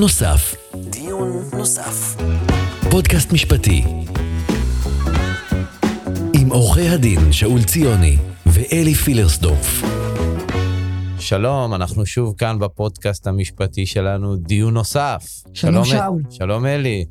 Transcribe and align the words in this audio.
דיון 0.00 0.08
נוסף. 0.08 0.54
דיון 0.74 1.42
נוסף. 1.52 2.16
פודקאסט 2.90 3.32
משפטי. 3.32 3.84
עם 6.34 6.48
עורכי 6.48 6.88
הדין 6.88 7.32
שאול 7.32 7.62
ציוני 7.62 8.16
ואלי 8.46 8.94
פילרסדורף. 8.94 9.82
שלום, 11.18 11.74
אנחנו 11.74 12.06
שוב 12.06 12.34
כאן 12.38 12.58
בפודקאסט 12.58 13.26
המשפטי 13.26 13.86
שלנו, 13.86 14.36
דיון 14.36 14.74
נוסף. 14.74 15.24
שלום, 15.54 15.84
שאול. 15.84 16.22
שלום 16.30 16.66
אלי. 16.66 17.04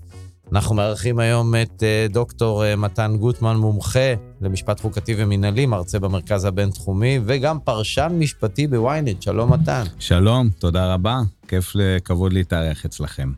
אנחנו 0.52 0.76
מארחים 0.76 1.20
היום 1.20 1.56
את 1.56 1.84
אה, 1.84 2.06
דוקטור 2.10 2.66
אה, 2.66 2.76
מתן 2.76 3.18
גוטמן, 3.18 3.56
מומחה 3.56 4.14
למשפט 4.42 4.80
חוקתי 4.80 5.16
ומינהלי, 5.18 5.66
מרצה 5.66 6.00
במרכז 6.00 6.46
הבינתחומי, 6.46 7.20
וגם 7.26 7.60
פרשן 7.60 8.16
משפטי 8.20 8.68
בוויינט. 8.68 9.22
שלום, 9.22 9.54
מתן. 9.54 9.84
שלום, 10.00 10.50
תודה 10.50 10.94
רבה. 10.94 11.20
כיף 11.48 11.72
לכבוד 11.76 12.34
להתארח 12.34 12.86
אצלכם. 12.86 13.32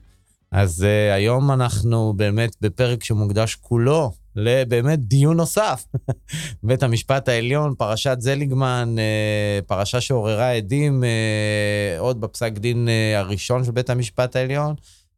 אז 0.51 0.81
uh, 0.81 1.15
היום 1.15 1.51
אנחנו 1.51 2.13
באמת 2.15 2.55
בפרק 2.61 3.03
שמוקדש 3.03 3.55
כולו 3.55 4.11
לבאמת 4.35 4.99
דיון 4.99 5.37
נוסף. 5.37 5.85
בית 6.63 6.83
המשפט 6.83 7.29
העליון, 7.29 7.73
פרשת 7.77 8.17
זליגמן, 8.19 8.95
uh, 8.97 9.65
פרשה 9.65 10.01
שעוררה 10.01 10.51
עדים 10.51 11.03
uh, 11.03 11.99
עוד 11.99 12.21
בפסק 12.21 12.53
דין 12.53 12.87
uh, 12.87 13.19
הראשון 13.19 13.63
של 13.63 13.71
בית 13.71 13.89
המשפט 13.89 14.35
העליון, 14.35 14.75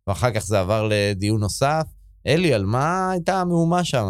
ואחר 0.07 0.31
כך 0.31 0.45
זה 0.45 0.59
עבר 0.59 0.89
לדיון 0.91 1.39
נוסף. 1.39 1.83
אלי, 2.27 2.53
על 2.53 2.65
מה 2.65 3.11
הייתה 3.11 3.41
המהומה 3.41 3.83
שם? 3.83 4.07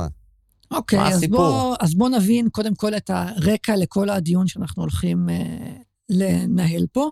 אוקיי, 0.73 0.99
okay, 0.99 1.13
אז, 1.13 1.23
בוא, 1.29 1.75
אז 1.79 1.95
בוא 1.95 2.09
נבין 2.09 2.49
קודם 2.49 2.75
כל 2.75 2.97
את 2.97 3.09
הרקע 3.09 3.75
לכל 3.75 4.09
הדיון 4.09 4.47
שאנחנו 4.47 4.83
הולכים 4.83 5.29
uh, 5.29 5.83
לנהל 6.09 6.85
פה. 6.91 7.09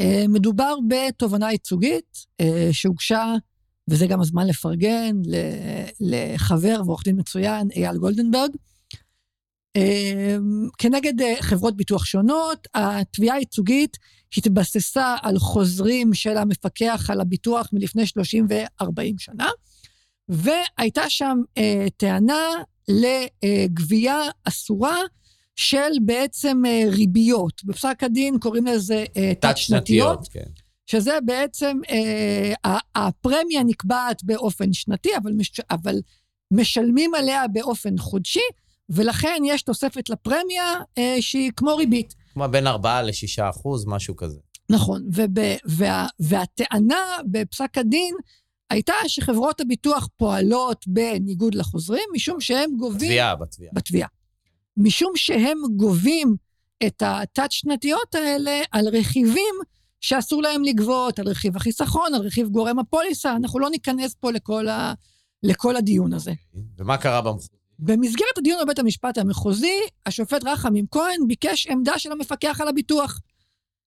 Uh, 0.00 0.04
מדובר 0.28 0.74
בתובנה 0.88 1.52
ייצוגית 1.52 2.16
uh, 2.42 2.44
שהוגשה, 2.72 3.34
וזה 3.90 4.06
גם 4.06 4.20
הזמן 4.20 4.46
לפרגן, 4.46 5.16
לחבר 6.00 6.82
ועורך 6.86 7.04
דין 7.04 7.20
מצוין, 7.20 7.68
אייל 7.70 7.96
גולדנברג, 7.96 8.50
uh, 9.78 9.80
כנגד 10.78 11.20
uh, 11.20 11.24
חברות 11.40 11.76
ביטוח 11.76 12.04
שונות. 12.04 12.68
התביעה 12.74 13.36
הייצוגית 13.36 13.96
התבססה 14.36 15.16
על 15.22 15.38
חוזרים 15.38 16.14
של 16.14 16.36
המפקח 16.36 17.10
על 17.10 17.20
הביטוח 17.20 17.68
מלפני 17.72 18.06
30 18.06 18.46
ו-40 18.50 19.14
שנה, 19.18 19.48
והייתה 20.28 21.02
שם 21.08 21.38
uh, 21.58 21.62
טענה 21.96 22.48
לגבייה 22.88 24.20
אסורה 24.44 24.96
של 25.56 25.90
בעצם 26.04 26.62
אה, 26.66 26.84
ריביות. 26.88 27.64
בפסק 27.64 28.02
הדין 28.02 28.38
קוראים 28.38 28.66
לזה 28.66 29.04
אה, 29.16 29.32
תת-שנתיות. 29.40 30.28
כן. 30.30 30.40
שזה 30.86 31.18
בעצם, 31.24 31.78
אה, 31.90 32.78
הפרמיה 32.94 33.62
נקבעת 33.62 34.24
באופן 34.24 34.72
שנתי, 34.72 35.10
אבל, 35.16 35.32
מש, 35.32 35.60
אבל 35.70 36.00
משלמים 36.50 37.14
עליה 37.14 37.48
באופן 37.48 37.98
חודשי, 37.98 38.40
ולכן 38.88 39.42
יש 39.46 39.62
תוספת 39.62 40.08
לפרמיה 40.08 40.74
אה, 40.98 41.16
שהיא 41.20 41.50
כמו 41.56 41.76
ריבית. 41.76 42.14
כמו 42.32 42.48
בין 42.48 42.66
4 42.66 43.02
ל-6 43.02 43.50
אחוז, 43.50 43.86
משהו 43.86 44.16
כזה. 44.16 44.38
נכון, 44.70 45.02
וב, 45.12 45.38
וה, 45.64 46.06
והטענה 46.20 47.16
בפסק 47.30 47.78
הדין 47.78 48.14
הייתה 48.72 48.92
שחברות 49.06 49.60
הביטוח 49.60 50.08
פועלות 50.16 50.84
בניגוד 50.86 51.54
לחוזרים, 51.54 52.04
משום 52.14 52.40
שהם 52.40 52.70
גובים... 52.76 53.08
בתביעה, 53.08 53.36
בתביעה. 53.36 53.72
בתביעה. 53.74 54.08
משום 54.76 55.12
שהם 55.16 55.58
גובים 55.76 56.36
את 56.86 57.02
התת-שנתיות 57.06 58.14
האלה 58.14 58.60
על 58.70 58.88
רכיבים 58.88 59.54
שאסור 60.00 60.42
להם 60.42 60.64
לגבות, 60.64 61.18
על 61.18 61.28
רכיב 61.28 61.56
החיסכון, 61.56 62.14
על 62.14 62.20
רכיב 62.20 62.48
גורם 62.48 62.78
הפוליסה, 62.78 63.36
אנחנו 63.36 63.58
לא 63.58 63.70
ניכנס 63.70 64.14
פה 64.14 64.30
לכל, 64.30 64.68
ה, 64.68 64.94
לכל 65.42 65.76
הדיון 65.76 66.12
הזה. 66.12 66.32
ומה 66.78 66.96
קרה 66.96 67.20
במחוזי? 67.20 67.48
במסגרת 67.78 68.38
הדיון 68.38 68.58
בבית 68.64 68.78
המשפט 68.78 69.18
המחוזי, 69.18 69.80
השופט 70.06 70.44
רחמים 70.44 70.86
כהן 70.90 71.26
ביקש 71.26 71.66
עמדה 71.66 71.98
של 71.98 72.12
המפקח 72.12 72.60
על 72.60 72.68
הביטוח. 72.68 73.20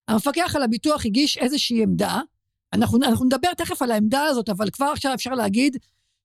המפקח 0.08 0.56
על 0.56 0.64
הביטוח 0.64 1.06
הגיש 1.06 1.38
איזושהי 1.38 1.84
עמדה, 1.84 2.20
אנחנו, 2.75 3.00
אנחנו 3.03 3.25
נדבר 3.25 3.53
תכף 3.58 3.81
על 3.81 3.91
העמדה 3.91 4.24
הזאת, 4.24 4.50
אבל 4.50 4.69
כבר 4.69 4.86
עכשיו 4.86 5.13
אפשר 5.13 5.34
להגיד 5.34 5.78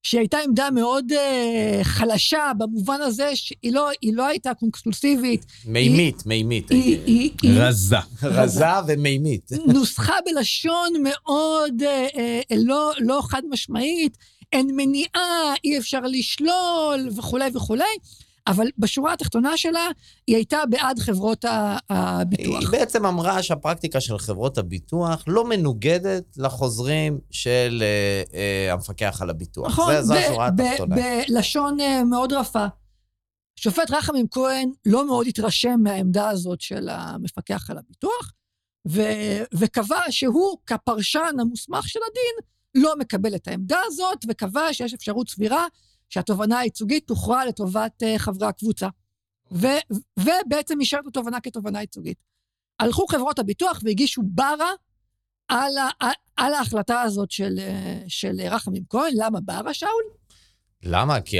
שהיא 0.03 0.19
הייתה 0.19 0.37
עמדה 0.47 0.71
מאוד 0.71 1.11
uh, 1.11 1.83
חלשה, 1.83 2.51
במובן 2.57 3.01
הזה 3.01 3.35
שהיא 3.35 3.73
לא, 3.73 3.89
לא 4.13 4.27
הייתה 4.27 4.53
קונקלוסיבית. 4.53 5.45
מימית, 5.65 6.15
היא, 6.19 6.27
מימית. 6.29 6.69
היא, 6.69 6.99
היא, 7.05 7.31
היא, 7.41 7.51
רזה. 7.55 7.97
רזה 8.23 8.65
ומימית. 8.87 9.51
נוסחה 9.73 10.13
בלשון 10.25 10.89
מאוד 11.03 11.81
uh, 11.81 12.15
uh, 12.15 12.55
לא, 12.57 12.91
לא 12.99 13.21
חד 13.23 13.41
משמעית, 13.49 14.17
אין 14.53 14.67
מניעה, 14.75 15.53
אי 15.63 15.77
אפשר 15.77 16.01
לשלול 16.01 17.09
וכולי 17.17 17.49
וכולי. 17.55 17.83
אבל 18.47 18.67
בשורה 18.77 19.13
התחתונה 19.13 19.57
שלה, 19.57 19.87
היא 20.27 20.35
הייתה 20.35 20.57
בעד 20.69 20.99
חברות 20.99 21.45
הביטוח. 21.89 22.59
היא 22.59 22.67
בעצם 22.71 23.05
אמרה 23.05 23.43
שהפרקטיקה 23.43 24.01
של 24.01 24.17
חברות 24.17 24.57
הביטוח 24.57 25.23
לא 25.27 25.45
מנוגדת 25.49 26.37
לחוזרים 26.37 27.19
של 27.31 27.83
uh, 28.25 28.29
uh, 28.29 28.35
המפקח 28.73 29.21
על 29.21 29.29
הביטוח. 29.29 29.67
נכון, 29.67 29.93
זה, 29.93 30.01
זו 30.01 30.13
השורה 30.13 30.47
התחתונה. 30.47 30.95
בלשון 30.95 31.79
uh, 31.79 32.03
מאוד 32.03 32.33
רפה. 32.33 32.65
שופט 33.55 33.91
רחמים 33.91 34.27
כהן 34.31 34.71
לא 34.85 35.07
מאוד 35.07 35.27
התרשם 35.27 35.79
מהעמדה 35.83 36.29
הזאת 36.29 36.61
של 36.61 36.89
המפקח 36.89 37.69
על 37.69 37.77
הביטוח, 37.77 38.33
ו- 38.87 39.43
וקבע 39.53 40.01
שהוא, 40.09 40.57
כפרשן 40.65 41.35
המוסמך 41.39 41.89
של 41.89 41.99
הדין, 42.11 42.51
לא 42.83 42.95
מקבל 42.99 43.35
את 43.35 43.47
העמדה 43.47 43.77
הזאת, 43.85 44.17
וקבע 44.29 44.73
שיש 44.73 44.93
אפשרות 44.93 45.29
סבירה 45.29 45.65
שהתובנה 46.11 46.59
הייצוגית 46.59 47.07
תוכרע 47.07 47.45
לטובת 47.45 48.03
uh, 48.03 48.19
חברי 48.19 48.47
הקבוצה. 48.47 48.87
ו, 49.51 49.67
ובעצם 50.19 50.79
אישר 50.79 50.97
את 51.03 51.07
התובנה 51.07 51.39
כתובנה 51.39 51.81
ייצוגית. 51.81 52.17
הלכו 52.79 53.07
חברות 53.07 53.39
הביטוח 53.39 53.79
והגישו 53.83 54.21
ברה 54.25 54.71
על, 55.47 55.77
ה, 55.77 56.05
על 56.37 56.53
ההחלטה 56.53 57.01
הזאת 57.01 57.31
של, 57.31 57.59
אה, 57.59 57.99
של 58.07 58.41
רחמים 58.41 58.83
כהן. 58.89 59.13
למה 59.15 59.39
ברה, 59.41 59.73
שאול? 59.73 60.03
למה? 60.83 61.21
כי 61.21 61.37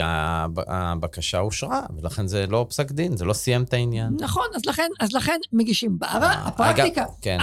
הבקשה 0.68 1.40
אושרה, 1.40 1.86
ולכן 1.98 2.28
זה 2.28 2.48
לא 2.48 2.66
פסק 2.70 2.92
דין, 2.92 3.18
זה 3.18 3.26
לא 3.26 3.34
סיים 3.34 3.64
את 3.64 3.74
העניין. 3.74 4.18
נכון, 4.20 4.48
אז 4.56 4.66
לכן, 4.66 4.90
אז 5.00 5.14
לכן 5.14 5.40
מגישים 5.54 6.00
ברה. 6.00 6.34
אה, 6.34 6.48
הפרקטיקה, 6.48 7.04
אגב, 7.04 7.12
כן. 7.22 7.38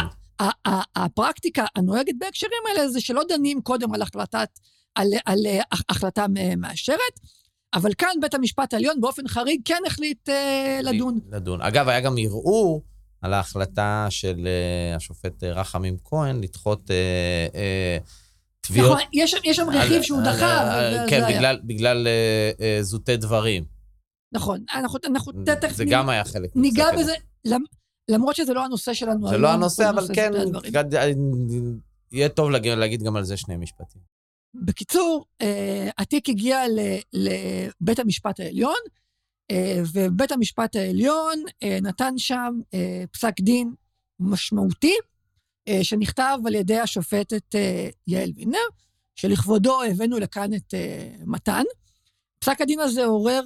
הפרקטיקה 0.97 1.65
הנוהגת 1.77 2.15
בהקשרים 2.19 2.63
האלה 2.69 2.89
זה 2.89 3.01
שלא 3.01 3.23
דנים 3.29 3.63
קודם 3.63 3.95
על 3.95 4.03
החלטת 4.03 4.49
על, 4.99 5.09
על 5.25 5.47
אה, 5.47 5.61
החלטה 5.91 6.27
מאשרת, 6.57 7.21
אבל 7.75 7.95
כאן 7.99 8.09
בית 8.21 8.35
המשפט 8.35 8.75
העליון 8.75 9.01
באופן 9.01 9.29
חריג 9.29 9.61
כן 9.65 9.83
החליט 9.87 10.29
אה, 10.29 10.81
לדון. 10.83 11.19
לדון. 11.31 11.63
אגב, 11.63 11.89
היה 11.89 12.01
גם 12.01 12.15
ערעור 12.19 12.83
על 13.23 13.35
ההחלטה 13.35 14.07
של 14.11 14.47
אה, 14.47 14.97
השופט 14.97 15.45
אה, 15.45 15.53
רחמים 15.53 15.97
כהן 16.05 16.41
לדחות... 16.41 16.91
אה, 16.91 17.47
אה, 17.55 17.99
תביעות... 18.61 18.93
נכון, 18.93 19.09
יש, 19.13 19.35
יש 19.45 19.57
שם 19.57 19.71
רכיב 19.71 20.03
שהוא 20.03 20.21
דחה. 20.23 20.81
כן, 21.09 21.25
בגלל, 21.29 21.61
בגלל 21.65 22.07
אה, 22.07 22.51
אה, 22.61 22.79
זוטי 22.83 23.17
דברים. 23.17 23.65
נכון, 24.33 24.65
אנחנו, 24.75 24.99
אנחנו 25.07 25.33
תכף... 25.61 25.77
זה 25.77 25.85
גם 25.85 26.09
היה 26.09 26.25
חלק. 26.25 26.51
ניגע 26.55 26.87
בזה, 26.99 27.15
למרות 28.09 28.37
שזה 28.37 28.55
לא 28.55 28.65
הנושא 28.65 28.95
שלנו. 28.95 29.29
זה 29.29 29.39
לא 29.39 29.49
הנושא, 29.49 29.91
אבל 29.91 30.07
כן, 30.15 30.31
יהיה 32.13 32.29
טוב 32.29 32.51
להגיד 32.51 33.03
גם 33.03 33.17
על 33.17 33.25
זה 33.25 33.37
שני 33.37 33.57
משפטים. 33.57 34.18
בקיצור, 34.55 35.25
אה, 35.43 35.91
התיק 35.99 36.29
הגיע 36.29 36.63
לבית 37.13 37.99
המשפט 37.99 38.41
העליון, 38.41 38.79
אה, 39.51 39.83
ובית 39.93 40.33
המשפט 40.33 40.77
העליון 40.77 41.43
אה, 41.63 41.79
נתן 41.83 42.15
שם 42.17 42.61
פסק 43.13 43.41
דין 43.41 43.75
משמעותי, 44.21 44.95
שנכתב 45.83 46.39
על 46.47 46.55
ידי 46.55 46.79
השופטת 46.79 47.55
יעל 48.07 48.31
וינר, 48.37 48.59
שלכבודו 49.17 49.83
הבאנו 49.83 50.19
לכאן 50.19 50.55
את 50.55 50.75
מתן. 51.27 51.63
פסק 52.39 52.61
הדין 52.61 52.81
הזה 52.81 53.05
עורר 53.05 53.43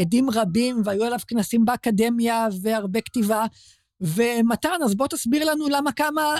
עדים 0.00 0.30
רבים, 0.30 0.82
והיו 0.84 1.04
עליו 1.04 1.18
כנסים 1.28 1.64
באקדמיה 1.64 2.48
והרבה 2.62 3.00
כתיבה. 3.00 3.46
ומתן, 4.00 4.82
אז 4.84 4.94
בוא 4.94 5.06
תסביר 5.06 5.44
לנו 5.50 5.68
למה 5.68 5.92
קמה 5.92 6.36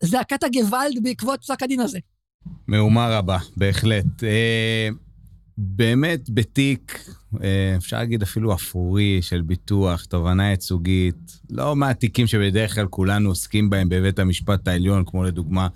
זעקת 0.00 0.42
הגוואלד 0.42 1.02
בעקבות 1.02 1.40
פסק 1.40 1.62
הדין 1.62 1.80
הזה. 1.80 1.98
מהומה 2.70 3.18
רבה, 3.18 3.38
בהחלט. 3.56 4.24
אה, 4.24 4.88
באמת 5.58 6.30
בתיק, 6.30 7.04
אה, 7.42 7.74
אפשר 7.76 7.96
להגיד 7.96 8.22
אפילו 8.22 8.54
אפורי 8.54 9.18
של 9.22 9.42
ביטוח, 9.42 10.04
תובנה 10.04 10.50
ייצוגית, 10.50 11.40
לא 11.50 11.76
מהתיקים 11.76 12.26
שבדרך 12.26 12.74
כלל 12.74 12.86
כולנו 12.86 13.28
עוסקים 13.28 13.70
בהם 13.70 13.88
בבית 13.88 14.18
המשפט 14.18 14.68
העליון, 14.68 15.04
כמו 15.06 15.24
לדוגמה, 15.24 15.68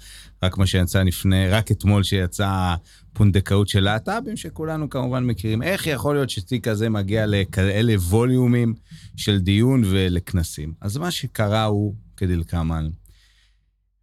רק 0.43 0.59
מה 0.59 0.67
שיצא 0.67 1.03
לפני, 1.03 1.49
רק 1.49 1.71
אתמול 1.71 2.03
שיצא 2.03 2.75
פונדקאות 3.13 3.69
של 3.69 3.81
להט"בים, 3.81 4.37
שכולנו 4.37 4.91
כמובן 4.91 5.25
מכירים. 5.25 5.63
איך 5.63 5.87
יכול 5.87 6.15
להיות 6.15 6.31
שתיק 6.31 6.69
כזה 6.69 6.89
מגיע 6.89 7.25
לכאלה 7.27 7.95
ווליומים 7.99 8.75
של 9.17 9.39
דיון 9.39 9.83
ולכנסים? 9.87 10.73
אז 10.81 10.97
מה 10.97 11.11
שקרה 11.11 11.65
הוא 11.65 11.95
כדלקמן. 12.17 12.89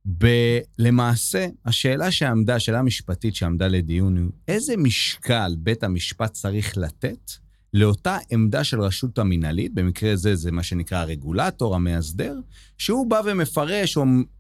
ב- 0.05 0.59
למעשה, 0.79 1.47
השאלה 1.65 2.11
שעמדה, 2.11 2.55
השאלה 2.55 2.79
המשפטית 2.79 3.35
שעמדה 3.35 3.67
לדיון 3.67 4.17
היא, 4.17 4.25
איזה 4.47 4.77
משקל 4.77 5.55
בית 5.57 5.83
המשפט 5.83 6.31
צריך 6.31 6.77
לתת 6.77 7.31
לאותה 7.73 8.17
עמדה 8.29 8.63
של 8.63 8.81
רשות 8.81 9.19
המינהלית, 9.19 9.73
במקרה 9.73 10.15
זה 10.15 10.35
זה 10.35 10.51
מה 10.51 10.63
שנקרא 10.63 10.97
הרגולטור, 10.97 11.75
המאסדר, 11.75 12.35
שהוא 12.77 13.09
בא 13.09 13.21
ומפרש 13.25 13.97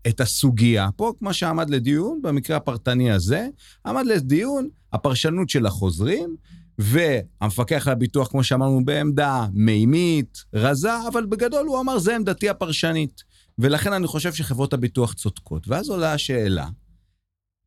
את 0.07 0.21
הסוגיה. 0.21 0.89
פה, 0.95 1.13
כמו 1.19 1.33
שעמד 1.33 1.69
לדיון, 1.69 2.19
במקרה 2.23 2.57
הפרטני 2.57 3.11
הזה, 3.11 3.47
עמד 3.85 4.05
לדיון 4.05 4.69
הפרשנות 4.93 5.49
של 5.49 5.65
החוזרים, 5.65 6.35
והמפקח 6.77 7.87
על 7.87 7.93
הביטוח, 7.93 8.27
כמו 8.27 8.43
שאמרנו, 8.43 8.85
בעמדה 8.85 9.47
מימית, 9.53 10.43
רזה, 10.53 11.07
אבל 11.07 11.25
בגדול 11.25 11.67
הוא 11.67 11.79
אמר, 11.79 11.99
זה 11.99 12.15
עמדתי 12.15 12.49
הפרשנית. 12.49 13.30
ולכן 13.61 13.93
אני 13.93 14.07
חושב 14.07 14.33
שחברות 14.33 14.73
הביטוח 14.73 15.13
צודקות. 15.13 15.67
ואז 15.67 15.89
עולה 15.89 16.13
השאלה, 16.13 16.67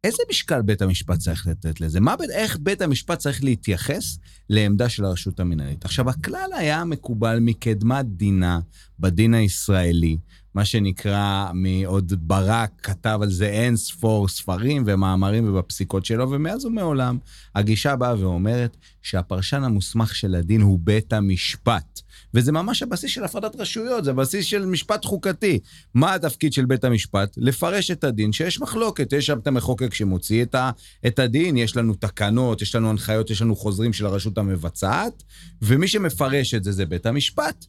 איזה 0.05 0.23
משקל 0.31 0.63
בית 0.63 0.83
המשפט 0.83 1.19
צריך 1.19 1.47
לתת 1.47 1.81
לזה? 1.81 2.01
מה, 2.01 2.15
איך 2.33 2.59
בית 2.61 2.83
המשפט 2.83 3.19
צריך 3.19 3.45
להתייחס 3.45 4.19
לעמדה 4.51 4.89
של 4.89 5.05
הרשות 5.05 5.41
המנהלית? 5.41 5.85
עכשיו, 5.85 6.11
הכלל 6.11 6.51
היה 6.57 6.85
מקובל 6.85 7.39
מקדמת 7.41 8.07
דינה 8.07 8.61
בדין 8.99 9.35
הישראלי, 9.35 10.17
מה 10.55 10.65
שנקרא, 10.65 11.51
מעוד 11.55 12.13
ברק 12.29 12.71
כתב 12.83 13.19
על 13.23 13.31
זה 13.31 13.47
אין 13.47 13.77
ספור 13.77 14.29
ספרים 14.29 14.83
ומאמרים 14.87 15.49
ובפסיקות 15.49 16.05
שלו, 16.05 16.31
ומאז 16.31 16.65
ומעולם 16.65 17.19
הגישה 17.55 17.97
באה 17.97 18.21
ואומרת 18.21 18.77
שהפרשן 19.03 19.63
המוסמך 19.65 20.15
של 20.15 20.35
הדין 20.35 20.61
הוא 20.61 20.79
בית 20.83 21.13
המשפט. 21.13 22.01
וזה 22.35 22.53
ממש 22.53 22.83
הבסיס 22.83 23.11
של 23.11 23.25
הפרדת 23.25 23.61
רשויות, 23.61 24.05
זה 24.05 24.11
הבסיס 24.11 24.47
של 24.47 24.67
משפט 24.67 25.05
חוקתי. 25.05 25.59
מה 25.95 26.15
התפקיד 26.15 26.53
של 26.53 26.65
בית 26.65 26.85
המשפט? 26.85 27.35
לפרש 27.37 27.91
את 27.91 28.05
הדין, 28.05 28.33
שיש 28.33 28.61
מחלוקת. 28.61 29.13
יש 29.13 29.27
שם 29.27 29.39
את 29.39 29.47
המחוקק 29.47 29.95
שמוציא 29.95 30.43
את, 30.43 30.55
ה, 30.55 30.71
את 31.07 31.19
הדין, 31.19 31.57
יש 31.57 31.77
לנו 31.77 31.95
תקנות, 31.95 32.63
יש 32.63 32.75
לנו 32.75 32.91
הנחיות, 32.91 33.31
יש 33.31 33.43
לנו 33.43 33.57
חוזרים 33.57 33.93
של 33.93 34.07
הרשות 34.07 34.39
המבצעת, 34.39 35.23
ומי 35.63 35.89
שמפרש 35.89 36.55
את 36.55 36.65
זה 36.65 36.73
זה 36.73 36.87
בית 36.87 37.07
המשפט. 37.07 37.67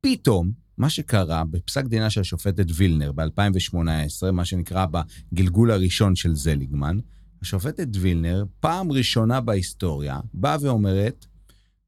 פתאום, 0.00 0.52
מה 0.78 0.90
שקרה 0.90 1.44
בפסק 1.50 1.84
דינה 1.84 2.10
של 2.10 2.20
השופטת 2.20 2.66
וילנר 2.74 3.12
ב-2018, 3.12 4.30
מה 4.32 4.44
שנקרא 4.44 4.86
בגלגול 5.32 5.70
הראשון 5.70 6.16
של 6.16 6.34
זליגמן, 6.34 6.98
השופטת 7.42 7.88
וילנר, 8.00 8.44
פעם 8.60 8.92
ראשונה 8.92 9.40
בהיסטוריה, 9.40 10.20
באה 10.34 10.56
ואומרת, 10.60 11.26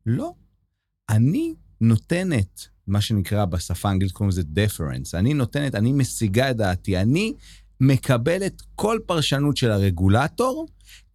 לא, 0.06 0.32
אני 1.11 1.55
נותנת, 1.88 2.69
מה 2.86 3.00
שנקרא 3.00 3.44
בשפה 3.44 3.88
האנגלית 3.88 4.12
קוראים 4.12 4.28
לזה 4.28 4.42
deference, 4.42 5.19
אני 5.19 5.34
נותנת, 5.34 5.75
אני 5.75 5.92
משיגה 5.92 6.50
את 6.50 6.56
דעתי, 6.56 6.96
אני 6.96 7.32
מקבלת 7.81 8.62
כל 8.75 8.98
פרשנות 9.06 9.56
של 9.56 9.70
הרגולטור, 9.70 10.66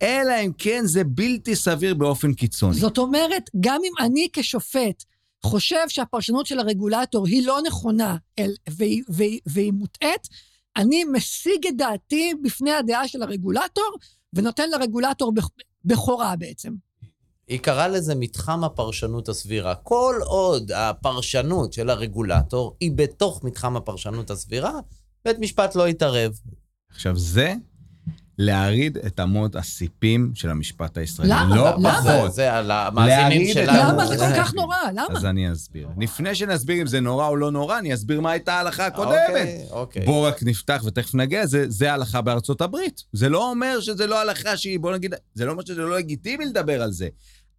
אלא 0.01 0.33
אם 0.45 0.51
כן 0.57 0.81
זה 0.86 1.04
בלתי 1.04 1.56
סביר 1.56 1.94
באופן 1.94 2.33
קיצוני. 2.33 2.80
זאת 2.80 2.98
אומרת, 2.98 3.50
גם 3.60 3.81
אם 3.86 4.06
אני 4.06 4.27
כשופט 4.33 5.04
חושב 5.45 5.83
שהפרשנות 5.88 6.45
של 6.45 6.60
הרגולטור 6.60 7.27
היא 7.27 7.48
לא 7.48 7.60
נכונה 7.68 8.18
אל, 8.39 8.51
והיא, 8.69 9.04
והיא, 9.10 9.39
והיא 9.45 9.71
מוטעית, 9.71 10.27
אני 10.77 11.04
משיג 11.04 11.68
את 11.68 11.77
דעתי 11.77 12.33
בפני 12.44 12.71
הדעה 12.71 13.07
של 13.07 13.21
הרגולטור, 13.21 13.98
ונותן 14.33 14.69
לרגולטור 14.69 15.33
בכורה 15.86 16.36
בעצם. 16.36 16.74
היא 17.50 17.60
קראה 17.60 17.88
לזה 17.88 18.16
מתחם 18.16 18.63
הפרשנות 18.63 19.30
הסבירה. 19.30 19.75
כל 19.75 20.16
עוד 20.25 20.72
הפרשנות 20.72 21.74
של 21.74 21.90
הרגולטור 21.90 22.75
היא 22.80 22.92
בתוך 22.96 23.44
מתחם 23.44 23.75
הפרשנות 23.75 24.31
הסבירה, 24.31 24.74
בית 25.25 25.40
משפט 25.40 25.75
לא 25.75 25.88
יתערב. 25.88 26.31
עכשיו, 26.92 27.18
זה 27.18 27.54
להרעיד 28.38 28.98
את 28.98 29.19
אמות 29.19 29.56
הסיפים 29.56 30.31
של 30.36 30.50
המשפט 30.50 30.98
הישראלי. 30.98 31.31
למה? 31.31 31.56
לא 31.56 31.72
למה? 31.72 32.01
פחות. 32.01 32.34
זה 32.34 32.54
על 32.54 32.72
המאזינים 32.72 33.54
שלנו. 33.54 33.94
למה 33.94 34.06
זה 34.06 34.18
כל 34.18 34.34
כך 34.36 34.54
נורא? 34.54 34.78
למה? 34.92 35.18
אז 35.18 35.25
אני 35.25 35.52
אסביר. 35.52 35.88
לפני 36.00 36.36
שנסביר 36.36 36.81
אם 36.81 36.88
זה 36.88 37.00
נורא 37.00 37.28
או 37.28 37.36
לא 37.36 37.52
נורא, 37.52 37.80
אני 37.80 37.94
אסביר 37.94 38.22
מה 38.22 38.31
הייתה 38.31 38.54
ההלכה 38.54 38.86
הקודמת. 38.86 39.16
אוקיי, 39.30 39.66
אוקיי. 39.72 40.06
בואו 40.06 40.24
רק 40.24 40.44
נפתח 40.44 40.84
ותכף 40.86 41.16
נגיע, 41.16 41.45
זה, 41.45 41.66
זה 41.68 41.92
ההלכה 41.92 42.22
בארצות 42.22 42.62
הברית. 42.62 43.04
זה 43.13 43.30
לא 43.30 43.50
אומר 43.50 43.80
שזה 43.80 44.07
לא 44.07 44.22
הלכה 44.22 44.57
שהיא, 44.57 44.80
בואו 44.80 44.94
נגיד, 44.94 45.13
זה 45.34 45.45
לא 45.45 45.52
אומר 45.52 45.63
שזה 45.66 45.81
לא 45.81 45.98
לגיטימי 45.98 46.45
לדבר 46.45 46.81
על 46.81 46.92
זה. 46.92 47.07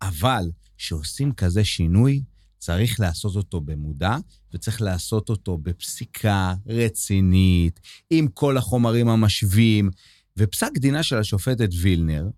אבל 0.02 0.50
כשעושים 0.76 1.32
כזה 1.32 1.64
שינוי, 1.64 2.22
צריך 2.58 3.00
לעשות 3.00 3.36
אותו 3.36 3.60
במודע, 3.60 4.16
וצריך 4.54 4.82
לעשות 4.82 5.28
אותו 5.28 5.58
בפסיקה 5.58 6.54
רצינית, 6.66 7.80
עם 8.10 8.28
כל 8.28 8.56
החומרים 8.56 9.08
המשווים. 9.08 9.90
ופסק 10.36 10.70
דינה 10.78 11.02
של 11.02 11.18
השופטת 11.18 11.68
וילנר, 11.80 12.28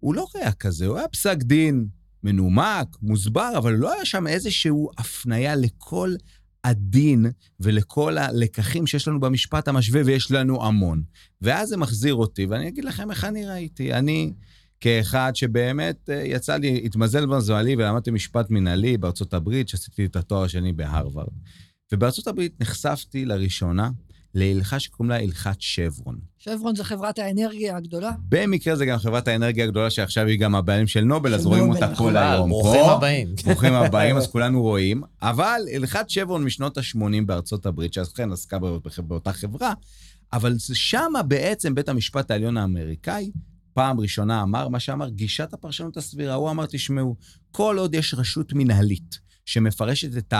הוא 0.00 0.14
לא 0.14 0.26
היה 0.34 0.52
כזה, 0.52 0.86
הוא 0.86 0.98
היה 0.98 1.08
פסק 1.08 1.36
דין 1.42 1.86
מנומק, 2.22 2.86
מוסבר, 3.02 3.52
אבל 3.56 3.72
לא 3.72 3.92
היה 3.92 4.04
שם 4.04 4.26
איזושהי 4.26 4.72
הפניה 4.98 5.56
לכל 5.56 6.14
הדין 6.64 7.26
ולכל 7.60 8.18
הלקחים 8.18 8.86
שיש 8.86 9.08
לנו 9.08 9.20
במשפט 9.20 9.68
המשווה, 9.68 10.02
ויש 10.04 10.30
לנו 10.30 10.66
המון. 10.66 11.02
ואז 11.42 11.68
זה 11.68 11.76
מחזיר 11.76 12.14
אותי, 12.14 12.46
ואני 12.46 12.68
אגיד 12.68 12.84
לכם 12.84 13.10
איך 13.10 13.24
אני 13.24 13.46
ראיתי. 13.46 13.92
אני... 13.92 14.32
כאחד 14.82 15.32
שבאמת 15.34 16.10
אה, 16.10 16.22
יצא 16.24 16.56
לי, 16.56 16.82
התמזל 16.84 17.26
במזלי 17.26 17.76
ולמדתי 17.76 18.10
משפט 18.10 18.50
מנהלי 18.50 18.96
בארצות 18.96 19.34
הברית, 19.34 19.68
שעשיתי 19.68 20.04
את 20.04 20.16
התואר 20.16 20.44
השני 20.44 20.72
בהרווארד. 20.72 21.28
ובארצות 21.92 22.26
הברית 22.26 22.60
נחשפתי 22.60 23.24
לראשונה 23.24 23.90
להלכה 24.34 24.78
שקוראים 24.80 25.10
לה 25.10 25.16
הלכת 25.16 25.56
שברון. 25.58 26.18
שברון 26.38 26.76
זה 26.76 26.84
חברת 26.84 27.18
האנרגיה 27.18 27.76
הגדולה? 27.76 28.10
במקרה 28.28 28.76
זה 28.76 28.86
גם 28.86 28.98
חברת 28.98 29.28
האנרגיה 29.28 29.64
הגדולה, 29.64 29.90
שעכשיו 29.90 30.26
היא 30.26 30.38
גם 30.38 30.54
הבעלים 30.54 30.86
של 30.86 31.00
נובל, 31.00 31.34
אז 31.34 31.46
רואים 31.46 31.70
אותה 31.70 31.86
נכון. 31.86 32.12
כל 32.12 32.16
היום 32.16 32.50
ברוכים. 32.50 32.84
הבאים. 32.84 33.34
ברוכים 33.44 33.72
הבאים, 33.72 34.16
אז 34.16 34.26
כולנו 34.32 34.62
רואים. 34.62 35.02
אבל 35.22 35.60
הלכת 35.74 36.10
שברון 36.10 36.44
משנות 36.44 36.78
ה-80 36.78 37.24
בארצות 37.26 37.66
הברית, 37.66 37.92
שאכן 37.92 38.32
עסקה 38.32 38.58
באותה 38.98 39.32
חברה, 39.32 39.72
אבל 40.32 40.54
שמה 40.58 41.22
בעצם 41.22 41.74
בית 41.74 41.88
המשפט 41.88 42.30
העליון 42.30 42.56
האמריקאי 42.56 43.30
פעם 43.74 44.00
ראשונה 44.00 44.42
אמר 44.42 44.68
מה 44.68 44.80
שאמר, 44.80 45.08
גישת 45.08 45.54
הפרשנות 45.54 45.96
הסבירה. 45.96 46.34
הוא 46.34 46.50
אמר, 46.50 46.66
תשמעו, 46.66 47.16
כל 47.50 47.78
עוד 47.78 47.94
יש 47.94 48.14
רשות 48.14 48.52
מנהלית 48.52 49.18
שמפרשת 49.46 50.16
את 50.16 50.34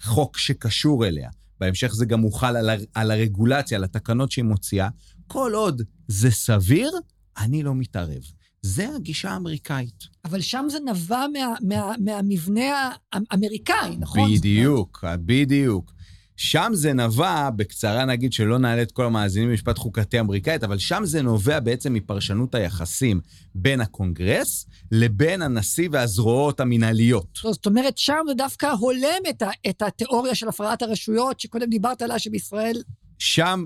החוק 0.00 0.38
שקשור 0.38 1.06
אליה, 1.06 1.30
בהמשך 1.60 1.92
זה 1.94 2.06
גם 2.06 2.20
מוחל 2.20 2.56
על, 2.56 2.70
על 2.94 3.10
הרגולציה, 3.10 3.78
על 3.78 3.84
התקנות 3.84 4.30
שהיא 4.30 4.44
מוציאה, 4.44 4.88
כל 5.26 5.52
עוד 5.54 5.82
זה 6.08 6.30
סביר, 6.30 6.90
אני 7.38 7.62
לא 7.62 7.74
מתערב. 7.74 8.22
זה 8.62 8.88
הגישה 8.96 9.30
האמריקאית. 9.30 10.04
אבל 10.24 10.40
שם 10.40 10.66
זה 10.70 10.78
נבע 10.86 11.24
מה, 11.32 11.54
מה, 11.68 11.92
מהמבנה 12.04 12.90
האמריקאי, 13.12 13.96
נכון? 13.98 14.30
בדיוק, 14.34 15.04
בדיוק. 15.24 15.92
שם 16.42 16.70
זה 16.74 16.92
נבע, 16.92 17.50
בקצרה 17.56 18.04
נגיד 18.04 18.32
שלא 18.32 18.58
נעלה 18.58 18.82
את 18.82 18.92
כל 18.92 19.04
המאזינים 19.04 19.48
במשפט 19.48 19.78
חוקתי 19.78 20.20
אמריקאית, 20.20 20.64
אבל 20.64 20.78
שם 20.78 21.02
זה 21.04 21.22
נובע 21.22 21.60
בעצם 21.60 21.92
מפרשנות 21.92 22.54
היחסים 22.54 23.20
בין 23.54 23.80
הקונגרס 23.80 24.66
לבין 24.92 25.42
הנשיא 25.42 25.88
והזרועות 25.92 26.60
המינהליות. 26.60 27.38
זאת 27.42 27.66
אומרת, 27.66 27.98
שם 27.98 28.18
זה 28.28 28.34
דווקא 28.34 28.66
הולם 28.66 29.22
את, 29.30 29.42
ה, 29.42 29.48
את 29.68 29.82
התיאוריה 29.82 30.34
של 30.34 30.48
הפרדת 30.48 30.82
הרשויות, 30.82 31.40
שקודם 31.40 31.70
דיברת 31.70 32.02
עליה 32.02 32.18
שבישראל... 32.18 32.82
שם 33.18 33.64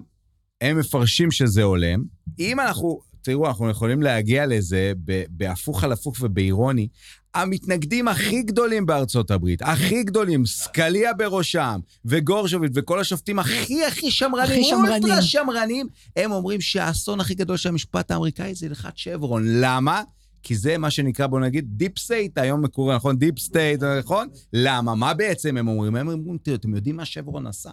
הם 0.61 0.79
מפרשים 0.79 1.31
שזה 1.31 1.63
הולם. 1.63 2.05
אם 2.39 2.61
אנחנו, 2.61 3.01
תראו, 3.25 3.47
אנחנו 3.47 3.71
יכולים 3.71 4.03
להגיע 4.03 4.47
לזה 4.47 4.93
בהפוך 5.31 5.85
על 5.85 5.93
הפוך 5.93 6.17
ובאירוני. 6.21 6.89
המתנגדים 7.35 8.09
הכי 8.09 8.43
גדולים 8.43 8.87
בארצות 8.87 9.31
הברית, 9.31 9.63
הכי 9.63 10.03
גדולים, 10.03 10.47
סקליה 10.47 11.15
בראשם, 11.15 11.81
וגורסץ', 12.05 12.73
וכל 12.75 13.01
השופטים 13.01 13.39
הכי 13.39 13.85
הכי 13.85 14.11
שמרנים, 14.11 14.45
הכי 14.45 14.65
שמרנים. 14.65 15.03
אולטרה 15.03 15.23
שמרנים, 15.23 15.87
הם 16.17 16.33
אומרים 16.33 16.61
שהאסון 16.61 17.21
הכי 17.21 17.35
גדול 17.35 17.57
של 17.57 17.69
המשפט 17.69 18.11
האמריקאי 18.11 18.55
זה 18.55 18.67
הלכת 18.67 18.97
שברון. 18.97 19.43
למה? 19.47 20.03
כי 20.43 20.55
זה 20.55 20.79
מה 20.79 20.91
שנקרא, 20.91 21.27
בוא 21.27 21.41
נגיד, 21.41 21.65
deep 21.69 21.99
state, 21.99 22.39
היום 22.39 22.65
מקורי, 22.65 22.97
נכון? 22.97 23.19
deep 23.19 23.39
state, 23.39 23.83
נכון? 23.83 24.29
למה? 24.53 24.95
מה 24.95 25.15
בעצם 25.15 25.57
הם 25.57 25.69
אומרים? 25.69 25.97
הם 25.97 26.09
אומרים, 26.09 26.39
אתם 26.55 26.75
יודעים 26.75 26.97
מה 26.97 27.05
שברון 27.05 27.47
עשה? 27.47 27.71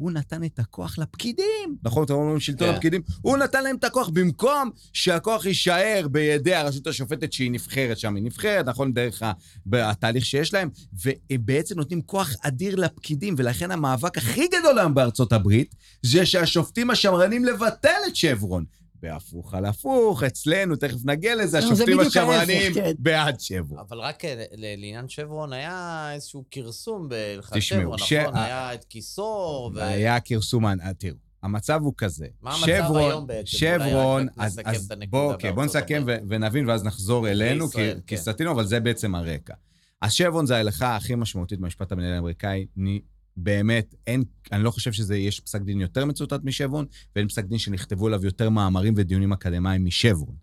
הוא 0.00 0.10
נתן 0.10 0.44
את 0.44 0.58
הכוח 0.58 0.98
לפקידים. 0.98 1.76
נכון, 1.82 2.04
אתם 2.04 2.14
אומרים 2.14 2.40
שלטון 2.40 2.68
כן. 2.68 2.74
הפקידים? 2.74 3.02
הוא 3.22 3.36
נתן 3.36 3.62
להם 3.62 3.76
את 3.76 3.84
הכוח 3.84 4.08
במקום 4.08 4.70
שהכוח 4.92 5.46
יישאר 5.46 6.06
בידי 6.10 6.54
הרשות 6.54 6.86
השופטת 6.86 7.32
שהיא 7.32 7.50
נבחרת 7.50 7.98
שם. 7.98 8.14
היא 8.14 8.24
נבחרת, 8.24 8.66
נכון, 8.66 8.92
דרך 8.92 9.22
התהליך 9.72 10.24
שיש 10.24 10.54
להם, 10.54 10.68
והם 10.92 11.40
בעצם 11.44 11.76
נותנים 11.76 12.02
כוח 12.02 12.34
אדיר 12.42 12.76
לפקידים, 12.76 13.34
ולכן 13.38 13.70
המאבק 13.70 14.18
הכי 14.18 14.48
גדול 14.48 14.78
היום 14.78 14.94
בארצות 14.94 15.32
הברית, 15.32 15.74
זה 16.02 16.26
שהשופטים 16.26 16.90
השמרנים 16.90 17.44
לבטל 17.44 17.98
את 18.06 18.16
שברון. 18.16 18.64
בהפוך 19.02 19.54
על 19.54 19.64
הפוך, 19.64 20.22
אצלנו, 20.22 20.76
תכף 20.76 20.98
נגיע 21.04 21.34
לזה, 21.34 21.60
לא, 21.60 21.66
זה 21.66 21.72
השופטים 21.72 22.00
השמרנים 22.00 22.74
כן. 22.74 22.92
בעד 22.98 23.40
שברון. 23.40 23.78
אבל 23.88 23.98
רק 23.98 24.24
אה, 24.24 24.34
ל- 24.56 24.80
לעניין 24.80 25.08
שברון, 25.08 25.52
היה 25.52 26.08
איזשהו 26.14 26.44
כרסום 26.50 27.08
בהלכת 27.08 27.62
שברון, 27.62 27.98
נכון? 28.00 28.36
היה 28.36 28.74
את 28.74 28.84
כיסור, 28.84 29.72
ו... 29.74 29.82
היה 29.82 30.20
כרסום, 30.20 30.66
אה, 30.66 30.74
תראו, 30.98 31.16
המצב 31.42 31.80
הוא 31.82 31.94
כזה. 31.96 32.26
מה 32.42 32.54
המצב 32.54 32.66
שברון, 32.66 33.10
היום 33.10 33.26
בעצם? 33.26 33.46
שברון, 33.46 34.26
אז, 34.38 34.60
אז 34.64 34.86
את 34.86 34.90
הנקודה 34.90 35.10
בוא, 35.10 35.32
אוקיי, 35.32 35.52
בוא 35.52 35.62
בארצות 35.62 35.82
נסכם. 35.82 36.04
ו- 36.06 36.16
ונבין 36.28 36.68
ואז 36.68 36.84
נחזור 36.84 37.28
אלינו, 37.28 37.68
כי, 37.70 37.78
לישראל, 37.78 38.00
כי 38.06 38.16
כן. 38.16 38.22
סטינו, 38.22 38.50
אבל 38.50 38.66
זה 38.66 38.80
בעצם 38.80 39.14
הרקע. 39.14 39.54
אז 40.00 40.12
שברון 40.12 40.46
זה 40.46 40.56
ההלכה 40.56 40.96
הכי 40.96 41.14
משמעותית 41.14 41.60
במשפט 41.60 41.92
המנהל 41.92 42.12
האמריקאי. 42.14 42.66
באמת, 43.42 43.94
אין, 44.06 44.24
אני 44.52 44.64
לא 44.64 44.70
חושב 44.70 44.92
שזה, 44.92 45.16
יש 45.16 45.40
פסק 45.40 45.62
דין 45.62 45.80
יותר 45.80 46.04
מצוטט 46.04 46.40
משברון, 46.44 46.86
ואין 47.16 47.28
פסק 47.28 47.44
דין 47.44 47.58
שנכתבו 47.58 48.06
עליו 48.06 48.24
יותר 48.24 48.50
מאמרים 48.50 48.94
ודיונים 48.96 49.32
אקדמיים 49.32 49.84
משברון. 49.84 50.36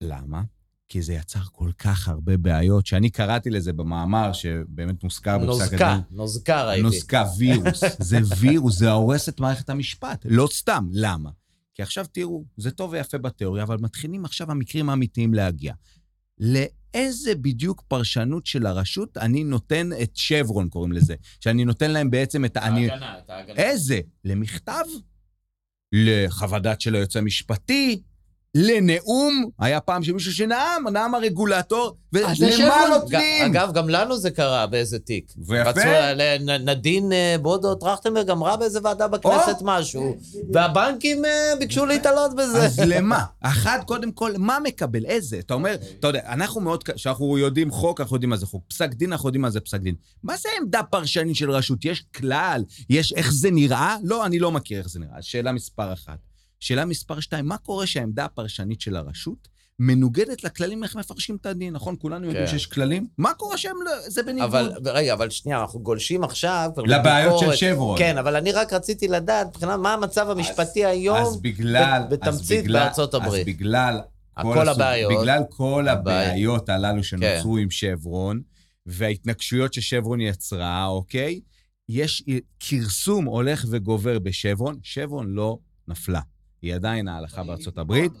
למה? 0.00 0.42
כי 0.88 1.02
זה 1.02 1.12
יצר 1.12 1.40
כל 1.52 1.70
כך 1.78 2.08
הרבה 2.08 2.36
בעיות, 2.36 2.86
שאני 2.86 3.10
קראתי 3.10 3.50
לזה 3.50 3.72
במאמר 3.72 4.32
שבאמת 4.32 5.04
מוזכר 5.04 5.38
בפסק 5.38 5.46
נוזקה, 5.46 5.92
הדין. 5.92 6.04
נוזקה 6.10 6.66
ראיתי. 6.66 6.82
נוזקה 6.82 7.24
וירוס. 7.38 7.80
זה 7.98 8.18
וירוס, 8.40 8.78
זה 8.78 8.90
הורס 8.90 9.28
את 9.28 9.40
מערכת 9.40 9.70
המשפט. 9.70 10.26
לא 10.28 10.48
סתם. 10.52 10.88
למה? 10.92 11.30
כי 11.74 11.82
עכשיו 11.82 12.06
תראו, 12.12 12.44
זה 12.56 12.70
טוב 12.70 12.92
ויפה 12.92 13.18
בתיאוריה, 13.18 13.62
אבל 13.62 13.76
מתחילים 13.80 14.24
עכשיו 14.24 14.50
המקרים 14.50 14.90
האמיתיים 14.90 15.34
להגיע. 15.34 15.74
לאיזה 16.96 17.34
בדיוק 17.34 17.82
פרשנות 17.88 18.46
של 18.46 18.66
הרשות 18.66 19.18
אני 19.18 19.44
נותן 19.44 19.90
את 20.02 20.10
שברון, 20.16 20.68
קוראים 20.68 20.92
לזה. 20.92 21.14
שאני 21.40 21.64
נותן 21.64 21.90
להם 21.90 22.10
בעצם 22.10 22.44
את 22.44 22.56
ה... 22.56 22.60
ההגנה, 22.60 23.18
את 23.18 23.30
ההגנה. 23.30 23.62
איזה? 23.62 24.00
למכתב? 24.24 24.84
לחוות 25.92 26.62
דעת 26.62 26.80
של 26.80 26.94
היועץ 26.94 27.16
המשפטי? 27.16 28.02
לנאום? 28.56 29.50
היה 29.58 29.80
פעם 29.80 30.02
שמישהו 30.02 30.32
שנאם, 30.32 30.88
נאם 30.92 31.14
הרגולטור, 31.14 31.96
אז 32.26 32.36
זה 32.38 32.46
ולמה. 32.58 32.86
נותנים? 32.90 33.44
אגב, 33.44 33.72
גם 33.72 33.88
לנו 33.88 34.16
זה 34.16 34.30
קרה 34.30 34.66
באיזה 34.66 34.98
תיק. 34.98 35.32
ויפה. 35.46 35.70
רצו, 35.70 35.80
נדין 36.60 37.12
אה, 37.12 37.36
בודו 37.42 37.74
טרכטנברג 37.74 38.30
אמרה 38.30 38.56
באיזה 38.56 38.80
ועדה 38.82 39.08
בכנסת 39.08 39.56
משהו, 39.62 40.16
והבנקים 40.52 41.24
אה, 41.24 41.52
ביקשו 41.58 41.86
להתעלות 41.86 42.36
בזה. 42.36 42.64
אז 42.64 42.80
למה? 42.92 43.24
אחד, 43.40 43.78
קודם 43.86 44.12
כל, 44.12 44.32
מה 44.38 44.58
מקבל? 44.64 45.04
איזה? 45.04 45.38
אתה 45.38 45.54
אומר, 45.54 45.74
אתה 46.00 46.06
יודע, 46.06 46.20
אנחנו 46.28 46.60
מאוד, 46.60 46.82
כשאנחנו 46.82 47.38
יודעים 47.38 47.70
חוק, 47.70 48.00
אנחנו 48.00 48.16
יודעים 48.16 48.30
מה 48.30 48.36
זה 48.36 48.46
חוק. 48.46 48.64
פסק 48.68 48.94
דין, 48.94 49.12
אנחנו 49.12 49.28
יודעים 49.28 49.42
מה 49.42 49.50
זה 49.50 49.60
פסק 49.60 49.80
דין. 49.80 49.94
מה 50.22 50.36
זה 50.36 50.48
עמדה 50.60 50.82
פרשנית 50.82 51.36
של 51.36 51.50
רשות? 51.50 51.84
יש 51.84 52.04
כלל? 52.16 52.64
יש 52.90 53.12
איך 53.12 53.32
זה 53.32 53.50
נראה? 53.50 53.96
לא, 54.02 54.26
אני 54.26 54.38
לא 54.38 54.52
מכיר 54.52 54.78
איך 54.78 54.88
זה 54.88 55.00
נראה. 55.00 55.22
שאלה 55.22 55.52
מספר 55.52 55.92
אחת. 55.92 56.25
שאלה 56.60 56.84
מספר 56.84 57.20
שתיים, 57.20 57.46
מה 57.46 57.56
קורה 57.58 57.86
שהעמדה 57.86 58.24
הפרשנית 58.24 58.80
של 58.80 58.96
הרשות 58.96 59.48
מנוגדת 59.78 60.44
לכללים 60.44 60.84
איך 60.84 60.96
מפרשים 60.96 61.36
את 61.40 61.46
הדין, 61.46 61.72
נכון? 61.74 61.96
כולנו 61.98 62.26
יודעים 62.26 62.46
כן. 62.46 62.50
שיש 62.52 62.66
כללים. 62.66 63.06
מה 63.18 63.34
קורה 63.34 63.58
שהם 63.58 63.76
לא... 63.84 63.90
זה 64.08 64.22
בניגוד. 64.22 64.42
אבל, 64.44 64.72
רגע, 64.84 65.12
אבל 65.12 65.30
שנייה, 65.30 65.60
אנחנו 65.60 65.80
גולשים 65.80 66.24
עכשיו. 66.24 66.70
לבעיות 66.86 67.38
של. 67.38 67.54
שברון. 67.56 67.98
כן, 67.98 68.18
אבל 68.18 68.36
אני 68.36 68.52
רק 68.52 68.72
רציתי 68.72 69.08
לדעת, 69.08 69.46
מבחינת 69.46 69.78
מה 69.78 69.92
המצב 69.92 70.30
המשפטי 70.30 70.84
היום, 70.84 71.18
אז 71.18 71.40
בגלל... 71.40 72.02
בת- 72.10 72.18
בתמצית 72.18 72.58
אז 72.58 72.64
בגלל- 72.64 72.84
בארצות 72.84 73.14
הברית. 73.14 73.48
אז 73.48 73.54
בגלל... 73.54 74.00
כל 74.42 74.68
הבעיות. 74.68 75.12
בגלל 75.20 75.42
כל. 75.50 75.88
הבעיות 75.88 76.68
הללו 76.68 77.04
שנוצרו 77.04 77.54
כן. 77.54 77.60
עם 77.62 77.70
שברון, 77.70 78.40
וההתנגשויות 78.86 79.74
ששברון 79.74 80.20
יצרה, 80.20 80.86
אוקיי? 80.86 81.40
יש 81.88 82.24
כרסום 82.60 83.24
הולך 83.24 83.64
וגובר 83.70 84.18
בשברון. 84.18 84.78
שברון 84.82 85.26
לא 85.34 85.58
נפלה. 85.88 86.20
היא 86.62 86.74
עדיין 86.74 87.08
ההלכה 87.08 87.44
בארצות 87.44 87.78
הברית. 87.78 88.12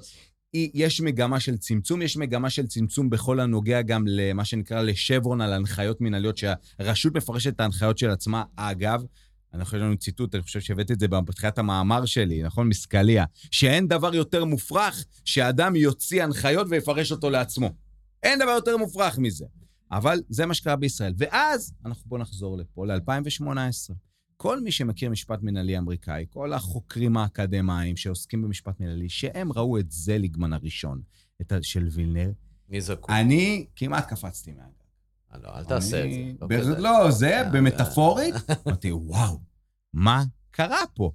יש 0.54 1.00
מגמה 1.00 1.40
של 1.40 1.56
צמצום, 1.56 2.02
יש 2.02 2.16
מגמה 2.16 2.50
של 2.50 2.66
צמצום 2.66 3.10
בכל 3.10 3.40
הנוגע 3.40 3.82
גם 3.82 4.04
למה 4.08 4.44
שנקרא 4.44 4.82
לשברון 4.82 5.40
על 5.40 5.52
הנחיות 5.52 6.00
מנהליות, 6.00 6.36
שהרשות 6.36 7.16
מפרשת 7.16 7.54
את 7.54 7.60
ההנחיות 7.60 7.98
של 7.98 8.10
עצמה. 8.10 8.42
אגב, 8.56 9.04
אנחנו 9.54 9.76
יש 9.76 9.82
לנו 9.82 9.96
ציטוט, 9.96 10.34
אני 10.34 10.42
חושב 10.42 10.60
שהבאתי 10.60 10.92
את 10.92 11.00
זה 11.00 11.08
בתחילת 11.08 11.58
המאמר 11.58 12.04
שלי, 12.04 12.42
נכון? 12.42 12.68
מסקליה, 12.68 13.24
שאין 13.50 13.88
דבר 13.88 14.14
יותר 14.14 14.44
מופרך 14.44 15.04
שאדם 15.24 15.76
יוציא 15.76 16.22
הנחיות 16.22 16.66
ויפרש 16.70 17.12
אותו 17.12 17.30
לעצמו. 17.30 17.70
אין 18.22 18.38
דבר 18.38 18.50
יותר 18.50 18.76
מופרך 18.76 19.18
מזה. 19.18 19.44
אבל 19.92 20.20
זה 20.28 20.46
מה 20.46 20.54
שקרה 20.54 20.76
בישראל. 20.76 21.14
ואז, 21.18 21.72
אנחנו 21.86 22.02
בואו 22.06 22.20
נחזור 22.20 22.58
לפה, 22.58 22.86
ל-2018. 22.86 23.92
כל 24.36 24.60
מי 24.60 24.72
שמכיר 24.72 25.10
משפט 25.10 25.42
מנהלי 25.42 25.78
אמריקאי, 25.78 26.26
כל 26.30 26.52
החוקרים 26.52 27.16
האקדמיים 27.16 27.96
שעוסקים 27.96 28.42
במשפט 28.42 28.80
מנהלי, 28.80 29.08
שהם 29.08 29.52
ראו 29.52 29.78
את 29.78 29.90
זליגמן 29.90 30.52
הראשון, 30.52 31.02
את 31.40 31.52
ה- 31.52 31.58
של 31.62 31.88
וילנר, 31.90 32.30
מי 32.68 32.80
זקוק? 32.80 33.10
אני 33.10 33.66
כמעט 33.76 34.08
קפצתי 34.08 34.52
מהגג. 34.52 35.44
לא, 35.44 35.58
אל 35.58 35.64
תעשה 35.64 36.04
את 36.04 36.10
זה. 36.48 36.70
לא. 36.70 36.78
לא, 36.78 37.10
זה 37.10 37.40
אה, 37.40 37.50
במטאפורית. 37.50 38.34
אמרתי, 38.66 38.92
וואו, 38.92 39.40
מה 39.92 40.24
קרה 40.50 40.80
פה? 40.94 41.10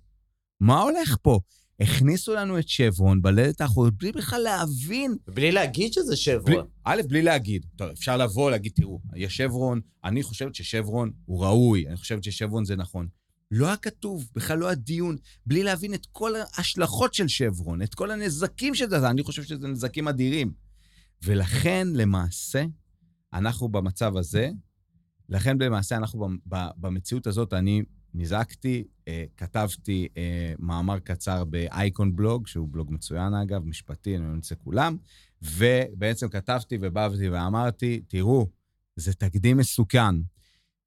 מה 0.60 0.82
הולך 0.82 1.18
פה? 1.22 1.40
הכניסו 1.81 2.35
לנו 2.35 2.59
את 2.59 2.67
שברון 2.67 3.21
בלדת 3.21 3.61
האחורית 3.61 3.93
בלי 3.93 4.11
בכלל 4.11 4.41
להבין. 4.41 5.15
בלי 5.27 5.51
להגיד 5.51 5.93
שזה 5.93 6.07
בלי, 6.07 6.17
שברון. 6.17 6.67
א', 6.83 7.01
בלי 7.09 7.21
להגיד. 7.21 7.65
טוב, 7.75 7.89
אפשר 7.89 8.17
לבוא, 8.17 8.51
להגיד, 8.51 8.71
תראו, 8.75 9.01
יש 9.15 9.38
שברון, 9.38 9.81
אני 10.03 10.23
חושבת 10.23 10.55
ששברון 10.55 11.11
הוא 11.25 11.45
ראוי, 11.45 11.88
אני 11.88 11.97
חושבת 11.97 12.23
ששברון 12.23 12.65
זה 12.65 12.75
נכון. 12.75 13.07
לא 13.51 13.67
היה 13.67 13.77
כתוב, 13.77 14.29
בכלל 14.35 14.57
לא 14.57 14.65
היה 14.65 14.75
דיון, 14.75 15.17
בלי 15.45 15.63
להבין 15.63 15.93
את 15.93 16.07
כל 16.11 16.31
ההשלכות 16.35 17.13
של 17.13 17.27
שברון, 17.27 17.81
את 17.81 17.95
כל 17.95 18.11
הנזקים 18.11 18.75
של 18.75 18.89
זה, 18.89 19.09
אני 19.09 19.23
חושב 19.23 19.43
שזה 19.43 19.67
נזקים 19.67 20.07
אדירים. 20.07 20.53
ולכן, 21.23 21.88
למעשה, 21.93 22.65
אנחנו 23.33 23.69
במצב 23.69 24.17
הזה, 24.17 24.50
לכן 25.29 25.57
למעשה 25.61 25.97
אנחנו 25.97 26.27
במציאות 26.77 27.27
הזאת, 27.27 27.53
אני 27.53 27.81
נזעקתי, 28.13 28.83
כתבתי 29.38 30.08
אה, 30.18 30.53
מאמר 30.60 31.00
קצר 31.00 31.44
באייקון 31.44 32.15
בלוג, 32.15 32.48
שהוא 32.48 32.68
בלוג 32.72 32.94
מצוין 32.94 33.34
אגב, 33.34 33.65
משפטי, 33.65 34.18
אני 34.18 34.25
ממליץ 34.25 34.51
לכולם, 34.51 34.98
ובעצם 35.41 36.30
כתבתי 36.30 36.77
ובאתי 36.82 37.30
ואמרתי, 37.30 38.01
תראו, 38.08 38.48
זה 38.96 39.13
תקדים 39.13 39.58
מסוכן. 39.58 40.15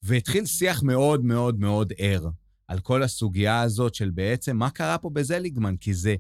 והתחיל 0.03 0.47
שיח 0.47 0.83
מאוד 0.83 1.25
מאוד 1.25 1.61
מאוד 1.61 1.93
ער 1.99 2.29
על 2.69 2.81
כל 2.81 3.03
הסוגיה 3.03 3.61
הזאת 3.61 3.95
של 3.95 4.11
בעצם 4.11 4.57
מה 4.57 4.71
קרה 4.71 4.99
פה 4.99 5.11
בזליגמן, 5.11 5.77
כי 5.77 5.95
זה 5.95 6.17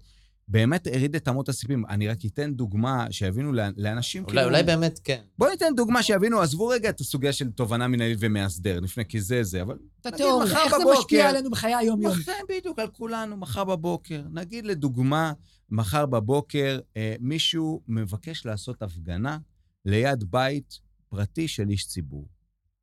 באמת 0.48 0.86
הריד 0.86 1.14
את 1.16 1.28
אמות 1.28 1.48
הסיפים. 1.48 1.86
אני 1.86 2.08
רק 2.08 2.18
אתן 2.26 2.54
דוגמה 2.54 3.06
שיבינו 3.10 3.52
לאנשים 3.76 4.24
אולי 4.24 4.44
אולי 4.44 4.62
באמת 4.62 5.00
כן. 5.04 5.22
בואו 5.38 5.50
ניתן 5.50 5.74
דוגמה 5.76 6.02
שיבינו, 6.02 6.40
עזבו 6.40 6.66
רגע 6.66 6.88
את 6.90 7.00
הסוגיה 7.00 7.32
של 7.32 7.50
תובנה 7.50 7.88
מנהלית 7.88 8.18
ומאסדר, 8.20 8.80
לפני 8.80 9.04
כי 9.04 9.20
זה 9.20 9.42
זה, 9.42 9.62
אבל... 9.62 9.78
את 10.00 10.06
התיאוריה, 10.06 10.46
איך 10.64 10.70
זה 10.70 10.76
בבוקר- 10.84 10.98
משפיע 11.00 11.28
עלינו 11.28 11.50
בחיי 11.50 11.74
היום-יום. 11.74 12.12
מחר 12.12 12.32
בדיוק 12.48 12.78
על 12.78 12.88
כולנו, 12.88 13.36
מחר 13.36 13.64
בבוקר. 13.64 14.22
נגיד 14.32 14.66
לדוגמה, 14.66 15.32
מחר 15.70 16.06
בבוקר 16.06 16.78
אה, 16.96 17.14
מישהו 17.20 17.82
מבקש 17.88 18.46
לעשות 18.46 18.82
הפגנה 18.82 19.38
ליד 19.84 20.24
בית 20.30 20.80
פרטי 21.08 21.48
של 21.48 21.68
איש 21.68 21.86
ציבור. 21.86 22.28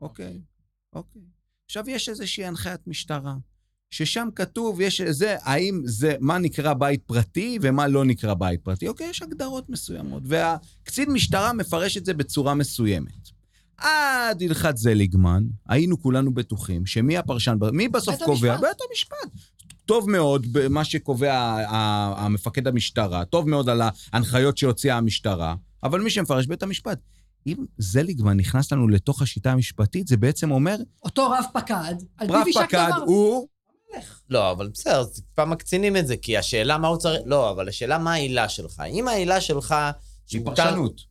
אוקיי, 0.01 0.41
אוקיי. 0.94 1.22
עכשיו, 1.65 1.89
יש 1.89 2.10
איזושהי 2.10 2.46
הנחיית 2.46 2.88
משטרה, 2.88 3.36
ששם 3.91 4.27
כתוב, 4.36 4.81
יש 4.81 5.01
זה, 5.01 5.36
האם 5.41 5.81
זה, 5.86 6.13
מה 6.19 6.38
נקרא 6.38 6.74
בית 6.74 7.01
פרטי 7.05 7.60
ומה 7.62 7.88
לא 7.88 8.05
נקרא 8.05 8.33
בית 8.33 8.62
פרטי. 8.63 8.88
אוקיי, 8.88 9.10
יש 9.10 9.21
הגדרות 9.21 9.69
מסוימות, 9.69 10.24
והקצין 10.25 11.12
משטרה 11.12 11.53
מפרש 11.53 11.98
את 11.98 12.05
זה 12.05 12.13
בצורה 12.13 12.53
מסוימת. 12.53 13.29
עד 13.77 14.41
הלכת 14.41 14.77
זליגמן, 14.77 15.43
היינו 15.67 16.01
כולנו 16.01 16.33
בטוחים 16.33 16.86
שמי 16.86 17.17
הפרשן, 17.17 17.57
מי 17.74 17.88
בסוף 17.88 18.15
בית 18.15 18.24
קובע? 18.24 18.53
המשפט. 18.53 18.67
בית 18.67 18.77
המשפט. 18.89 19.41
טוב 19.86 20.10
מאוד 20.10 20.48
במה 20.51 20.83
שקובע 20.83 21.57
המפקד 22.17 22.67
המשטרה, 22.67 23.25
טוב 23.25 23.50
מאוד 23.50 23.69
על 23.69 23.81
ההנחיות 24.13 24.57
שהוציאה 24.57 24.98
המשטרה, 24.98 25.55
אבל 25.83 26.01
מי 26.01 26.10
שמפרש 26.10 26.45
בית 26.45 26.63
המשפט. 26.63 27.00
אם 27.48 27.55
זליגמן 27.77 28.38
נכנס 28.38 28.71
לנו 28.71 28.88
לתוך 28.88 29.21
השיטה 29.21 29.51
המשפטית, 29.51 30.07
זה 30.07 30.17
בעצם 30.17 30.51
אומר, 30.51 30.75
אותו 31.03 31.29
רב 31.29 31.45
פקד, 31.53 31.95
על 32.17 32.27
רב 32.27 32.43
פיו 32.43 32.48
יישק 32.48 32.62
פקד 32.62 32.89
דבר. 32.95 33.05
הוא... 33.95 34.03
לא, 34.29 34.51
אבל 34.51 34.67
בסדר, 34.67 35.00
אז 35.00 35.12
טיפה 35.29 35.45
מקצינים 35.45 35.98
את 35.98 36.07
זה, 36.07 36.17
כי 36.17 36.38
השאלה 36.38 36.77
מה 36.77 36.88
הוא 36.88 36.98
צריך... 36.98 37.21
לא, 37.25 37.50
אבל 37.51 37.69
השאלה 37.69 37.98
מה 37.98 38.13
העילה 38.13 38.50
שלך. 38.50 38.83
אם 38.89 39.07
העילה 39.07 39.41
שלך... 39.41 39.75
שמותר- 40.25 40.63
פרשנות. 40.63 41.01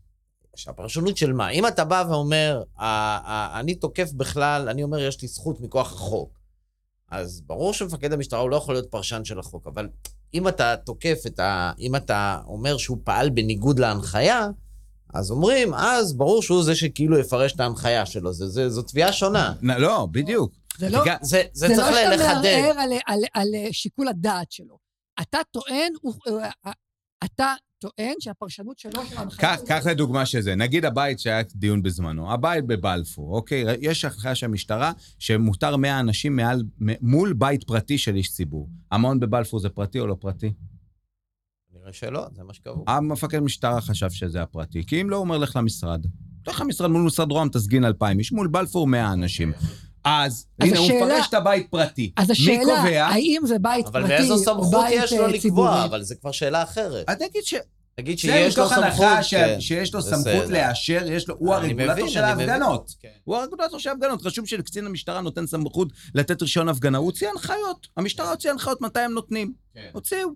שהפרשנות 0.56 1.16
של 1.16 1.32
מה? 1.32 1.48
אם 1.50 1.66
אתה 1.66 1.84
בא 1.84 2.04
ואומר, 2.08 2.62
"ה- 2.78 2.84
ה- 3.32 3.60
אני 3.60 3.74
תוקף 3.74 4.12
בכלל, 4.12 4.68
אני 4.68 4.82
אומר, 4.82 4.98
יש 4.98 5.22
לי 5.22 5.28
זכות 5.28 5.60
מכוח 5.60 5.92
החוק, 5.92 6.38
אז 7.10 7.42
ברור 7.46 7.72
שמפקד 7.72 8.12
המשטרה 8.12 8.40
הוא 8.40 8.50
לא 8.50 8.56
יכול 8.56 8.74
להיות 8.74 8.86
פרשן 8.90 9.24
של 9.24 9.38
החוק, 9.38 9.66
אבל 9.66 9.88
אם 10.34 10.48
אתה 10.48 10.74
תוקף 10.76 11.18
את 11.26 11.38
ה... 11.40 11.72
אם 11.78 11.96
אתה 11.96 12.40
אומר 12.46 12.76
שהוא 12.76 12.98
פעל 13.04 13.30
בניגוד 13.30 13.78
להנחיה, 13.78 14.48
אז 15.14 15.30
אומרים, 15.30 15.74
אז 15.74 16.12
ברור 16.16 16.42
שהוא 16.42 16.62
זה 16.62 16.74
שכאילו 16.74 17.18
יפרש 17.18 17.52
את 17.54 17.60
ההנחיה 17.60 18.06
שלו. 18.06 18.32
זה, 18.32 18.48
זה, 18.48 18.68
זו 18.68 18.82
תביעה 18.82 19.12
שונה. 19.12 19.52
לא, 19.62 20.08
בדיוק. 20.10 20.52
זה 20.78 20.88
לא, 20.90 21.04
זה, 21.22 21.42
זה, 21.52 21.68
זה 21.68 21.74
צריך 21.74 21.88
לא 21.90 21.96
שאתה 21.96 22.16
לחדד. 22.16 22.60
מערער 22.62 22.80
על, 22.80 22.92
על, 23.06 23.20
על 23.34 23.48
שיקול 23.72 24.08
הדעת 24.08 24.52
שלו. 24.52 24.78
אתה 25.20 25.38
טוען, 25.50 25.92
הוא, 26.00 26.14
אתה 27.24 27.54
טוען 27.78 28.14
שהפרשנות 28.20 28.78
שלו 28.78 29.06
של 29.06 29.16
ההנחיה... 29.18 29.56
קח, 29.66 29.86
לדוגמה 29.86 30.26
שזה, 30.26 30.54
נגיד 30.54 30.84
הבית 30.84 31.20
שהיה 31.20 31.42
דיון 31.54 31.82
בזמנו, 31.82 32.32
הבית 32.32 32.66
בבלפור, 32.66 33.36
אוקיי? 33.36 33.64
יש 33.80 34.04
הנחיה 34.04 34.34
של 34.34 34.46
המשטרה 34.46 34.92
שמותר 35.18 35.76
100 35.76 36.00
אנשים 36.00 36.36
מעל, 36.36 36.62
מול 37.00 37.32
בית 37.32 37.64
פרטי 37.64 37.98
של 37.98 38.16
איש 38.16 38.32
ציבור. 38.32 38.68
המעון 38.90 39.20
בבלפור 39.20 39.60
זה 39.60 39.68
פרטי 39.68 40.00
או 40.00 40.06
לא 40.06 40.16
פרטי? 40.20 40.52
נראה 41.72 41.92
שלא, 41.92 42.26
זה 42.36 42.42
מה 42.42 42.54
שקבעו. 42.54 42.84
המפקד 42.86 43.38
משטרה 43.38 43.80
חשב 43.80 44.10
שזה 44.10 44.42
הפרטי, 44.42 44.86
כי 44.86 45.00
אם 45.00 45.10
לא, 45.10 45.16
הוא 45.16 45.24
אומר 45.24 45.38
לך 45.38 45.56
למשרד. 45.56 46.06
לך 46.46 46.60
למשרד 46.60 46.90
מול 46.90 47.02
משרד 47.02 47.32
רוה"מ, 47.32 47.48
תסגין 47.48 47.84
2,000 47.84 48.18
איש, 48.18 48.32
מול 48.32 48.48
בלפור 48.48 48.86
100 48.86 49.12
אנשים. 49.12 49.52
אז, 50.04 50.46
אז 50.60 50.68
הנה, 50.68 50.78
הוא 50.78 50.86
השאלה- 50.86 51.06
מפרש 51.06 51.28
את 51.28 51.34
הבית 51.34 51.66
פרטי. 51.70 52.12
אז 52.16 52.26
מי 52.28 52.32
השאלה, 52.32 52.58
קובע? 52.64 53.04
האם 53.06 53.42
זה 53.46 53.58
בית 53.58 53.86
אבל 53.86 54.02
פרטי 54.02 54.12
מאיזו 54.14 54.34
או 54.34 54.38
סמכות 54.44 54.84
יש 54.90 55.12
לו 55.12 55.18
אה, 55.18 55.26
לקבוע? 55.26 55.40
ציבורי? 55.40 55.84
אבל 55.84 56.02
זה 56.02 56.14
כבר 56.14 56.32
שאלה 56.32 56.62
אחרת. 56.62 57.04
אז 57.08 57.16
נגיד 57.20 57.44
ש... 57.44 57.54
תגיד 57.94 58.18
שיש 58.18 58.58
לו 58.58 58.68
סמכות, 58.68 58.84
הנחה 58.84 59.22
ש- 59.22 59.34
כן. 59.34 59.60
שיש 59.60 59.94
לו. 59.94 60.02
סמכות 60.02 60.48
לאשר, 60.50 61.02
יש 61.10 61.28
לו, 61.28 61.34
הוא 61.38 61.54
הרגולטור 61.54 62.08
של. 62.08 62.20
ההפגנות. 62.24 62.94
כן. 63.00 63.08
הוא 63.24 63.36
הרגולטור 63.36 63.78
של 63.78 63.88
ההפגנות. 63.90 64.26
רשום 64.26 64.46
שלקצין 64.46 64.86
המשטרה 64.86 65.20
נותן 65.20 65.46
סמכות 65.46 65.88
לתת 66.14 66.42
רישיון 66.42 66.68
הפגנה. 66.68 66.98
הוא 66.98 67.06
הוציא 67.06 67.28
הנחיות. 67.28 67.86
המשטרה 67.96 68.30
הוציאה 68.30 68.52
הנחיות 68.52 68.80
מתי 68.80 69.00
הם 69.00 69.12
נותנים. 69.12 69.52
כן. 69.74 69.90
הוציאו. 69.92 70.28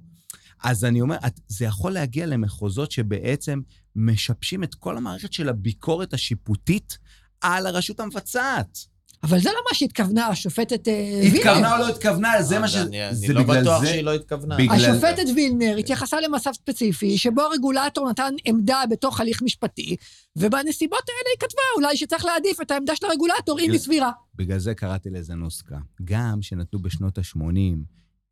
אז 0.64 0.84
אני 0.84 1.00
אומר, 1.00 1.16
את- 1.26 1.40
זה 1.48 1.64
יכול 1.64 1.92
להגיע 1.92 2.26
למחוזות 2.26 2.92
שבעצם 2.92 3.60
משבשים 3.96 4.64
את 4.64 4.74
כל 4.74 4.96
המערכת 4.96 5.32
של 5.32 5.48
הביקורת 5.48 6.14
השיפוטית 6.14 6.98
על 7.40 7.66
הרשות 7.66 8.00
המבצעת. 8.00 8.78
אבל 9.24 9.40
זה 9.40 9.48
לא 9.48 9.58
מה 9.70 9.74
שהתכוונה 9.74 10.26
השופטת 10.26 10.88
אה, 10.88 11.20
התכוונה 11.26 11.52
וילנר. 11.52 11.72
או 11.72 11.78
לא 11.78 11.88
התכוונה, 11.88 12.42
זה 12.42 12.58
מה 12.58 12.68
ש... 12.68 12.76
אני 12.76 13.28
לא 13.28 13.42
בטוח 13.42 13.84
שהיא 13.84 14.04
לא 14.04 14.14
התכוונה. 14.14 14.56
השופטת 14.70 15.24
וילנר 15.34 15.76
התייחסה 15.76 16.20
למצב 16.20 16.50
ספציפי, 16.52 17.18
שבו 17.18 17.42
הרגולטור 17.42 18.10
נתן 18.10 18.34
עמדה 18.44 18.80
בתוך 18.90 19.20
הליך 19.20 19.42
משפטי, 19.42 19.96
ובנסיבות 20.36 21.02
האלה 21.08 21.30
היא 21.34 21.48
כתבה 21.48 21.62
אולי 21.76 21.96
שצריך 21.96 22.24
להעדיף 22.24 22.60
את 22.60 22.70
העמדה 22.70 22.96
של 22.96 23.06
הרגולטור 23.06 23.60
אם 23.60 23.70
היא 23.70 23.80
סבירה. 23.80 24.10
בגלל 24.34 24.58
זה 24.58 24.74
קראתי 24.74 25.10
לזה 25.10 25.34
נוסקה. 25.34 25.76
גם 26.04 26.42
שנתנו 26.42 26.78
בשנות 26.78 27.18
ה-80 27.18 27.40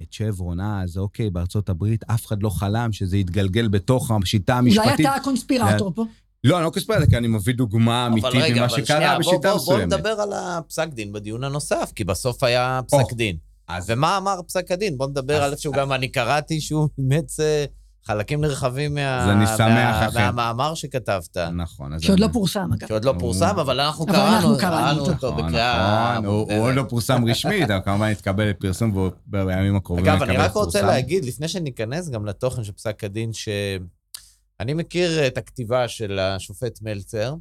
את 0.03 0.13
שברון 0.13 0.61
אז, 0.61 0.99
אוקיי, 0.99 1.31
בארצות 1.31 1.69
הברית, 1.69 2.05
אף 2.11 2.27
אחד 2.27 2.43
לא 2.43 2.51
חלם 2.51 2.93
שזה 2.93 3.17
יתגלגל 3.17 3.69
בתוך 3.69 4.11
השיטה 4.11 4.59
אולי 4.59 4.71
המשפטית. 4.71 5.07
אתה 5.07 5.15
הקונספירטור 5.15 5.93
פה. 5.95 6.05
לא, 6.45 6.57
אני 6.57 6.65
לא 6.65 6.71
קוספרט, 6.71 7.09
כי 7.09 7.17
אני 7.17 7.29
מביא 7.29 7.55
דוגמה 7.55 8.07
אמיתית 8.07 8.31
רגע, 8.43 8.61
ממה 8.61 8.69
שקרה 8.69 9.19
בשיטה 9.19 9.37
בוא- 9.37 9.51
בוא 9.51 9.57
מסוימת. 9.57 9.93
נדבר 9.93 10.09
על 10.09 10.33
הפסק 10.37 10.89
דין 10.89 11.13
בדיון 11.13 11.45
הנוסף, 11.45 11.93
כי 11.95 12.05
בסוף 12.05 12.43
היה 12.43 12.81
פסק 12.87 13.13
דין. 13.13 13.37
אז 13.69 13.85
ומה 13.91 14.17
אמר 14.19 14.41
פסק 14.49 14.71
הדין? 14.71 14.99
בוא 14.99 15.07
נדבר 15.07 15.43
על 15.43 15.51
איפשהו 15.53 15.73
גם 15.73 15.93
אני 15.93 16.09
קראתי 16.09 16.61
שהוא 16.61 16.89
אימץ 16.99 17.41
אה, 17.41 17.65
חלקים 18.07 18.41
נרחבים 18.41 18.95
מה- 18.95 19.25
אז 19.25 19.29
אני 19.29 19.47
שמח, 19.47 19.59
מה- 19.69 20.09
אכן. 20.09 20.19
מהמאמר 20.35 20.75
שכתבת. 20.75 21.37
נכון. 21.37 22.01
שעוד 22.01 22.21
לא 22.21 22.29
פורסם, 22.33 22.69
אגב. 22.79 22.89
שעוד 22.89 23.05
לא 23.05 23.15
פורסם, 23.19 23.59
אבל 23.59 23.81
אנחנו 23.81 24.05
אבל 24.05 24.13
קראנו 24.61 24.99
אותו. 25.01 25.13
אותו 25.13 25.31
נכון, 25.31 25.47
בקריאה... 25.47 26.13
נכון, 26.13 26.25
הוא- 26.27 26.53
עוד 26.59 26.75
לא 26.75 26.83
פורסם 26.89 27.25
רשמית, 27.25 27.71
אבל 27.71 27.81
כמובן 27.85 28.11
יתקבל 28.11 28.45
לפרסום 28.45 28.93
והוא 28.97 29.11
בימים 29.27 29.77
הקרובים 29.77 30.07
אגב, 30.07 30.23
אני 30.23 30.37
רק 30.37 30.53
רוצה. 30.53 30.83
להגיד, 30.83 31.25
לפני 31.25 31.49
שניכנס 31.49 32.09
גם 32.09 32.27
לתוכן 32.27 32.65
של 32.65 32.73
פסק 32.73 33.05
הדין, 33.05 33.31
שאני 34.63 34.75
מכיר 34.75 35.27
את 35.27 35.39
הכתיבה 35.39 35.89
של 35.89 36.19
השופט 36.19 36.79
מלצר. 36.83 37.35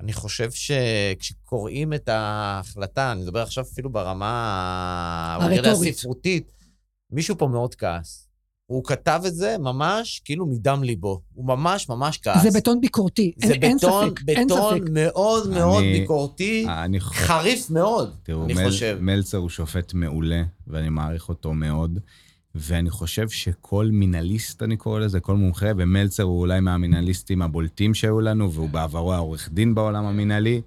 אני 0.00 0.12
חושב 0.12 0.50
שכשקוראים 0.50 1.92
את 1.94 2.08
ההחלטה, 2.08 3.12
אני 3.12 3.22
מדבר 3.22 3.42
עכשיו 3.42 3.64
אפילו 3.72 3.90
ברמה. 3.92 5.38
הספרותית, 5.72 6.52
מישהו 7.10 7.38
פה 7.38 7.46
מאוד 7.48 7.74
כעס. 7.74 8.28
הוא 8.66 8.84
כתב 8.84 9.22
את 9.26 9.34
זה 9.34 9.56
ממש 9.58 10.20
כאילו 10.24 10.46
מדם 10.46 10.82
ליבו. 10.82 11.20
הוא 11.34 11.46
ממש 11.46 11.88
ממש 11.88 12.18
כעס. 12.22 12.42
זה 12.42 12.58
בטון 12.58 12.80
ביקורתי, 12.80 13.32
זה 13.36 13.52
אין 13.52 13.62
אין 13.62 13.76
בטון, 13.76 14.10
ספק, 14.10 14.20
אין 14.28 14.46
בטון 14.46 14.78
ספק. 14.78 14.88
מאוד 14.90 15.50
מאוד 15.50 15.82
אני- 15.82 16.00
ביקורתי, 16.00 16.66
אני 16.68 17.00
חושב... 17.00 17.20
חריף 17.20 17.70
מאוד, 17.70 18.14
תראו, 18.22 18.44
אני 18.44 18.54
מל, 18.54 18.64
חושב. 18.70 18.98
מלצר 19.00 19.38
הוא 19.38 19.48
שופט 19.48 19.94
מעולה, 19.94 20.42
ואני 20.66 20.88
מעריך 20.88 21.28
אותו 21.28 21.52
מאוד. 21.52 21.98
ואני 22.54 22.90
חושב 22.90 23.28
שכל 23.28 23.88
מינליסט, 23.92 24.62
אני 24.62 24.76
קורא 24.76 25.00
לזה, 25.00 25.20
כל 25.20 25.36
מומחה, 25.36 25.66
ומלצר 25.76 26.22
הוא 26.22 26.40
אולי 26.40 26.60
מהמינליסטים 26.60 27.42
הבולטים 27.42 27.94
שהיו 27.94 28.20
לנו, 28.20 28.52
והוא 28.52 28.70
בעברו 28.70 29.14
העורך 29.14 29.48
דין 29.52 29.74
בעולם 29.74 30.04
המינהלי. 30.04 30.60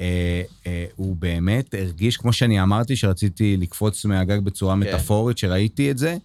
אה, 0.00 0.42
אה, 0.66 0.86
הוא 0.96 1.16
באמת 1.16 1.74
הרגיש, 1.74 2.16
כמו 2.16 2.32
שאני 2.32 2.62
אמרתי, 2.62 2.96
שרציתי 2.96 3.56
לקפוץ 3.56 4.04
מהגג 4.04 4.38
בצורה 4.38 4.74
מטאפורית, 4.74 5.38
שראיתי 5.38 5.90
את 5.90 5.98
זה. 5.98 6.16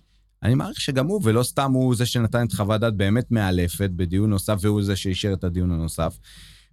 אני 0.43 0.55
מעריך 0.55 0.81
שגם 0.81 1.07
הוא, 1.07 1.21
ולא 1.23 1.43
סתם 1.43 1.71
הוא 1.71 1.95
זה 1.95 2.05
שנתן 2.05 2.45
את 2.45 2.53
חוות 2.53 2.81
דעת 2.81 2.93
באמת 2.93 3.31
מאלפת 3.31 3.89
בדיון 3.89 4.29
נוסף, 4.29 4.57
והוא 4.61 4.83
זה 4.83 4.95
שאישר 4.95 5.33
את 5.33 5.43
הדיון 5.43 5.71
הנוסף. 5.71 6.17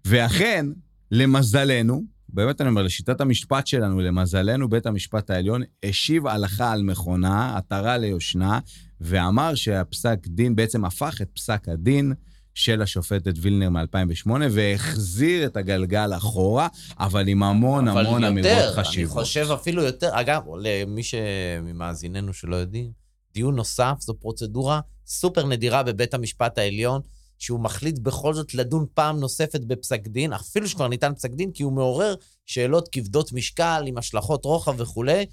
ואכן, 0.04 0.66
למזלנו, 1.10 2.02
באמת 2.28 2.60
אני 2.60 2.68
אומר, 2.68 2.82
לשיטת 2.82 3.20
המשפט 3.20 3.66
שלנו, 3.66 4.00
למזלנו, 4.00 4.68
בית 4.68 4.86
המשפט 4.86 5.30
העליון 5.30 5.62
השיב 5.84 6.26
הלכה 6.26 6.72
על 6.72 6.82
מכונה, 6.82 7.56
עטרה 7.56 7.98
ליושנה, 7.98 8.58
ואמר 9.00 9.54
שהפסק 9.54 10.18
דין 10.26 10.56
בעצם 10.56 10.84
הפך 10.84 11.18
את 11.22 11.28
פסק 11.34 11.68
הדין 11.68 12.12
של 12.54 12.82
השופטת 12.82 13.34
וילנר 13.40 13.70
מ-2008, 13.70 14.30
והחזיר 14.50 15.46
את 15.46 15.56
הגלגל 15.56 16.10
אחורה, 16.16 16.68
אבל 16.98 17.28
עם 17.28 17.42
המון 17.42 17.88
אבל 17.88 18.06
המון 18.06 18.24
אמירות 18.24 18.50
יותר, 18.50 18.72
חשיבות. 18.74 19.16
אני 19.16 19.24
חושב 19.24 19.46
אפילו 19.54 19.82
יותר, 19.82 20.08
אגב, 20.12 20.42
למי 20.62 21.02
שממאזיננו 21.02 22.32
שלא 22.32 22.56
יודעים, 22.56 22.90
דיון 23.34 23.56
נוסף 23.56 23.94
זו 24.00 24.14
פרוצדורה 24.20 24.80
סופר 25.06 25.46
נדירה 25.46 25.82
בבית 25.82 26.14
המשפט 26.14 26.58
העליון, 26.58 27.00
שהוא 27.38 27.60
מחליט 27.60 27.98
בכל 27.98 28.34
זאת 28.34 28.54
לדון 28.54 28.86
פעם 28.94 29.20
נוספת 29.20 29.60
בפסק 29.60 30.06
דין, 30.08 30.32
אפילו 30.32 30.68
שכבר 30.68 30.88
ניתן 30.88 31.14
פסק 31.14 31.30
דין, 31.30 31.50
כי 31.52 31.62
הוא 31.62 31.72
מעורר 31.72 32.14
שאלות 32.46 32.88
כבדות 32.92 33.32
משקל 33.32 33.84
עם 33.86 33.98
השלכות 33.98 34.44
רוחב 34.44 34.74
וכולי. 34.78 35.26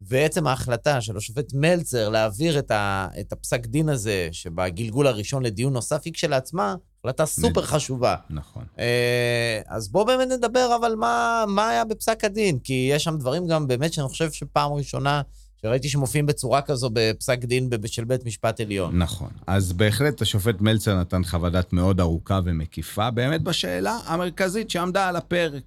ועצם 0.00 0.46
ההחלטה 0.46 1.00
של 1.00 1.16
השופט 1.16 1.52
מלצר 1.54 2.08
להעביר 2.08 2.58
את, 2.58 2.70
ה, 2.70 3.08
את 3.20 3.32
הפסק 3.32 3.66
דין 3.66 3.88
הזה, 3.88 4.28
שבגלגול 4.32 5.06
הראשון 5.06 5.42
לדיון 5.42 5.72
נוסף, 5.72 6.00
היא 6.04 6.12
כשלעצמה 6.12 6.74
החלטה 7.00 7.26
סופר 7.26 7.62
חשובה. 7.62 8.16
נכון. 8.30 8.64
אה, 8.78 9.60
אז 9.66 9.88
בואו 9.88 10.06
באמת 10.06 10.28
נדבר, 10.28 10.76
אבל 10.80 10.94
מה, 10.94 11.44
מה 11.48 11.68
היה 11.68 11.84
בפסק 11.84 12.24
הדין? 12.24 12.58
כי 12.58 12.90
יש 12.92 13.04
שם 13.04 13.18
דברים 13.18 13.46
גם 13.46 13.66
באמת 13.66 13.92
שאני 13.92 14.08
חושב 14.08 14.32
שפעם 14.32 14.72
ראשונה 14.72 15.22
שראיתי 15.62 15.88
שמופיעים 15.88 16.26
בצורה 16.26 16.62
כזו 16.62 16.90
בפסק 16.92 17.44
דין 17.44 17.70
של 17.86 18.04
בית 18.04 18.24
משפט 18.24 18.60
עליון. 18.60 18.98
נכון. 18.98 19.30
אז 19.46 19.72
בהחלט 19.72 20.22
השופט 20.22 20.60
מלצר 20.60 21.00
נתן 21.00 21.24
חוות 21.24 21.52
דעת 21.52 21.72
מאוד 21.72 22.00
ארוכה 22.00 22.40
ומקיפה, 22.44 23.10
באמת 23.10 23.42
בשאלה 23.42 23.98
המרכזית 24.06 24.70
שעמדה 24.70 25.08
על 25.08 25.16
הפרק. 25.16 25.62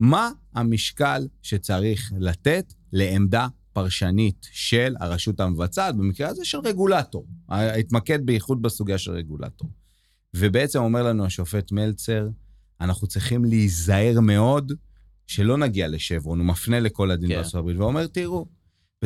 מה 0.00 0.30
המשקל 0.54 1.26
שצריך 1.42 2.12
לתת 2.18 2.72
לעמדה 2.92 3.46
פרשנית 3.72 4.48
של 4.52 4.94
הרשות 5.00 5.40
המבצעת, 5.40 5.96
במקרה 5.96 6.28
הזה 6.28 6.44
של 6.44 6.58
רגולטור. 6.58 7.26
התמקד 7.48 8.26
בייחוד 8.26 8.62
בסוגיה 8.62 8.98
של 8.98 9.10
רגולטור. 9.10 9.70
ובעצם 10.36 10.78
אומר 10.78 11.02
לנו 11.02 11.24
השופט 11.24 11.72
מלצר, 11.72 12.28
אנחנו 12.80 13.06
צריכים 13.06 13.44
להיזהר 13.44 14.20
מאוד 14.20 14.72
שלא 15.26 15.56
נגיע 15.56 15.88
לשברון, 15.88 16.38
הוא 16.38 16.46
מפנה 16.46 16.80
לכל 16.80 17.10
הדין 17.10 17.28
כן. 17.28 17.34
בארצות 17.34 17.54
הברית, 17.54 17.76
ואומר, 17.76 18.06
תראו, 18.06 18.46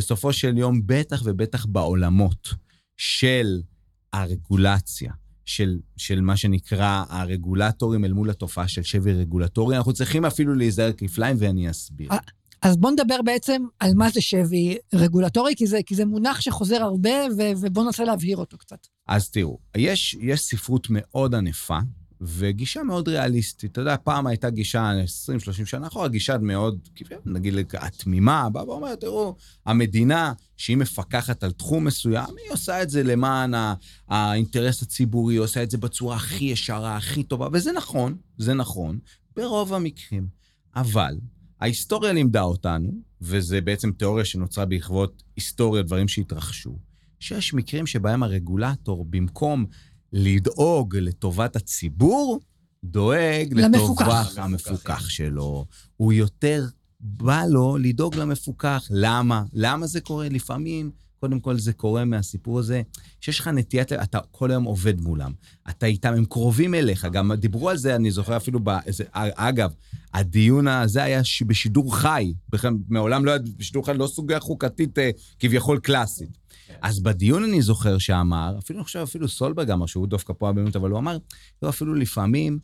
בסופו 0.00 0.32
של 0.32 0.58
יום, 0.58 0.80
בטח 0.86 1.22
ובטח 1.24 1.66
בעולמות 1.66 2.48
של 2.96 3.60
הרגולציה, 4.12 5.12
של, 5.44 5.78
של 5.96 6.20
מה 6.20 6.36
שנקרא 6.36 7.04
הרגולטורים 7.08 8.04
אל 8.04 8.12
מול 8.12 8.30
התופעה 8.30 8.68
של 8.68 8.82
שבי 8.82 9.12
רגולטורי, 9.12 9.76
אנחנו 9.76 9.92
צריכים 9.92 10.24
אפילו 10.24 10.54
להיזהר 10.54 10.92
כפליים, 10.92 11.36
ואני 11.38 11.70
אסביר. 11.70 12.10
אז 12.62 12.76
בואו 12.76 12.92
נדבר 12.92 13.22
בעצם 13.24 13.62
על 13.78 13.94
מה 13.94 14.10
זה 14.10 14.20
שבי 14.20 14.76
רגולטורי, 14.94 15.54
כי 15.56 15.66
זה, 15.66 15.78
כי 15.86 15.94
זה 15.94 16.04
מונח 16.04 16.40
שחוזר 16.40 16.82
הרבה, 16.82 17.10
ו, 17.38 17.42
ובואו 17.60 17.84
ננסה 17.84 18.04
להבהיר 18.04 18.36
אותו 18.36 18.58
קצת. 18.58 18.86
אז 19.08 19.30
תראו, 19.30 19.58
יש, 19.76 20.16
יש 20.20 20.40
ספרות 20.40 20.86
מאוד 20.90 21.34
ענפה, 21.34 21.78
וגישה 22.20 22.82
מאוד 22.82 23.08
ריאליסטית. 23.08 23.72
אתה 23.72 23.80
יודע, 23.80 23.96
פעם 24.04 24.26
הייתה 24.26 24.50
גישה, 24.50 24.92
20-30 25.62 25.66
שנה 25.66 25.86
אחורה, 25.86 26.08
גישה 26.08 26.38
מאוד, 26.38 26.78
נגיד, 27.26 27.54
התמימה, 27.74 28.50
באה 28.50 28.68
ואומרת, 28.68 29.00
תראו, 29.00 29.36
המדינה, 29.66 30.32
שהיא 30.56 30.76
מפקחת 30.76 31.44
על 31.44 31.52
תחום 31.52 31.84
מסוים, 31.84 32.34
היא 32.44 32.52
עושה 32.52 32.82
את 32.82 32.90
זה 32.90 33.02
למען 33.02 33.54
האינטרס 34.08 34.82
הציבורי, 34.82 35.34
היא 35.34 35.40
עושה 35.40 35.62
את 35.62 35.70
זה 35.70 35.78
בצורה 35.78 36.16
הכי 36.16 36.44
ישרה, 36.44 36.96
הכי 36.96 37.22
טובה, 37.22 37.48
וזה 37.52 37.72
נכון, 37.72 38.16
זה 38.38 38.54
נכון, 38.54 38.98
ברוב 39.36 39.74
המקרים. 39.74 40.26
אבל 40.76 41.14
ההיסטוריה 41.60 42.12
לימדה 42.12 42.42
אותנו, 42.42 42.92
וזה 43.20 43.60
בעצם 43.60 43.92
תיאוריה 43.92 44.24
שנוצרה 44.24 44.64
בעקבות 44.64 45.22
היסטוריה, 45.36 45.82
דברים 45.82 46.08
שהתרחשו, 46.08 46.78
שיש 47.20 47.54
מקרים 47.54 47.86
שבהם 47.86 48.22
הרגולטור, 48.22 49.04
במקום 49.04 49.66
לדאוג 50.12 50.96
לטובת 50.96 51.56
הציבור, 51.56 52.40
דואג. 52.84 53.54
לטובת 53.54 54.38
המפוקח 54.38 55.08
שלו. 55.08 55.66
הוא 55.96 56.12
יותר 56.12 56.66
בא 57.00 57.44
לו 57.48 57.76
לדאוג 57.76 58.14
למפוקח. 58.14 58.86
למה? 58.90 59.44
למה 59.52 59.86
זה 59.86 60.00
קורה? 60.00 60.28
לפעמים 60.28 60.90
קודם 61.20 61.40
כל 61.40 61.58
זה 61.58 61.72
קורה 61.72 62.04
מהסיפור 62.04 62.58
הזה, 62.58 62.82
שיש 63.20 63.40
לך 63.40 63.48
נטיית, 63.48 63.92
אתה 63.92 64.18
כל 64.30 64.50
היום 64.50 64.64
עובד 64.64 65.00
מולם. 65.00 65.32
אתה 65.70 65.86
איתם, 65.86 66.12
הם 66.12 66.24
קרובים 66.24 66.74
אליך. 66.74 67.04
גם 67.12 67.32
דיברו 67.32 67.70
על 67.70 67.76
זה, 67.76 67.96
אני 67.96 68.10
זוכר 68.10 68.36
אפילו 68.36 68.60
באיזה... 68.60 69.04
אגב, 69.12 69.72
הדיון 70.14 70.68
הזה 70.68 71.02
היה 71.02 71.20
בשידור 71.46 71.96
חי. 71.96 72.32
בכלל, 72.48 72.72
מעולם 72.88 73.24
לא 73.24 73.30
היה 73.30 73.40
בשידור 73.56 73.86
חי, 73.86 73.92
לא 73.94 74.06
סוגיה 74.06 74.40
חוקתית 74.40 74.98
אה, 74.98 75.10
כביכול 75.38 75.78
קלאסית. 75.78 76.39
אז 76.82 77.00
בדיון 77.02 77.44
אני 77.44 77.62
זוכר 77.62 77.98
שאמר, 77.98 78.54
אפילו 78.58 78.78
אני 78.78 78.84
חושב, 78.84 78.98
אפילו 78.98 79.28
סולברג 79.28 79.70
אמר, 79.70 79.86
שהוא 79.86 80.06
דווקא 80.06 80.32
פה 80.38 80.52
באמת, 80.52 80.76
אבל 80.76 80.90
הוא 80.90 80.98
אמר, 80.98 81.18
לא, 81.62 81.68
אפילו 81.68 81.94
לפעמים 81.94 82.58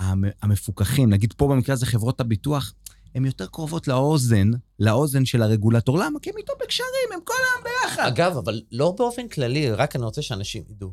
המ- 0.00 0.30
המפוקחים, 0.42 1.10
נגיד 1.10 1.32
פה 1.32 1.48
במקרה 1.48 1.72
הזה 1.72 1.86
חברות 1.86 2.20
הביטוח, 2.20 2.72
הן 3.14 3.24
יותר 3.24 3.46
קרובות 3.46 3.88
לאוזן, 3.88 4.50
לאוזן 4.78 5.24
של 5.24 5.42
הרגולטור. 5.42 5.98
למה? 5.98 6.20
כי 6.22 6.30
הם 6.30 6.36
איתו 6.38 6.52
בקשרים, 6.62 7.08
הם 7.14 7.20
כל 7.24 7.34
היום 7.34 7.64
ביחד. 7.64 8.06
אגב, 8.06 8.36
אבל 8.36 8.62
לא 8.72 8.94
באופן 8.98 9.28
כללי, 9.28 9.70
רק 9.70 9.96
אני 9.96 10.04
רוצה 10.04 10.22
שאנשים 10.22 10.62
ידעו. 10.70 10.92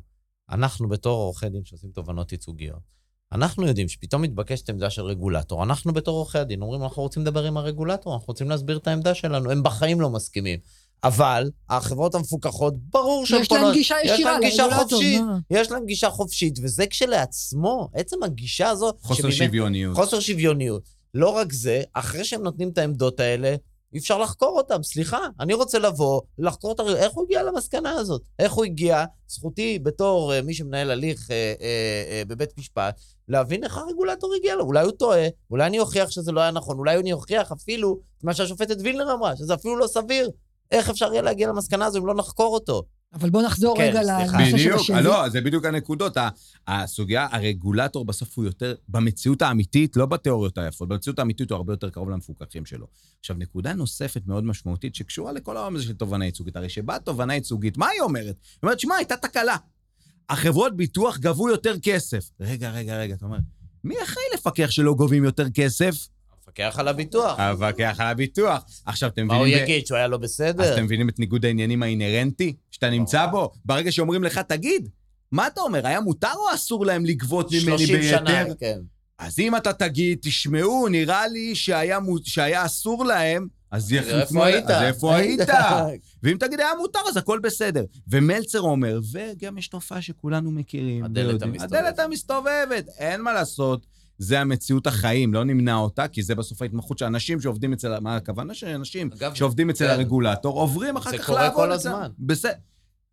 אנחנו 0.50 0.90
בתור 0.90 1.18
עורכי 1.22 1.50
דין 1.50 1.66
שעושים 1.66 1.90
תובענות 1.90 2.32
ייצוגיות, 2.32 2.96
אנחנו 3.32 3.68
יודעים 3.68 3.88
שפתאום 3.90 4.22
מתבקשת 4.22 4.70
עמדה 4.70 4.90
של 4.90 5.02
רגולטור. 5.02 5.64
אנחנו 5.64 5.94
בתור 5.94 6.18
עורכי 6.18 6.40
הדין 6.40 6.62
אומרים, 6.62 6.84
אנחנו 6.84 7.02
רוצים 7.02 7.22
לדבר 7.22 7.44
עם 7.44 7.58
הרגולטור, 7.58 8.14
אנחנו 8.14 8.28
רוצים 8.28 8.50
להסביר 8.50 8.78
את 8.78 8.88
העמדה 8.88 9.14
שלנו. 9.14 9.52
הם 9.52 9.64
בחיים 9.64 10.02
לא 10.02 10.10
מסכימים. 10.10 10.60
אבל 11.04 11.50
החברות 11.70 12.16
המפוקחות, 12.16 12.74
ברור 12.90 13.26
שהן 13.26 13.42
יש 13.42 13.52
להם 13.52 13.74
גישה 13.74 13.96
יש 14.04 14.12
ישירה 14.12 14.32
להם 14.32 14.42
גישה 14.42 14.68
לרגולטור, 14.68 15.00
חופשית, 15.00 15.22
מה? 15.22 15.38
יש 15.50 15.72
להם 15.72 15.86
גישה 15.86 16.10
חופשית, 16.10 16.60
וזה 16.64 16.88
כשלעצמו, 16.88 17.90
עצם 17.94 18.24
הגישה 18.24 18.70
הזו... 18.70 18.92
חוסר 19.02 19.16
שבאמת- 19.22 19.34
שוויוניות. 19.36 19.96
חוסר 19.96 20.20
שוויוניות. 20.20 20.84
לא 21.14 21.30
רק 21.30 21.54
זה, 21.54 21.84
אחרי 21.94 22.24
שהם 22.26 22.44
נותנים 22.44 22.70
את 22.70 22.78
העמדות 22.78 23.20
האלה, 23.20 23.56
אי 23.94 24.00
אפשר 24.00 24.18
לחקור 24.18 24.58
אותם. 24.58 24.84
סליחה, 24.84 25.20
אני 25.40 25.54
רוצה 25.54 25.80
לבוא, 25.80 26.22
לחקור 26.40 26.72
את 26.72 26.80
הרגולטור. 26.80 27.04
איך 27.06 27.14
הוא 27.14 27.24
הגיע 27.24 27.44
למסקנה 27.44 27.92
הזאת? 27.92 28.22
איך 28.40 28.54
הוא 28.54 28.66
הגיע? 28.66 29.06
זכותי 29.28 29.80
בתור 29.80 30.34
uh, 30.34 30.42
מי 30.42 30.54
שמנהל 30.54 30.92
הליך 30.92 31.20
uh, 31.28 31.30
uh, 31.30 31.32
uh, 31.32 32.28
בבית 32.28 32.58
משפט, 32.58 33.00
להבין 33.28 33.64
איך 33.64 33.78
הרגולטור 33.78 34.34
הגיע 34.38 34.56
לו. 34.56 34.64
אולי 34.64 34.84
הוא 34.84 34.92
טועה, 34.92 35.28
אולי 35.52 35.66
אני 35.66 35.80
אוכיח 35.80 36.12
שזה 36.12 36.32
לא 36.32 36.42
היה 36.42 36.52
נכון, 36.52 36.78
אולי 36.78 36.98
אני 36.98 37.14
אוכיח 37.14 37.52
אפילו 37.52 38.00
את 38.18 38.24
מה 38.24 38.34
שהשופטת 38.34 38.78
וילנר 38.80 39.14
אמרה, 39.14 39.36
שזה 39.36 39.54
אפילו 39.54 39.78
לא 39.78 39.88
סביר. 39.88 40.30
איך 40.72 40.90
אפשר 40.90 41.12
יהיה 41.12 41.22
להגיע 41.22 41.48
למסקנה 41.48 41.86
הזו 41.86 42.00
אם 42.00 42.08
לא 42.08 42.16
נחקור 42.16 42.54
אותו? 42.54 42.84
אבל 43.14 43.30
בוא 43.30 43.42
נחזור 43.42 43.78
כן, 43.78 43.84
רגע. 43.84 44.04
לנושא 44.04 44.50
של 44.50 44.58
בדיוק, 44.58 44.80
השני. 44.80 45.04
לא, 45.04 45.30
זה 45.30 45.42
בדיוק 45.42 45.66
הנקודות. 45.66 46.18
הסוגיה, 46.68 47.28
הרגולטור 47.32 48.06
בסוף 48.06 48.38
הוא 48.38 48.46
יותר, 48.46 48.76
במציאות 48.90 49.42
האמיתית, 49.42 49.98
לא 49.98 50.06
בתיאוריות 50.06 50.58
היפות, 50.58 50.88
במציאות 50.90 51.20
האמיתית 51.20 51.52
הוא 51.52 51.56
הרבה 51.56 51.74
יותר 51.74 51.90
קרוב 51.90 52.10
למפוקחים 52.10 52.66
שלו. 52.66 52.88
עכשיו, 53.20 53.36
נקודה 53.40 53.74
נוספת 53.74 54.22
מאוד 54.28 54.44
משמעותית 54.44 54.96
שקשורה 54.96 55.32
לכל 55.32 55.58
העולם 55.58 55.76
הזה 55.76 55.86
של 55.86 55.94
תובענה 55.94 56.26
ייצוגית. 56.26 56.56
הרי 56.56 56.70
שבאה 56.70 57.00
תובענה 57.00 57.34
ייצוגית, 57.36 57.78
מה 57.78 57.88
היא 57.88 58.02
אומרת? 58.02 58.26
היא 58.26 58.60
אומרת, 58.64 58.80
שמע, 58.80 58.96
הייתה 58.96 59.18
תקלה. 59.18 59.56
החברות 60.30 60.76
ביטוח 60.76 61.18
גבו 61.18 61.50
יותר 61.50 61.80
כסף. 61.80 62.30
רגע, 62.40 62.72
רגע, 62.72 62.98
רגע, 62.98 63.16
אתה 63.16 63.26
אומר, 63.26 63.38
מי 63.84 63.96
אחראי 64.04 64.26
לפקח 64.34 64.70
שלא 64.70 64.94
גובים 64.94 65.24
יותר 65.24 65.50
כסף? 65.50 66.08
המפקח 66.60 66.80
על 66.80 66.88
הביטוח. 66.88 67.40
המפקח 67.40 67.96
על 68.00 68.08
הביטוח. 68.08 68.64
עכשיו, 68.86 69.10
אתם 69.10 69.28
מה 69.28 69.36
הוא 69.36 69.42
מבינים... 69.46 69.64
יגיד, 69.64 69.88
שהוא 69.88 69.98
היה 69.98 70.08
לא 70.08 70.16
אז 70.16 70.22
בסדר? 70.22 70.74
אתם 70.74 70.84
מבינים 70.84 71.10
את 71.10 71.20
ניגוד 71.20 71.46
העניינים 71.46 71.84
האינהרנטי 71.84 72.56
שאתה 72.72 72.90
נמצא 72.90 73.26
בו? 73.26 73.52
ברגע 73.66 73.92
שאומרים 73.92 74.24
לך, 74.24 74.38
תגיד, 74.38 74.90
מה 75.32 75.48
אתה 75.48 75.62
אומר, 75.62 75.88
היה 75.88 76.00
מותר 76.00 76.34
או 76.36 76.56
אסור 76.56 76.86
להם 76.86 77.06
לגבות 77.06 77.52
ממני 77.52 77.64
30 77.64 78.04
שנה, 78.04 78.44
ביתר? 78.44 78.54
כן. 78.60 78.80
אז 79.20 79.40
אם 79.40 79.56
אתה 79.56 79.74
תגיד, 79.74 80.18
תשמעו, 80.22 80.88
נראה 80.88 81.28
לי 81.28 81.56
שהיה, 81.56 82.00
מו- 82.00 82.18
שהיה 82.24 82.66
אסור 82.66 83.06
להם, 83.06 83.48
אז. 83.72 83.94
איפה 83.94 84.46
היית? 84.46 84.70
אז 84.70 84.84
איפה 84.84 85.16
היית? 85.16 85.40
ואם 86.24 86.38
תגיד 86.40 86.60
היה 86.60 86.70
מותר, 86.78 87.00
אז 87.10 87.18
הכל 87.18 87.40
בסדר. 87.40 87.84
ומלצר 88.08 88.62
אומר, 88.62 89.00
וגם 89.12 89.58
יש 89.58 89.68
תופעה 89.68 90.02
שכולנו 90.02 90.52
מכירים. 90.52 91.04
הדלת 91.04 91.42
המסתובבת. 91.42 91.74
הדלת 91.80 92.00
המסתובבת, 92.00 92.86
אין 92.98 93.22
מה 93.22 93.34
לעשות. 93.34 93.86
זה 94.18 94.40
המציאות 94.42 94.88
החיים, 94.88 95.34
לא 95.34 95.44
נמנע 95.44 95.76
אותה, 95.76 96.08
כי 96.08 96.24
זה 96.24 96.36
בסוף 96.36 96.62
ההתמחות 96.62 96.98
של 96.98 97.06
אנשים 97.06 97.42
שעובדים 97.42 97.74
אצל... 97.74 98.00
מה 98.00 98.16
הכוונה 98.16 98.54
שאנשים 98.54 99.10
אגב, 99.14 99.34
שעובדים 99.34 99.70
אצל 99.70 99.86
כן. 99.88 99.92
הרגולטור, 99.92 100.60
עוברים 100.60 100.98
אחר 100.98 101.10
זה 101.10 101.18
כך 101.18 101.26
קורה 101.26 101.42
לעבוד 101.44 101.56
כל 101.58 101.74
אצל- 101.76 101.90
הזמן. 101.90 102.10
בסדר. 102.20 102.52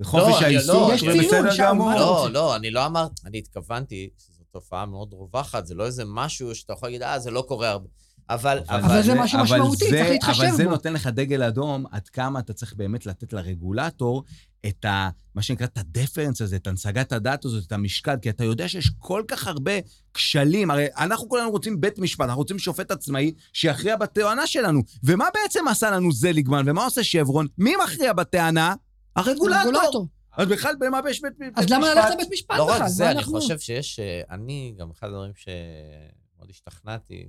לא, 0.00 0.06
חופש 0.06 0.36
אני- 0.42 0.44
העיסוק, 0.44 0.88
לא, 0.88 0.94
יש 0.94 1.04
זה 1.04 1.22
בסדר 1.26 1.50
שם, 1.50 1.64
גמור. 1.68 1.94
לא? 1.94 2.28
לא, 2.32 2.56
אני 2.56 2.70
לא 2.70 2.86
אמרתי, 2.86 3.22
אני 3.26 3.38
התכוונתי 3.38 4.08
שזו 4.18 4.42
תופעה 4.52 4.86
מאוד 4.86 5.12
רווחת, 5.12 5.66
זה 5.66 5.74
לא 5.74 5.86
איזה 5.86 6.02
משהו 6.06 6.54
שאתה 6.54 6.72
יכול 6.72 6.88
להגיד, 6.88 7.02
אה, 7.02 7.18
זה 7.18 7.30
לא 7.30 7.44
קורה 7.48 7.68
הרבה. 7.70 7.88
אבל, 8.30 8.58
אבל 8.68 9.02
זה 9.02 9.14
משהו 9.14 9.36
אבל 9.38 9.44
משמעותי, 9.44 9.84
זה- 9.84 9.90
צריך 9.90 10.10
להתחשב 10.10 10.42
אבל 10.42 10.56
זה 10.56 10.64
בו. 10.64 10.70
נותן 10.70 10.92
לך 10.92 11.06
דגל 11.06 11.42
אדום 11.42 11.84
עד 11.90 12.08
כמה 12.08 12.38
אתה 12.38 12.52
צריך 12.52 12.74
באמת 12.74 13.06
לתת 13.06 13.32
לרגולטור 13.32 14.24
את 14.66 14.84
ה... 14.84 15.08
מה 15.34 15.42
שנקרא, 15.42 15.66
את 15.66 15.78
הדפרנס 15.78 16.40
הזה, 16.40 16.56
את 16.56 16.66
הנשגת 16.66 17.12
הדעת 17.12 17.44
הזאת, 17.44 17.66
את 17.66 17.72
המשקל, 17.72 18.16
כי 18.22 18.30
אתה 18.30 18.44
יודע 18.44 18.68
שיש 18.68 18.90
כל 18.98 19.22
כך 19.28 19.46
הרבה 19.46 19.72
כשלים. 20.14 20.70
הרי 20.70 20.86
אנחנו 20.96 21.28
כולנו 21.28 21.50
רוצים 21.50 21.80
בית 21.80 21.98
משפט, 21.98 22.24
אנחנו 22.24 22.40
רוצים 22.40 22.58
שופט 22.58 22.90
עצמאי 22.90 23.32
שיכריע 23.52 23.96
בטענה 23.96 24.46
שלנו. 24.46 24.82
ומה 25.04 25.28
בעצם 25.34 25.68
עשה 25.68 25.90
לנו 25.90 26.12
זליגמן, 26.12 26.64
ומה 26.66 26.84
עושה 26.84 27.04
שברון? 27.04 27.46
מי 27.58 27.72
מכריע 27.84 28.12
בטענה? 28.12 28.74
הרגולטור. 29.16 29.60
רגולטור. 29.60 30.08
אז 30.36 30.48
בכלל, 30.48 30.74
במה 30.80 31.00
יש 31.10 31.20
בית 31.22 31.38
בית 31.38 31.58
אז 31.58 31.70
למה 31.70 31.78
משפט? 31.78 31.96
ללכת 31.96 32.10
לבית 32.14 32.28
משפט 32.32 32.56
לא 32.58 32.64
בכלל? 32.64 32.76
רק 32.76 32.82
מה 32.82 32.88
זה, 32.88 33.10
אני 33.10 33.22
חושב 33.22 33.58
שיש, 33.58 34.00
אה, 34.00 34.22
אני, 34.30 34.74
גם 34.78 34.90
אחד 34.90 35.06
הדברים 35.06 35.32
שמאוד 35.34 36.50
השתכנעתי, 36.50 37.26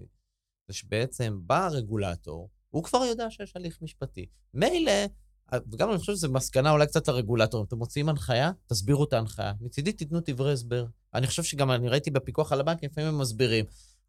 זה 0.67 0.73
שבעצם 0.73 1.39
בא 1.41 1.65
הרגולטור, 1.65 2.49
הוא 2.69 2.83
כבר 2.83 3.03
יודע 3.03 3.29
שיש 3.29 3.55
הליך 3.55 3.77
משפטי. 3.81 4.25
מילא, 4.53 4.91
וגם 5.71 5.89
אני 5.89 5.97
חושב 5.97 6.13
שזו 6.13 6.31
מסקנה 6.31 6.71
אולי 6.71 6.87
קצת 6.87 7.07
לרגולטור, 7.07 7.63
אתם 7.63 7.77
מוציאים 7.77 8.09
הנחיה, 8.09 8.51
תסבירו 8.67 9.03
את 9.03 9.13
ההנחיה. 9.13 9.53
מצידי 9.61 9.91
תיתנו 9.91 10.19
דברי 10.27 10.53
הסבר. 10.53 10.85
אני 11.13 11.27
חושב 11.27 11.43
שגם 11.43 11.71
אני 11.71 11.89
ראיתי 11.89 12.11
בפיקוח 12.11 12.51
על 12.51 12.59
הבנקים, 12.59 12.89
לפעמים 12.91 13.09
הם 13.09 13.21
מסבירים. 13.21 13.65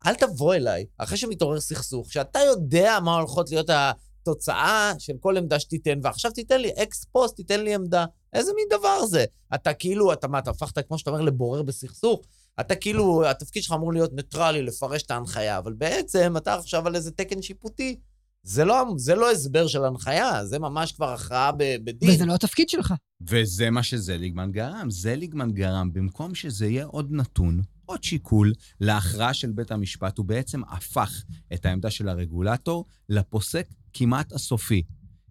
אל 0.07 0.15
תבוא 0.15 0.55
אליי, 0.55 0.85
אחרי 0.99 1.19
שמתעורר 1.19 1.61
סכסוך, 1.61 2.13
שאתה 2.13 2.39
יודע 2.39 2.99
מה 3.05 3.17
הולכות 3.17 3.51
להיות 3.51 3.71
התוצאה 3.71 4.93
של 4.99 5.13
כל 5.21 5.37
עמדה 5.37 5.61
שתיתן, 5.61 5.99
ועכשיו 6.03 6.31
תיתן 6.31 6.61
לי 6.61 6.71
אקס 6.83 7.05
פוסט, 7.13 7.37
תיתן 7.37 7.61
לי 7.61 7.75
עמדה. 7.75 8.05
איזה 8.33 8.53
מין 8.57 8.67
דבר 8.71 9.07
זה? 9.07 9.25
אתה 9.55 9.75
כאילו, 9.75 10.13
אתה 10.13 10.29
מה, 10.29 10.39
אתה 10.39 10.51
הפכת, 10.51 10.87
כמו 10.89 10.99
שאתה 10.99 11.11
אומר, 11.11 11.23
לבורר 11.23 11.63
בסכסוך? 11.63 12.21
אתה 12.61 12.75
כאילו, 12.75 13.27
התפקיד 13.27 13.63
שלך 13.63 13.73
אמור 13.73 13.93
להיות 13.93 14.13
ניטרלי, 14.13 14.63
לפרש 14.63 15.03
את 15.03 15.11
ההנחיה, 15.11 15.59
אבל 15.59 15.73
בעצם 15.73 16.35
אתה 16.37 16.55
עכשיו 16.55 16.87
על 16.87 16.95
איזה 16.95 17.11
תקן 17.11 17.43
שיפוטי. 17.43 18.01
זה 18.45 18.65
לא, 18.65 18.85
זה 18.97 19.15
לא 19.15 19.31
הסבר 19.31 19.67
של 19.67 19.85
הנחיה, 19.85 20.45
זה 20.47 20.59
ממש 20.59 20.93
כבר 20.93 21.13
הכרעה 21.13 21.53
בדין. 21.85 22.11
וזה 22.11 22.27
לא 22.27 22.35
התפקיד 22.35 22.69
שלך. 22.69 22.95
וזה 23.31 23.71
מה 23.71 23.83
שזליגמן 23.83 24.53
גרם. 24.53 24.91
זליגמן 24.91 25.53
גרם, 25.53 25.93
במקום 25.93 26.35
שזה 26.35 26.67
יהיה 26.67 26.85
עוד 26.85 27.09
נתון, 27.13 27.61
עוד 27.87 28.05
שיקול 28.05 28.53
להכרעה 28.81 29.35
של 29.35 29.51
בית 29.53 29.71
המשפט, 29.71 30.19
הוא 30.19 30.27
בעצם 30.27 30.61
הפך 30.71 31.23
את 31.55 31.67
העמדה 31.67 31.91
של 31.91 32.09
הרגולטור 32.09 32.85
לפוסק 33.09 33.67
כמעט 33.93 34.33
הסופי. 34.33 34.83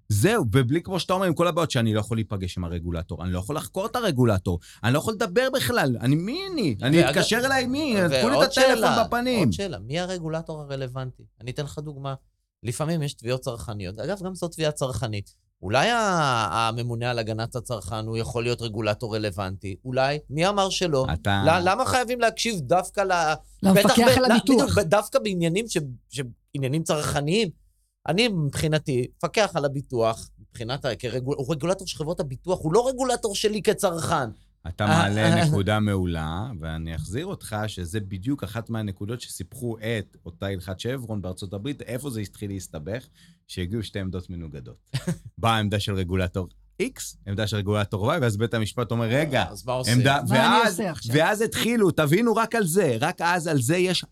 זהו, 0.10 0.46
ובלי 0.52 0.82
כמו 0.82 1.00
שאתה 1.00 1.14
אומר, 1.14 1.26
עם 1.26 1.34
כל 1.34 1.48
הבעיות 1.48 1.72
שאני 1.72 1.94
לא 1.94 2.00
יכול 2.00 2.18
להיפגש 2.18 2.58
עם 2.58 2.64
הרגולטור, 2.64 3.24
אני 3.24 3.32
לא 3.34 3.40
יכול 3.40 3.56
לחקור 3.56 3.86
את 3.86 3.96
הרגולטור, 3.96 4.60
אני 4.84 4.94
לא 4.94 5.00
יכול 5.00 5.14
לדבר 5.14 5.48
בכלל, 5.54 5.98
אני 6.02 6.16
מי 6.16 6.40
אני? 6.54 6.76
אני 6.82 6.98
ואגב- 6.98 7.10
אתקשר 7.10 7.42
אליי 7.46 7.66
מי? 7.66 7.96
תנו 8.22 8.30
לי 8.30 8.38
את 8.38 8.42
הטלפון 8.44 8.52
שאלה, 8.76 9.04
בפנים. 9.04 9.40
עוד 9.40 9.52
שאלה, 9.54 9.80
מי 9.80 10.00
הרגולטור 10.00 10.62
הרלוונטי? 10.62 11.24
אני 11.42 11.52
אתן 11.52 11.64
לך 11.64 11.80
דוגמה. 11.80 12.14
לפעמים 12.64 13.02
יש 13.02 13.14
תביעות 13.14 13.42
צרכניות. 13.42 14.00
אגב, 14.00 14.24
גם 14.24 14.36
זו 14.36 14.48
תביעה 14.48 14.72
צרכנית. 14.72 15.36
אולי 15.62 15.90
הממונה 15.92 17.12
על 17.12 17.20
הגנת 17.20 17.56
הצרכן 17.56 18.06
הוא 18.06 18.18
יכול 18.18 18.44
להיות 18.44 18.62
רגולטור 18.62 19.16
רלוונטי? 19.16 19.76
אולי? 19.86 20.20
מי 20.30 20.48
אמר 20.48 20.70
שלא? 20.70 21.06
אתה... 21.14 21.44
למה 21.64 21.86
חייבים 21.86 22.20
להקשיב 22.20 22.60
דווקא 22.60 23.02
ל... 23.02 23.12
למפקח 23.64 24.18
על 24.18 24.32
הביטוח. 24.32 24.72
בדיוק, 24.72 24.80
דווקא 24.80 25.20
בעניינים 25.20 25.68
ש... 25.68 25.78
ש... 26.10 26.22
עניינים 26.54 26.84
צרכניים? 26.84 27.50
אני, 28.08 28.28
מבחינתי, 28.28 29.08
מפקח 29.18 29.52
על 29.56 29.66
הביטוח, 29.66 30.30
מבחינת, 30.40 30.86
ה- 30.86 30.96
כרגול... 30.96 31.36
הוא 31.38 31.54
רגולטור 31.54 31.88
של 31.88 31.98
חברות 31.98 32.20
הביטוח, 32.20 32.60
הוא 32.60 32.74
לא 32.74 32.88
רגולטור 32.88 33.36
שלי 33.36 33.62
כצרכן. 33.62 34.30
אתה 34.68 34.86
מעלה 34.86 35.46
נקודה 35.46 35.80
מעולה, 35.80 36.48
ואני 36.60 36.96
אחזיר 36.96 37.26
אותך 37.26 37.56
שזה 37.68 38.00
בדיוק 38.00 38.44
אחת 38.44 38.70
מהנקודות 38.70 39.22
שסיפחו 39.22 39.78
את 39.78 40.18
אותה 40.26 40.48
הלכת 40.48 40.80
שברון 40.80 41.22
בארצות 41.22 41.54
הברית, 41.54 41.82
איפה 41.82 42.10
זה 42.10 42.22
התחיל 42.22 42.52
להסתבך, 42.52 43.08
שהגיעו 43.48 43.84
שתי 43.84 44.00
עמדות 44.00 44.30
מנוגדות. 44.30 44.90
באה 45.38 45.58
עמדה 45.58 45.80
של 45.80 45.94
רגולטור 45.94 46.48
X, 46.82 47.18
עמדה 47.28 47.48
של 47.48 47.58
רגולטור 47.58 48.14
Y, 48.14 48.18
ואז 48.22 48.38
בית 48.38 48.54
המשפט 48.54 48.92
אומר, 48.92 49.06
רגע, 49.06 49.46
אז 49.50 49.66
מה 49.66 49.74
עושים? 49.74 49.98
עמדה, 49.98 50.20
מה 50.30 50.62
אני 50.62 50.70
עושה 50.70 50.92
עכשיו? 50.92 51.16
ואז 51.16 51.42
התחילו, 51.42 51.92
תבינו 51.92 52.36
רק 52.36 52.56
על 52.56 52.66
זה, 52.66 52.98
רק 53.00 53.22
אז 53.22 53.48
על 53.48 53.62
זה 53.62 53.78
יש 53.78 54.06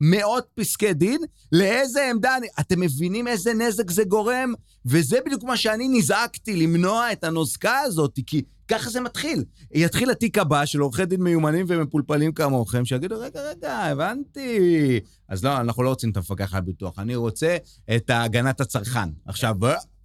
מאות 0.00 0.46
פסקי 0.54 0.94
דין, 0.94 1.20
לאיזה 1.52 2.10
עמדה 2.10 2.36
אני... 2.36 2.46
אתם 2.60 2.80
מבינים 2.80 3.28
איזה 3.28 3.54
נזק 3.54 3.90
זה 3.90 4.04
גורם? 4.04 4.52
וזה 4.86 5.18
בדיוק 5.26 5.44
מה 5.44 5.56
שאני 5.56 5.88
נזעקתי, 5.88 6.56
למנוע 6.56 7.12
את 7.12 7.24
הנוזקה 7.24 7.78
הזאת, 7.78 8.18
כי 8.26 8.42
ככה 8.68 8.90
זה 8.90 9.00
מתחיל. 9.00 9.44
יתחיל 9.74 10.10
התיק 10.10 10.38
הבא 10.38 10.64
של 10.64 10.80
עורכי 10.80 11.04
דין 11.04 11.22
מיומנים 11.22 11.66
ומפולפלים 11.68 12.32
כמוכם, 12.32 12.84
שיגידו, 12.84 13.20
רגע, 13.20 13.40
רגע, 13.40 13.76
הבנתי. 13.76 15.00
אז 15.28 15.44
לא, 15.44 15.56
אנחנו 15.56 15.82
לא 15.82 15.88
רוצים 15.88 16.10
את 16.10 16.16
המפקח 16.16 16.54
על 16.54 16.58
הביטוח, 16.58 16.98
אני 16.98 17.16
רוצה 17.16 17.56
את 17.96 18.10
הגנת 18.14 18.60
הצרכן. 18.60 19.08
עכשיו, 19.26 19.54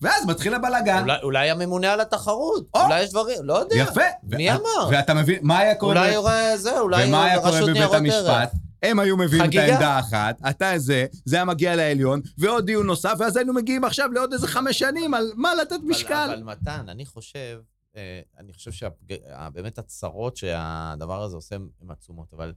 ואז 0.02 0.26
מתחיל 0.26 0.54
הבלאגן. 0.54 1.02
אולי, 1.02 1.18
אולי 1.24 1.50
הממונה 1.50 1.94
על 1.94 2.02
התחרות, 2.02 2.68
או! 2.74 2.82
אולי 2.82 3.04
יש 3.04 3.10
דברים, 3.10 3.38
לא 3.44 3.60
יודע. 3.60 3.76
יפה. 3.76 4.02
מי 4.24 4.52
ו- 4.52 4.54
אמר? 4.54 4.90
ואתה 4.92 5.14
מבין, 5.14 5.40
מה 5.42 5.60
היה 5.60 5.76
קורה... 5.76 6.16
אולי 6.18 6.56
ב- 6.56 6.58
זה, 6.58 6.80
אולי 6.80 7.08
ומה 7.08 7.26
היה 7.26 7.38
קורה 7.40 7.50
רשות 7.50 7.70
בבית 7.70 7.74
ניירות 7.74 7.96
ערך. 7.96 8.30
המשפט? 8.30 8.71
הם 8.82 9.00
היו 9.00 9.18
מביאים 9.18 9.44
את 9.44 9.48
חגיגה. 9.48 9.64
העמדה 9.64 9.90
האחת, 9.90 10.42
אתה 10.50 10.74
זה, 10.78 11.06
זה 11.26 11.36
היה 11.36 11.46
מגיע 11.46 11.76
לעליון, 11.76 12.22
ועוד 12.38 12.66
דיון 12.66 12.86
נוסף, 12.86 13.14
ואז 13.20 13.36
היינו 13.38 13.54
מגיעים 13.54 13.84
עכשיו 13.84 14.10
לעוד 14.12 14.34
איזה 14.34 14.48
חמש 14.48 14.80
שנים 14.80 15.14
על 15.14 15.32
מה 15.36 15.56
לתת 15.56 15.80
משקל. 15.84 16.14
אבל, 16.14 16.34
אבל 16.34 16.44
מתן, 16.44 16.86
אני 16.90 17.06
חושב, 17.06 17.60
אה, 17.96 18.22
אני 18.38 18.54
חושב 18.54 18.72
שבאמת 18.72 19.78
הצרות 19.78 20.38
שהדבר 20.38 21.24
הזה 21.24 21.36
עושה 21.36 21.56
הן 21.56 21.92
עצומות, 21.92 22.34
אבל 22.34 22.54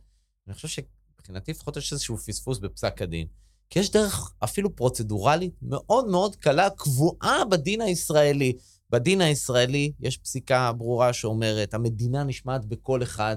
אני 0.46 0.54
חושב 0.54 0.68
שמבחינתי 0.68 1.50
לפחות 1.50 1.76
יש 1.76 1.92
איזשהו 1.92 2.16
פספוס 2.16 2.58
בפסק 2.58 3.02
הדין. 3.02 3.26
כי 3.70 3.78
יש 3.78 3.90
דרך 3.90 4.32
אפילו 4.44 4.76
פרוצדורלית 4.76 5.54
מאוד 5.62 6.06
מאוד 6.08 6.36
קלה, 6.36 6.70
קבועה 6.70 7.44
בדין 7.44 7.80
הישראלי. 7.80 8.52
בדין 8.90 9.20
הישראלי 9.20 9.92
יש 10.00 10.16
פסיקה 10.16 10.72
ברורה 10.72 11.12
שאומרת, 11.12 11.74
המדינה 11.74 12.24
נשמעת 12.24 12.64
בקול 12.64 13.02
אחד, 13.02 13.36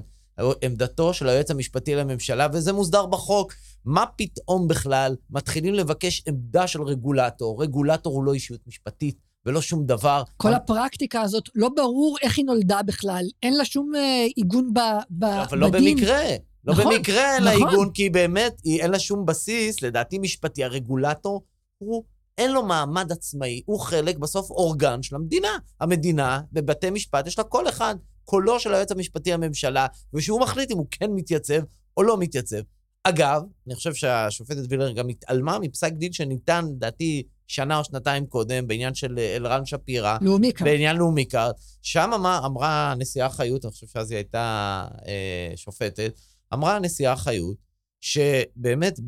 עמדתו 0.61 1.13
של 1.13 1.29
היועץ 1.29 1.51
המשפטי 1.51 1.95
לממשלה, 1.95 2.47
וזה 2.53 2.73
מוסדר 2.73 3.05
בחוק. 3.05 3.53
מה 3.85 4.05
פתאום 4.17 4.67
בכלל 4.67 5.15
מתחילים 5.29 5.73
לבקש 5.73 6.23
עמדה 6.27 6.67
של 6.67 6.81
רגולטור? 6.81 7.63
רגולטור 7.63 8.13
הוא 8.13 8.23
לא 8.23 8.33
אישיות 8.33 8.59
משפטית 8.67 9.15
ולא 9.45 9.61
שום 9.61 9.85
דבר. 9.85 10.23
כל 10.37 10.53
הפרקטיקה 10.53 11.21
הזאת, 11.21 11.43
לא 11.55 11.69
ברור 11.75 12.17
איך 12.21 12.37
היא 12.37 12.45
נולדה 12.45 12.79
בכלל. 12.85 13.25
אין 13.43 13.53
לה 13.57 13.65
שום 13.65 13.91
אה, 13.95 14.25
עיגון 14.35 14.73
ב, 14.73 14.79
ב, 15.09 15.23
אבל 15.23 15.57
לא 15.57 15.69
בדין. 15.69 15.95
במקרה. 15.97 16.21
לא 16.65 16.73
נכון, 16.73 16.93
במקרה 16.95 17.35
אין 17.35 17.43
לה 17.43 17.55
נכון. 17.55 17.69
עיגון, 17.69 17.91
כי 17.91 18.09
באמת, 18.09 18.61
היא- 18.63 18.81
אין 18.81 18.91
לה 18.91 18.99
שום 18.99 19.25
בסיס, 19.25 19.81
לדעתי 19.81 20.19
משפטי. 20.19 20.63
הרגולטור, 20.63 21.43
הוא, 21.77 22.03
אין 22.37 22.51
לו 22.51 22.65
מעמד 22.65 23.11
עצמאי, 23.11 23.61
הוא 23.65 23.79
חלק, 23.79 24.17
בסוף, 24.17 24.49
אורגן 24.49 25.01
של 25.03 25.15
המדינה. 25.15 25.57
המדינה, 25.81 26.41
בבתי 26.51 26.89
משפט, 26.89 27.27
יש 27.27 27.37
לה 27.37 27.43
קול 27.43 27.69
אחד, 27.69 27.95
קולו 28.29 28.59
של 28.59 28.73
היועץ 28.73 28.91
המשפטי 28.91 29.31
לממשלה, 29.31 29.87
ושהוא 30.13 30.41
מחליט 30.41 30.71
אם 30.71 30.77
הוא 30.77 30.85
כן 30.91 31.11
מתייצב 31.11 31.59
או 31.97 32.03
לא 32.03 32.17
מתייצב. 32.17 32.59
אגב, 33.03 33.41
אני 33.67 33.75
חושב 33.75 33.93
שהשופטת 33.93 34.63
וילנר 34.69 34.91
גם 34.91 35.09
התעלמה 35.09 35.59
מפסק 35.59 35.91
דין 35.93 36.13
שניתן, 36.13 36.65
לדעתי, 36.75 37.23
שנה 37.47 37.77
או 37.79 37.83
שנתיים 37.83 38.25
קודם, 38.25 38.67
בעניין 38.67 38.93
של 38.95 39.19
אה, 39.19 39.35
אלרן 39.35 39.65
שפירא, 39.65 40.17
לאומי 40.21 40.53
כאן. 40.53 40.65
בעניין 40.67 40.95
לאומי 40.95 41.25
קארד, 41.25 41.53
שם 41.81 42.11
מה 42.21 42.41
אמרה 42.45 42.91
הנשיאה 42.91 43.29
חיות, 43.29 43.65
אני 43.65 43.71
חושב 43.71 43.87
שאז 43.87 44.11
היא 44.11 44.17
הייתה 44.17 44.87
אה, 45.07 45.51
שופטת, 45.55 46.19
אמרה 46.53 46.75
הנשיאה 46.75 47.15
חיות, 47.15 47.57
שבאמת 48.01 48.99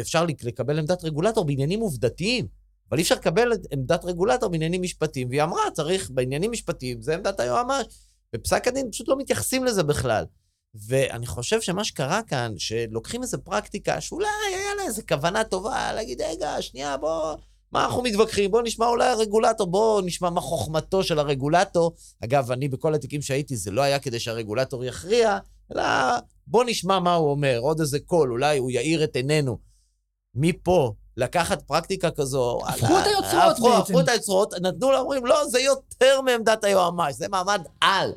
אפשר 0.00 0.24
לק- 0.24 0.44
לקבל 0.44 0.78
עמדת 0.78 1.04
רגולטור 1.04 1.44
בעניינים 1.44 1.80
עובדתיים, 1.80 2.46
אבל 2.90 2.98
אי 2.98 3.02
אפשר 3.02 3.14
לקבל 3.14 3.52
עמדת 3.72 4.04
רגולטור 4.04 4.48
בעניינים 4.48 4.82
משפטיים, 4.82 5.28
והיא 5.28 5.42
אמרה, 5.42 5.62
צריך, 5.72 6.10
בעניינים 6.10 6.52
משפטיים, 6.52 7.02
זה 7.02 7.14
עמדת 7.14 7.40
היועמ"ש. 7.40 8.09
בפסק 8.32 8.68
הדין 8.68 8.90
פשוט 8.90 9.08
לא 9.08 9.16
מתייחסים 9.18 9.64
לזה 9.64 9.82
בכלל. 9.82 10.24
ואני 10.74 11.26
חושב 11.26 11.60
שמה 11.60 11.84
שקרה 11.84 12.22
כאן, 12.22 12.52
שלוקחים 12.58 13.22
איזו 13.22 13.38
פרקטיקה 13.44 14.00
שאולי 14.00 14.26
היה 14.48 14.74
לה 14.76 14.82
איזו 14.82 15.02
כוונה 15.08 15.44
טובה, 15.44 15.92
להגיד, 15.92 16.20
רגע, 16.20 16.62
שנייה, 16.62 16.96
בוא, 16.96 17.34
מה 17.72 17.84
אנחנו 17.84 18.02
מתווכחים? 18.02 18.50
בוא 18.50 18.62
נשמע 18.62 18.86
אולי 18.86 19.08
הרגולטור, 19.08 19.66
בוא 19.66 20.02
נשמע 20.04 20.30
מה 20.30 20.40
חוכמתו 20.40 21.02
של 21.02 21.18
הרגולטור. 21.18 21.92
אגב, 22.24 22.50
אני 22.50 22.68
בכל 22.68 22.94
התיקים 22.94 23.22
שהייתי, 23.22 23.56
זה 23.56 23.70
לא 23.70 23.82
היה 23.82 23.98
כדי 23.98 24.20
שהרגולטור 24.20 24.84
יכריע, 24.84 25.38
אלא 25.74 25.82
בוא 26.46 26.64
נשמע 26.66 26.98
מה 26.98 27.14
הוא 27.14 27.30
אומר, 27.30 27.58
עוד 27.60 27.80
איזה 27.80 27.98
קול, 28.00 28.32
אולי 28.32 28.58
הוא 28.58 28.70
יאיר 28.70 29.04
את 29.04 29.16
עינינו. 29.16 29.58
מפה, 30.34 30.94
לקחת 31.20 31.62
פרקטיקה 31.62 32.10
כזו, 32.10 32.60
הפכו 32.66 32.98
את 32.98 33.06
היוצרות 33.06 33.60
בעצם. 33.60 33.82
הפכו 33.82 34.00
את 34.00 34.08
היוצרות, 34.08 34.54
נתנו 34.60 34.90
לה, 34.90 34.98
אומרים, 34.98 35.26
לא, 35.26 35.46
זה 35.46 35.60
יותר 35.60 36.20
מעמדת 36.20 36.64
היועמ"ש, 36.64 37.14
זה 37.14 37.28
מעמד 37.28 37.62
על. 37.80 38.12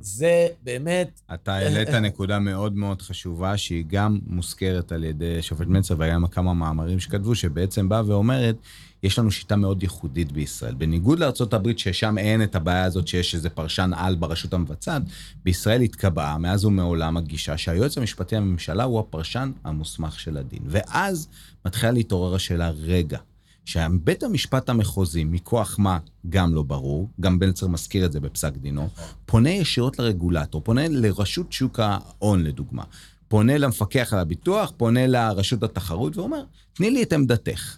זה 0.00 0.48
באמת, 0.62 1.20
אתה 1.34 1.54
העלית 1.54 1.88
נקודה 2.08 2.38
מאוד 2.38 2.76
מאוד 2.76 3.02
חשובה, 3.02 3.56
שהיא 3.56 3.84
גם 3.88 4.18
מוזכרת 4.26 4.92
על 4.92 5.04
ידי 5.04 5.42
שופט 5.42 5.66
מלצר, 5.66 5.94
והיה 5.98 6.14
גם 6.14 6.26
כמה 6.26 6.54
מאמרים 6.54 7.00
שכתבו, 7.00 7.34
שבעצם 7.34 7.88
באה 7.88 8.02
ואומרת, 8.06 8.56
יש 9.02 9.18
לנו 9.18 9.30
שיטה 9.30 9.56
מאוד 9.56 9.82
ייחודית 9.82 10.32
בישראל. 10.32 10.74
בניגוד 10.74 11.18
לארה"ב, 11.18 11.76
ששם 11.76 12.18
אין 12.18 12.42
את 12.42 12.56
הבעיה 12.56 12.84
הזאת 12.84 13.08
שיש 13.08 13.34
איזה 13.34 13.50
פרשן 13.50 13.90
על 13.94 14.14
ברשות 14.14 14.54
המבצעת, 14.54 15.02
בישראל 15.44 15.80
התקבעה 15.80 16.38
מאז 16.38 16.64
ומעולם 16.64 17.16
הגישה 17.16 17.58
שהיועץ 17.58 17.98
המשפטי 17.98 18.36
לממשלה 18.36 18.84
הוא 18.84 19.00
הפרשן 19.00 19.52
המוסמך 19.64 20.20
של 20.20 20.36
הדין. 20.36 20.62
ואז 20.66 21.28
מתחילה 21.66 21.92
להתעורר 21.92 22.34
השאלה, 22.34 22.70
רגע, 22.70 23.18
שבית 23.66 24.22
המשפט 24.22 24.68
המחוזי, 24.68 25.24
מכוח 25.24 25.76
מה, 25.78 25.98
גם 26.28 26.54
לא 26.54 26.62
ברור, 26.62 27.08
גם 27.20 27.38
בלצר 27.38 27.66
מזכיר 27.66 28.06
את 28.06 28.12
זה 28.12 28.20
בפסק 28.20 28.52
דינו, 28.56 28.88
פונה 29.26 29.50
ישירות 29.50 29.98
לרגולטור, 29.98 30.60
פונה 30.60 30.88
לרשות 30.88 31.52
שוק 31.52 31.80
ההון 31.80 32.44
לדוגמה, 32.44 32.84
פונה 33.28 33.58
למפקח 33.58 34.12
על 34.12 34.18
הביטוח, 34.18 34.72
פונה 34.76 35.06
לרשות 35.06 35.62
התחרות 35.62 36.16
ואומר, 36.16 36.42
תני 36.72 36.90
לי 36.90 37.02
את 37.02 37.12
עמדתך. 37.12 37.76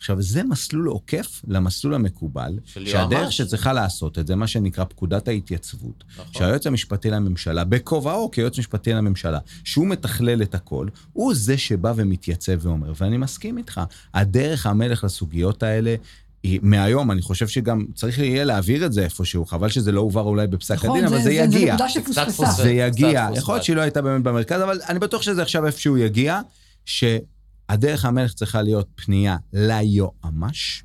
עכשיו, 0.00 0.22
זה 0.22 0.42
מסלול 0.42 0.88
עוקף 0.88 1.42
למסלול 1.48 1.94
המקובל, 1.94 2.58
שהדרך 2.66 3.12
יועמ"ש. 3.12 3.36
שצריכה 3.36 3.72
לעשות 3.72 4.18
את 4.18 4.26
זה, 4.26 4.36
מה 4.36 4.46
שנקרא 4.46 4.84
פקודת 4.84 5.28
ההתייצבות, 5.28 6.04
נכון. 6.12 6.32
שהיועץ 6.32 6.66
המשפטי 6.66 7.10
לממשלה, 7.10 7.64
בכובעו 7.64 8.30
כיועץ 8.30 8.58
משפטי 8.58 8.92
לממשלה, 8.92 9.38
שהוא 9.64 9.86
מתכלל 9.86 10.42
את 10.42 10.54
הכל, 10.54 10.86
הוא 11.12 11.34
זה 11.34 11.58
שבא 11.58 11.92
ומתייצב 11.96 12.52
ואומר, 12.60 12.92
ואני 13.00 13.16
מסכים 13.16 13.58
איתך, 13.58 13.80
הדרך 14.14 14.66
המלך 14.66 15.04
לסוגיות 15.04 15.62
האלה, 15.62 15.94
היא, 16.42 16.60
מהיום, 16.62 17.10
אני 17.10 17.22
חושב 17.22 17.48
שגם 17.48 17.84
צריך 17.94 18.18
יהיה 18.18 18.44
להעביר 18.44 18.86
את 18.86 18.92
זה 18.92 19.04
איפשהו, 19.04 19.46
חבל 19.46 19.68
שזה 19.68 19.92
לא 19.92 20.00
הועבר 20.00 20.22
אולי 20.22 20.46
בפסק 20.46 20.74
נכון, 20.74 20.90
הדין, 20.90 21.04
אבל 21.04 21.16
זה 21.16 21.22
זה 21.22 21.32
יגיע. 21.32 21.74
נקודה 21.74 21.88
זה 21.94 22.00
קצת 22.00 22.12
שפוספסה. 22.12 22.46
פוספס. 22.46 22.62
זה 22.62 22.70
יגיע. 22.70 23.28
יכול 23.36 23.54
להיות. 23.54 23.64
שהיא 23.64 23.76
לא 23.76 23.80
הייתה 23.80 24.02
באמת 24.02 24.22
במרכז, 24.22 24.62
אבל 24.62 24.80
אני 24.88 24.98
בטוח 24.98 25.22
שזה 25.22 25.42
עכשיו 25.42 25.66
איפשהו 25.66 25.98
יגיע, 25.98 26.40
שהדרך 27.70 28.04
המלך 28.04 28.34
צריכה 28.34 28.62
להיות 28.62 28.88
פנייה 28.94 29.36
ליועמ"ש, 29.52 30.84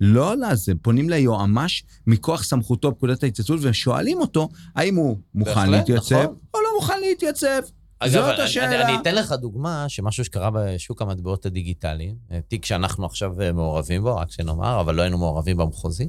לא 0.00 0.36
לזה, 0.36 0.72
פונים 0.82 1.10
ליועמ"ש 1.10 1.84
מכוח 2.06 2.42
סמכותו 2.42 2.90
בפקודת 2.90 3.22
ההתייצבות, 3.22 3.58
ושואלים 3.62 4.20
אותו 4.20 4.48
האם 4.76 4.96
הוא 4.96 5.16
מוכן 5.34 5.54
בהחלט, 5.54 5.68
להתייצב 5.68 6.14
נכון. 6.14 6.36
או 6.54 6.58
לא 6.60 6.68
מוכן 6.80 7.00
להתייצב. 7.00 7.60
אגב, 7.98 8.12
זאת 8.12 8.38
השאלה. 8.38 8.82
אני, 8.82 8.92
אני 8.92 9.02
אתן 9.02 9.14
לך 9.14 9.32
דוגמה 9.32 9.84
שמשהו 9.88 10.24
שקרה 10.24 10.50
בשוק 10.50 11.02
המטבעות 11.02 11.46
הדיגיטליים, 11.46 12.14
אה, 12.32 12.40
תיק 12.48 12.64
שאנחנו 12.64 13.06
עכשיו 13.06 13.40
אה, 13.40 13.52
מעורבים 13.52 14.02
בו, 14.02 14.16
רק 14.16 14.30
שנאמר, 14.30 14.80
אבל 14.80 14.94
לא 14.94 15.02
היינו 15.02 15.18
מעורבים 15.18 15.56
במחוזי. 15.56 16.08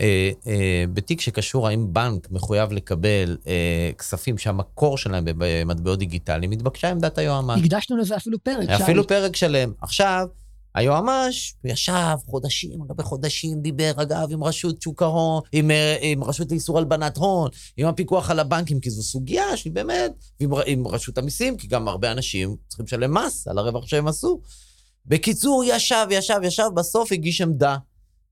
אה, 0.00 0.30
אה, 0.46 0.84
בתיק 0.92 1.20
שקשור 1.20 1.68
האם 1.68 1.92
בנק 1.92 2.30
מחויב 2.30 2.72
לקבל 2.72 3.36
אה, 3.46 3.90
כספים 3.98 4.38
שהמקור 4.38 4.98
שלהם 4.98 5.24
במטבעות 5.26 5.98
דיגיטליים, 5.98 6.50
התבקשה 6.50 6.90
עמדת 6.90 7.18
היועמ"ש. 7.18 7.60
הקדשנו 7.60 7.96
לזה 7.96 8.16
אפילו 8.16 8.38
פרק. 8.44 8.76
שי. 8.76 8.84
אפילו 8.84 9.06
פרק 9.06 9.36
שלם. 9.36 9.72
עכשיו, 9.80 10.26
היועמ"ש 10.74 11.54
ישב 11.64 12.16
חודשים, 12.26 12.82
הרבה 12.88 13.02
חודשים, 13.02 13.60
דיבר, 13.60 13.92
אגב, 13.96 14.32
עם 14.32 14.44
רשות 14.44 14.82
שוק 14.82 15.02
ההון, 15.02 15.42
עם, 15.52 15.70
אה, 15.70 15.96
עם 16.00 16.24
רשות 16.24 16.50
לאיסור 16.50 16.78
הלבנת 16.78 17.16
הון, 17.16 17.50
עם 17.76 17.86
הפיקוח 17.86 18.30
על 18.30 18.38
הבנקים, 18.38 18.80
כי 18.80 18.90
זו 18.90 19.02
סוגיה 19.02 19.56
שהיא 19.56 19.72
באמת, 19.72 20.12
ועם 20.40 20.50
עם 20.66 20.86
רשות 20.86 21.18
המיסים, 21.18 21.56
כי 21.56 21.66
גם 21.66 21.88
הרבה 21.88 22.12
אנשים 22.12 22.56
צריכים 22.68 22.86
לשלם 22.86 23.14
מס 23.14 23.48
על 23.48 23.58
הרווח 23.58 23.86
שהם 23.86 24.08
עשו. 24.08 24.40
בקיצור, 25.06 25.64
ישב, 25.66 26.06
ישב, 26.10 26.38
ישב, 26.42 26.68
בסוף 26.74 27.12
הגיש 27.12 27.40
עמדה. 27.40 27.76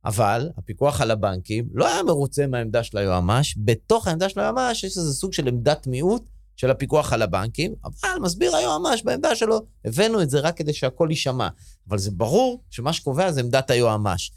אבל 0.08 0.48
הפיקוח 0.58 1.00
על 1.00 1.10
הבנקים 1.10 1.68
לא 1.72 1.88
היה 1.88 2.02
מרוצה 2.02 2.46
מהעמדה 2.46 2.84
של 2.84 2.98
היועמ"ש. 2.98 3.54
בתוך 3.58 4.06
העמדה 4.06 4.28
של 4.28 4.40
היועמ"ש 4.40 4.84
יש 4.84 4.96
איזה 4.96 5.12
סוג 5.12 5.32
של 5.32 5.48
עמדת 5.48 5.86
מיעוט 5.86 6.22
של 6.56 6.70
הפיקוח 6.70 7.12
על 7.12 7.22
הבנקים, 7.22 7.74
אבל 7.84 8.18
מסביר 8.20 8.56
היועמ"ש 8.56 9.02
בעמדה 9.02 9.34
שלו, 9.36 9.60
הבאנו 9.84 10.22
את 10.22 10.30
זה 10.30 10.40
רק 10.40 10.56
כדי 10.56 10.72
שהכל 10.72 11.06
יישמע. 11.10 11.48
אבל 11.88 11.98
זה 11.98 12.10
ברור 12.10 12.62
שמה 12.70 12.92
שקובע 12.92 13.32
זה 13.32 13.40
עמדת 13.40 13.70
היועמ"ש. 13.70 14.30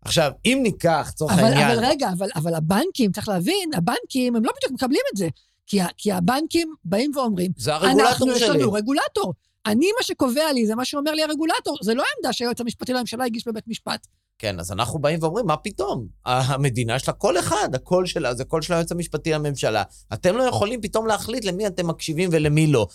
עכשיו, 0.00 0.32
אם 0.44 0.58
ניקח, 0.62 1.08
לצורך 1.08 1.32
העניין... 1.32 1.70
אבל 1.70 1.84
רגע, 1.84 2.10
אבל, 2.18 2.28
אבל 2.36 2.54
הבנקים, 2.54 3.12
צריך 3.12 3.28
להבין, 3.28 3.70
הבנקים, 3.74 4.36
הם 4.36 4.44
לא 4.44 4.52
בדיוק 4.56 4.72
מקבלים 4.72 5.00
את 5.12 5.16
זה. 5.16 5.28
כי, 5.66 5.80
כי 5.96 6.12
הבנקים 6.12 6.74
באים 6.84 7.10
ואומרים, 7.14 7.52
זה 7.56 7.74
הרגולטור 7.74 8.08
אנחנו, 8.08 8.32
יש 8.32 8.42
שלי. 8.42 8.58
לנו 8.58 8.72
רגולטור. 8.72 9.34
אני, 9.66 9.86
מה 9.98 10.02
שקובע 10.02 10.52
לי, 10.52 10.66
זה 10.66 10.74
מה 10.74 10.84
שאומר 10.84 11.12
לי 11.12 11.22
הרגולטור. 11.22 11.76
זה 11.82 11.94
לא 11.94 12.02
העמדה 12.14 12.32
שהיועץ 12.32 12.60
המשפטי 12.60 12.92
לממשלה 12.92 13.24
הגיש 13.24 13.48
בבית 13.48 13.68
משפט. 13.68 14.06
כן, 14.38 14.60
אז 14.60 14.72
אנחנו 14.72 14.98
באים 14.98 15.18
ואומרים, 15.22 15.46
מה 15.46 15.56
פתאום? 15.56 16.06
המדינה 16.24 16.96
יש 16.96 17.08
לה 17.08 17.14
קול 17.14 17.38
אחד, 17.38 17.68
הקול 17.74 18.06
שלה 18.06 18.34
זה 18.34 18.44
קול 18.44 18.62
של 18.62 18.72
היועץ 18.72 18.92
המשפטי 18.92 19.32
לממשלה. 19.32 19.82
אתם 20.12 20.36
לא 20.36 20.42
יכולים 20.42 20.80
פתאום 20.80 21.06
להחליט 21.06 21.44
למי 21.44 21.66
אתם 21.66 21.86
מקשיבים 21.86 22.30
ולמי 22.32 22.66
לא. 22.66 22.86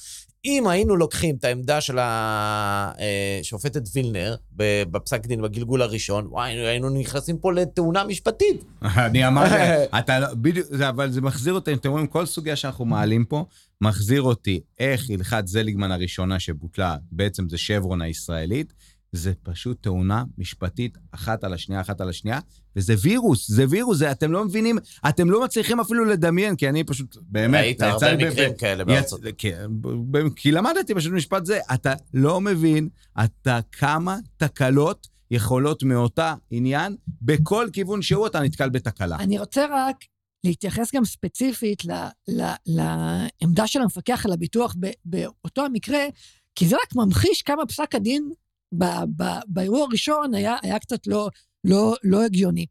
אם 0.46 0.68
היינו 0.68 0.96
לוקחים 0.96 1.36
את 1.40 1.44
העמדה 1.44 1.82
של 1.82 1.98
השופטת 2.02 3.82
וילנר 3.94 4.36
בפסק 4.56 5.26
דין 5.26 5.42
בגלגול 5.42 5.82
הראשון, 5.82 6.28
וואי, 6.28 6.52
היינו 6.52 6.90
נכנסים 6.90 7.38
פה 7.38 7.54
לתאונה 7.54 8.04
משפטית. 8.04 8.64
אני 8.82 9.28
אמרתי, 9.28 9.56
אתה 10.00 10.20
לא, 10.20 10.28
בדיוק, 10.34 10.68
אבל 10.90 11.12
זה 11.12 11.22
מחזיר 11.22 11.54
אותי, 11.54 11.74
אתם 11.74 11.90
רואים, 11.90 12.08
כל 12.08 12.26
סוגיה 12.26 12.56
שאנחנו 12.56 12.86
מעלים 12.86 13.26
פה, 13.26 13.46
מחזיר 13.82 14.22
אותי 14.22 14.60
איך 14.80 15.10
הלכת 15.10 15.44
זליגמן 15.48 15.92
הראשונה 15.92 16.40
שבוטלה, 16.40 16.96
בעצם 17.12 17.50
זה 17.50 17.58
שברון 17.58 18.02
הישראלית, 18.02 18.74
זה 19.12 19.34
פשוט 19.44 19.84
תאונה 19.84 20.24
משפטית 20.38 20.98
אחת 21.12 21.44
על 21.44 21.54
השנייה, 21.54 21.82
אחת 21.82 22.02
על 22.02 22.10
השנייה, 22.10 22.40
וזה 22.76 22.94
וירוס, 23.02 23.52
זה 23.52 23.66
וירוס, 23.70 23.98
זה, 23.98 24.12
אתם 24.12 24.32
לא 24.32 24.46
מבינים, 24.46 24.78
אתם 25.10 25.30
לא 25.30 25.44
מצליחים 25.44 25.80
אפילו 25.80 26.06
לדמיין, 26.06 26.56
כי 26.56 26.70
אני 26.70 26.84
פשוט, 26.84 27.18
באמת, 27.22 27.62
ראית 27.62 27.82
הרבה 27.82 28.16
מקרים 28.16 28.52
ב- 28.54 28.58
כאלה 28.58 28.84
יצ- 28.84 28.86
בארצות. 28.88 29.22
כן, 29.38 29.66
ב- 29.82 30.18
ב- 30.18 30.34
כי 30.36 30.52
למדתי 30.52 30.96
פשוט 30.96 31.14
משפט 31.14 31.46
זה, 31.46 31.60
אתה 31.74 31.94
לא 32.14 32.42
מבין, 32.42 32.90
אתה 33.24 33.60
כמה 33.72 34.18
תקלות 34.38 35.08
יכולות 35.32 35.84
מאותה 35.84 36.34
עניין, 36.52 36.96
בכל 37.22 37.68
כיוון 37.74 38.02
שהוא 38.02 38.28
אתה 38.28 38.40
נתקל 38.40 38.70
בתקלה. 38.70 39.16
אני 39.20 39.40
רוצה 39.40 39.66
רק 39.72 39.96
להתייחס 40.44 40.96
גם 40.96 41.06
ספציפית 41.06 41.86
ל, 41.86 41.92
ל, 42.28 42.42
לעמדה 42.66 43.68
של 43.68 43.82
המפקח 43.82 44.26
על 44.26 44.34
הביטוח 44.34 44.76
ב, 44.80 44.88
באותו 45.06 45.66
המקרה, 45.66 46.00
כי 46.56 46.68
זה 46.68 46.76
רק 46.76 46.96
ממחיש 46.96 47.42
כמה 47.42 47.66
פסק 47.66 47.96
הדין 47.96 48.32
באירוע 49.48 49.84
הראשון 49.84 50.34
היה, 50.34 50.56
היה 50.62 50.80
קצת 50.80 51.08
לא, 51.08 51.30
לא, 51.64 51.96
לא 52.04 52.24
הגיוני. 52.24 52.66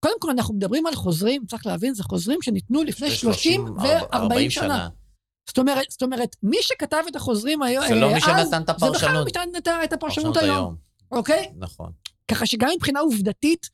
קודם 0.00 0.20
כל, 0.20 0.30
אנחנו 0.30 0.54
מדברים 0.54 0.86
על 0.86 0.94
חוזרים, 0.94 1.46
צריך 1.46 1.66
להבין, 1.66 1.94
זה 1.94 2.02
חוזרים 2.02 2.42
שניתנו 2.42 2.82
לפני 2.82 3.10
30 3.10 3.64
ו-40 3.64 4.50
שנה. 4.50 4.88
זאת 5.48 5.58
אומרת, 5.58 5.90
זאת 5.90 6.02
אומרת, 6.02 6.36
מי 6.42 6.56
שכתב 6.60 7.02
את 7.08 7.16
החוזרים 7.16 7.62
היום, 7.62 7.84
זה 7.88 7.94
לא 7.94 8.08
מי 8.08 8.16
אז, 8.16 8.22
שנתן 8.22 8.62
את 8.62 8.66
זה 8.80 8.90
בכלל 8.90 9.12
לא 9.12 9.20
הפרשנות. 9.20 9.26
נתן 9.28 9.48
את 9.58 9.68
את 9.84 9.92
הפרשנות 9.92 10.36
היום, 10.36 10.76
אוקיי? 11.12 11.52
נכון, 11.56 11.92
ככה 12.28 12.46
שגם 12.46 12.68
מבחינה 12.76 13.00
עובדתית, 13.00 13.70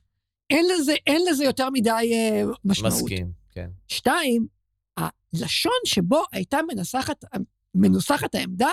אין 0.50 0.66
לזה, 0.74 0.94
אין 1.06 1.22
לזה 1.28 1.44
יותר 1.44 1.70
מדי 1.70 1.90
אה, 1.90 2.42
משמעות. 2.64 2.94
מסכים, 2.94 3.30
כן. 3.50 3.70
שתיים, 3.88 4.46
הלשון 4.96 5.72
שבו 5.84 6.22
הייתה 6.32 6.58
מנסחת, 6.68 7.24
מנוסחת 7.74 8.34
העמדה, 8.34 8.70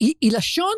היא, 0.00 0.14
היא 0.20 0.32
לשון 0.32 0.74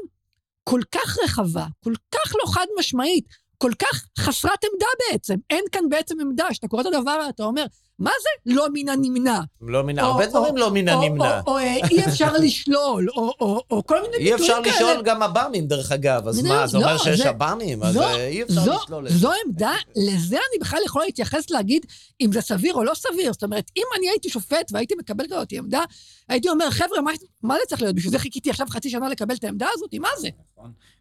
כל 0.64 0.80
כך 0.92 1.18
רחבה, 1.24 1.66
כל 1.84 1.94
כך 2.14 2.32
לא 2.34 2.52
חד 2.52 2.66
משמעית, 2.78 3.24
כל 3.58 3.70
כך 3.78 4.06
חסרת 4.18 4.64
עמדה 4.72 4.86
בעצם. 5.10 5.34
אין 5.50 5.64
כאן 5.72 5.88
בעצם 5.88 6.20
עמדה. 6.20 6.46
כשאתה 6.50 6.68
קורא 6.68 6.82
את 6.82 6.86
הדבר, 6.86 7.28
אתה 7.28 7.42
אומר, 7.42 7.64
מה 8.02 8.10
זה 8.22 8.54
לא 8.54 8.66
מן 8.72 8.88
הנמנע? 8.88 9.40
לא 9.60 9.82
מן, 9.84 9.98
או- 9.98 10.04
הרבה 10.04 10.24
או- 10.24 10.30
דברים 10.30 10.56
לא 10.56 10.70
מן 10.70 10.88
או- 10.88 11.02
הנמנע. 11.02 11.40
או, 11.40 11.52
או, 11.52 11.58
אה, 11.58 11.76
אי 11.90 12.04
אפשר 12.04 12.32
לשלול, 12.44 13.08
או, 13.16 13.32
או, 13.40 13.62
או 13.70 13.86
כל 13.86 14.02
מיני 14.02 14.16
אי 14.16 14.30
ביטויים 14.30 14.34
אפשר 14.40 14.60
כאלה. 14.64 14.76
לשאול 14.76 15.02
גם 15.04 15.22
עב"מים, 15.22 15.66
דרך 15.66 15.92
אגב. 15.92 16.28
אז 16.28 16.42
מה, 16.42 16.66
זה 16.66 16.76
אומר 16.76 16.92
לא, 16.92 16.98
שיש 16.98 17.20
עב"מים? 17.20 17.82
אז 17.82 17.94
זו- 17.94 18.02
אה, 18.02 18.26
אי 18.26 18.42
אפשר 18.42 18.76
לשלול 18.82 19.06
את 19.06 19.12
זה. 19.12 19.18
זו 19.18 19.30
עמדה, 19.46 19.72
לזה 19.96 20.36
אני 20.36 20.60
בכלל 20.60 20.78
יכולה 20.86 21.04
להתייחס 21.04 21.50
להגיד 21.50 21.86
אם 22.20 22.32
זה 22.32 22.40
סביר 22.40 22.74
או 22.74 22.84
לא 22.84 22.92
סביר. 22.94 23.32
זאת 23.32 23.42
אומרת, 23.44 23.70
אם 23.76 23.82
אני 23.98 24.08
הייתי 24.10 24.28
שופט 24.28 24.70
והייתי 24.72 24.94
מקבל 24.98 25.24
כזאת 25.30 25.52
עמדה, 25.52 25.80
הייתי 26.28 26.48
אומר, 26.48 26.70
חבר'ה, 26.70 27.00
מה, 27.00 27.10
מה 27.42 27.54
זה 27.54 27.68
צריך 27.68 27.82
להיות? 27.82 27.94
בשביל 27.96 28.12
זה 28.12 28.18
חיכיתי 28.18 28.50
עכשיו 28.50 28.66
חצי 28.70 28.90
שנה 28.90 29.08
לקבל 29.08 29.34
את 29.34 29.44
העמדה 29.44 29.66
הזאת? 29.74 29.94
מה 29.94 30.08
זה? 30.20 30.28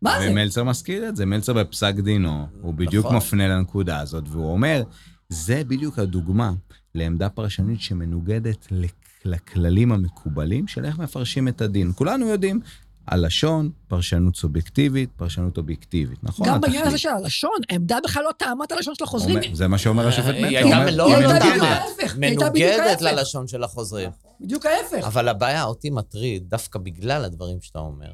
מה 0.01 0.19
זה? 0.21 0.27
ומלצר 0.31 0.63
מזכיר 0.63 1.09
את 1.09 1.15
זה, 1.15 1.25
מלצר 1.25 1.53
בפסק 1.53 1.93
דינו, 1.95 2.45
הוא 2.61 2.73
בדיוק 2.73 3.05
נכון. 3.05 3.17
מפנה 3.17 3.47
לנקודה 3.47 3.99
הזאת, 3.99 4.23
והוא 4.27 4.51
אומר, 4.51 4.83
זה 5.29 5.61
בדיוק 5.67 5.99
הדוגמה 5.99 6.51
לעמדה 6.95 7.29
פרשנית 7.29 7.81
שמנוגדת 7.81 8.67
לכ- 8.71 8.91
לכללים 9.25 9.91
המקובלים 9.91 10.67
של 10.67 10.85
איך 10.85 10.99
מפרשים 10.99 11.47
את 11.47 11.61
הדין. 11.61 11.91
כולנו 11.95 12.27
יודעים, 12.27 12.59
הלשון, 13.07 13.71
פרשנות 13.87 14.35
סובייקטיבית, 14.35 15.09
פרשנות 15.17 15.57
אובייקטיבית, 15.57 16.23
נכון? 16.23 16.47
גם 16.47 16.61
בעניין 16.61 16.87
הזה. 16.87 16.97
של 16.97 17.09
הלשון, 17.09 17.51
העמדה 17.69 17.97
בכלל 18.03 18.23
לא 18.23 18.31
טעמה 18.37 18.63
את 18.65 18.71
הלשון 18.71 18.95
של 18.95 19.03
החוזרים. 19.03 19.55
זה 19.55 19.67
מה 19.67 19.77
שאומר 19.77 20.07
השופט. 20.07 20.27
הייתה 20.35 20.63
אומר- 20.63 20.95
לא 20.95 21.07
היא 21.07 21.15
הייתה 21.15 21.33
לא 21.33 21.39
טעמה, 21.39 21.79
מנוגדת. 22.17 23.01
ללשון 23.01 23.47
של 23.47 23.63
החוזרים. 23.63 24.09
בדיוק 24.41 24.65
ההפך. 24.65 25.05
אבל 25.07 25.27
הבעיה, 25.27 25.63
אותי 25.63 25.89
מטריד, 25.89 26.49
דווקא 26.49 26.79
בגלל 26.79 27.25
הדברים 27.25 27.57
שאתה 27.61 27.79
אומר, 27.79 28.11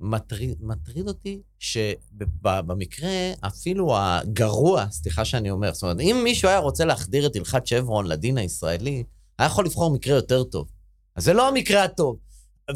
מטריד, 0.00 0.58
מטריד 0.60 1.08
אותי 1.08 1.40
שבמקרה 1.58 3.32
אפילו 3.40 3.96
הגרוע, 3.96 4.86
סליחה 4.90 5.24
שאני 5.24 5.50
אומר, 5.50 5.74
זאת 5.74 5.82
אומרת, 5.82 6.00
אם 6.00 6.20
מישהו 6.24 6.48
היה 6.48 6.58
רוצה 6.58 6.84
להחדיר 6.84 7.26
את 7.26 7.36
הלכת 7.36 7.66
שברון 7.66 8.06
לדין 8.06 8.38
הישראלי, 8.38 9.04
היה 9.38 9.46
יכול 9.46 9.64
לבחור 9.64 9.90
מקרה 9.90 10.14
יותר 10.14 10.44
טוב. 10.44 10.68
אז 11.16 11.24
זה 11.24 11.32
לא 11.32 11.48
המקרה 11.48 11.84
הטוב. 11.84 12.16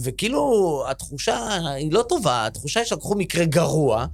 וכאילו, 0.03 0.85
התחושה 0.91 1.49
היא 1.75 1.93
לא 1.93 2.05
טובה, 2.09 2.47
התחושה 2.47 2.81
היא 2.81 2.87
שלקחו 2.87 3.15
מקרה 3.15 3.45
גרוע, 3.45 4.07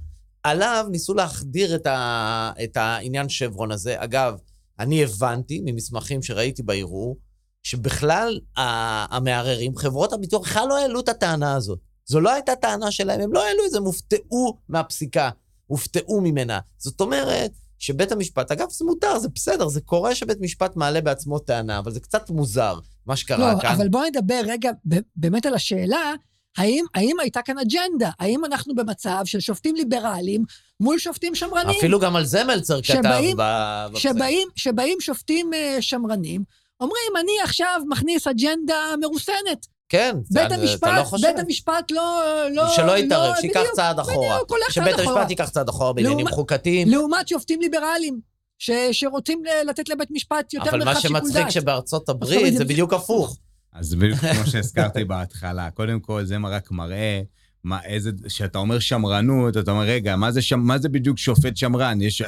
עליו 0.43 0.85
ניסו 0.91 1.13
להחדיר 1.13 1.75
את, 1.75 1.87
ה, 1.87 2.51
את 2.63 2.77
העניין 2.77 3.29
שברון 3.29 3.71
הזה. 3.71 4.03
אגב, 4.03 4.37
אני 4.79 5.03
הבנתי 5.03 5.61
ממסמכים 5.65 6.23
שראיתי 6.23 6.63
בערעור, 6.63 7.17
שבכלל 7.63 8.39
המערערים, 8.55 9.77
חברות 9.77 10.13
הביטוח 10.13 10.41
בכלל 10.41 10.67
לא 10.67 10.77
העלו 10.77 10.99
את 10.99 11.09
הטענה 11.09 11.55
הזאת. 11.55 11.79
זו 12.07 12.19
לא 12.19 12.31
הייתה 12.33 12.55
טענה 12.55 12.91
שלהם, 12.91 13.21
הם 13.21 13.33
לא 13.33 13.47
העלו 13.47 13.65
את 13.65 13.71
זה, 13.71 13.77
הם 13.77 13.83
הופתעו 13.83 14.57
מהפסיקה, 14.69 15.29
הופתעו 15.67 16.21
ממנה. 16.21 16.59
זאת 16.77 17.01
אומרת 17.01 17.51
שבית 17.79 18.11
המשפט, 18.11 18.51
אגב, 18.51 18.69
זה 18.69 18.85
מותר, 18.85 19.19
זה 19.19 19.27
בסדר, 19.35 19.67
זה 19.67 19.81
קורה 19.81 20.15
שבית 20.15 20.37
משפט 20.41 20.75
מעלה 20.75 21.01
בעצמו 21.01 21.39
טענה, 21.39 21.79
אבל 21.79 21.91
זה 21.91 21.99
קצת 21.99 22.29
מוזר, 22.29 22.79
מה 23.05 23.15
שקרה 23.15 23.53
לא, 23.53 23.61
כאן. 23.61 23.71
אבל 23.71 23.89
בואו 23.89 24.05
נדבר 24.05 24.41
רגע 24.45 24.71
באמת 25.15 25.45
על 25.45 25.53
השאלה, 25.53 26.13
האם, 26.57 26.85
האם 26.95 27.15
הייתה 27.21 27.41
כאן 27.41 27.55
אג'נדה? 27.57 28.09
האם 28.19 28.45
אנחנו 28.45 28.75
במצב 28.75 29.21
של 29.25 29.39
שופטים 29.39 29.75
ליברליים 29.75 30.43
מול 30.79 30.99
שופטים 30.99 31.35
שמרנים? 31.35 31.77
אפילו 31.77 31.99
גם 31.99 32.15
על 32.15 32.25
זה 32.25 32.43
מלצר 32.43 32.81
כתב 32.81 32.93
שבאים- 32.93 33.37
ב-. 33.37 33.87
שבאים, 33.95 34.47
שבאים 34.55 35.01
שופטים 35.01 35.53
אה, 35.53 35.77
שמרנים, 35.81 36.43
אומרים, 36.79 37.11
אני 37.23 37.31
עכשיו 37.43 37.81
מכניס 37.89 38.27
אג'נדה 38.27 38.77
מרוסנת. 39.01 39.67
כן, 39.89 40.15
זה- 40.23 40.39
בית 40.39 40.51
אתה 40.51 40.61
המשפט, 40.61 40.89
לא 40.97 41.03
חושב. 41.03 41.27
בית 41.27 41.39
המשפט 41.39 41.91
לא... 41.91 42.21
לא 42.53 42.67
שלא 42.75 42.97
יתערב, 42.97 43.35
שייקח 43.41 43.59
בדיוק, 43.59 43.75
צעד 43.75 43.99
אחורה. 43.99 44.35
בדיוק, 44.35 44.49
הולך 44.51 44.63
צעד 44.63 44.71
שבית 44.73 44.99
אחורה. 44.99 45.15
המשפט 45.15 45.29
ייקח 45.29 45.49
צעד 45.49 45.69
אחורה 45.69 45.93
בעניינים 45.93 46.17
לעומת- 46.19 46.33
חוקתיים. 46.33 46.87
לעומת 46.89 47.27
שופטים 47.27 47.61
ליברליים, 47.61 48.19
ש, 48.59 48.71
שרוצים 48.91 49.41
לתת 49.69 49.89
לבית 49.89 50.11
משפט 50.11 50.53
יותר 50.53 50.69
אבל 50.69 50.79
מה 50.79 50.85
מרחב 50.85 50.99
שיקול 51.01 51.19
שמצחיק 51.19 51.35
דעת. 51.43 51.51
שבארצות 51.51 52.09
עכשיו, 52.09 52.15
הברית 52.37 52.57
זה 52.57 52.65
בדיוק 52.65 52.93
הפוך. 52.93 53.37
אז 53.73 53.95
בדיוק 53.95 54.19
כמו 54.19 54.45
שהזכרתי 54.51 55.03
בהתחלה, 55.03 55.71
קודם 55.71 55.99
כל 55.99 56.25
זה 56.25 56.35
רק 56.43 56.71
מראה 56.71 57.21
מה, 57.63 57.79
איזה, 57.85 58.11
כשאתה 58.27 58.59
אומר 58.59 58.79
שמרנות, 58.79 59.57
אתה 59.57 59.71
אומר, 59.71 59.83
רגע, 59.83 60.15
מה 60.15 60.31
זה, 60.31 60.41
שם, 60.41 60.59
מה 60.59 60.77
זה 60.77 60.89
בדיוק 60.89 61.17
שופט 61.17 61.57
שמרן? 61.57 62.01
יש, 62.01 62.21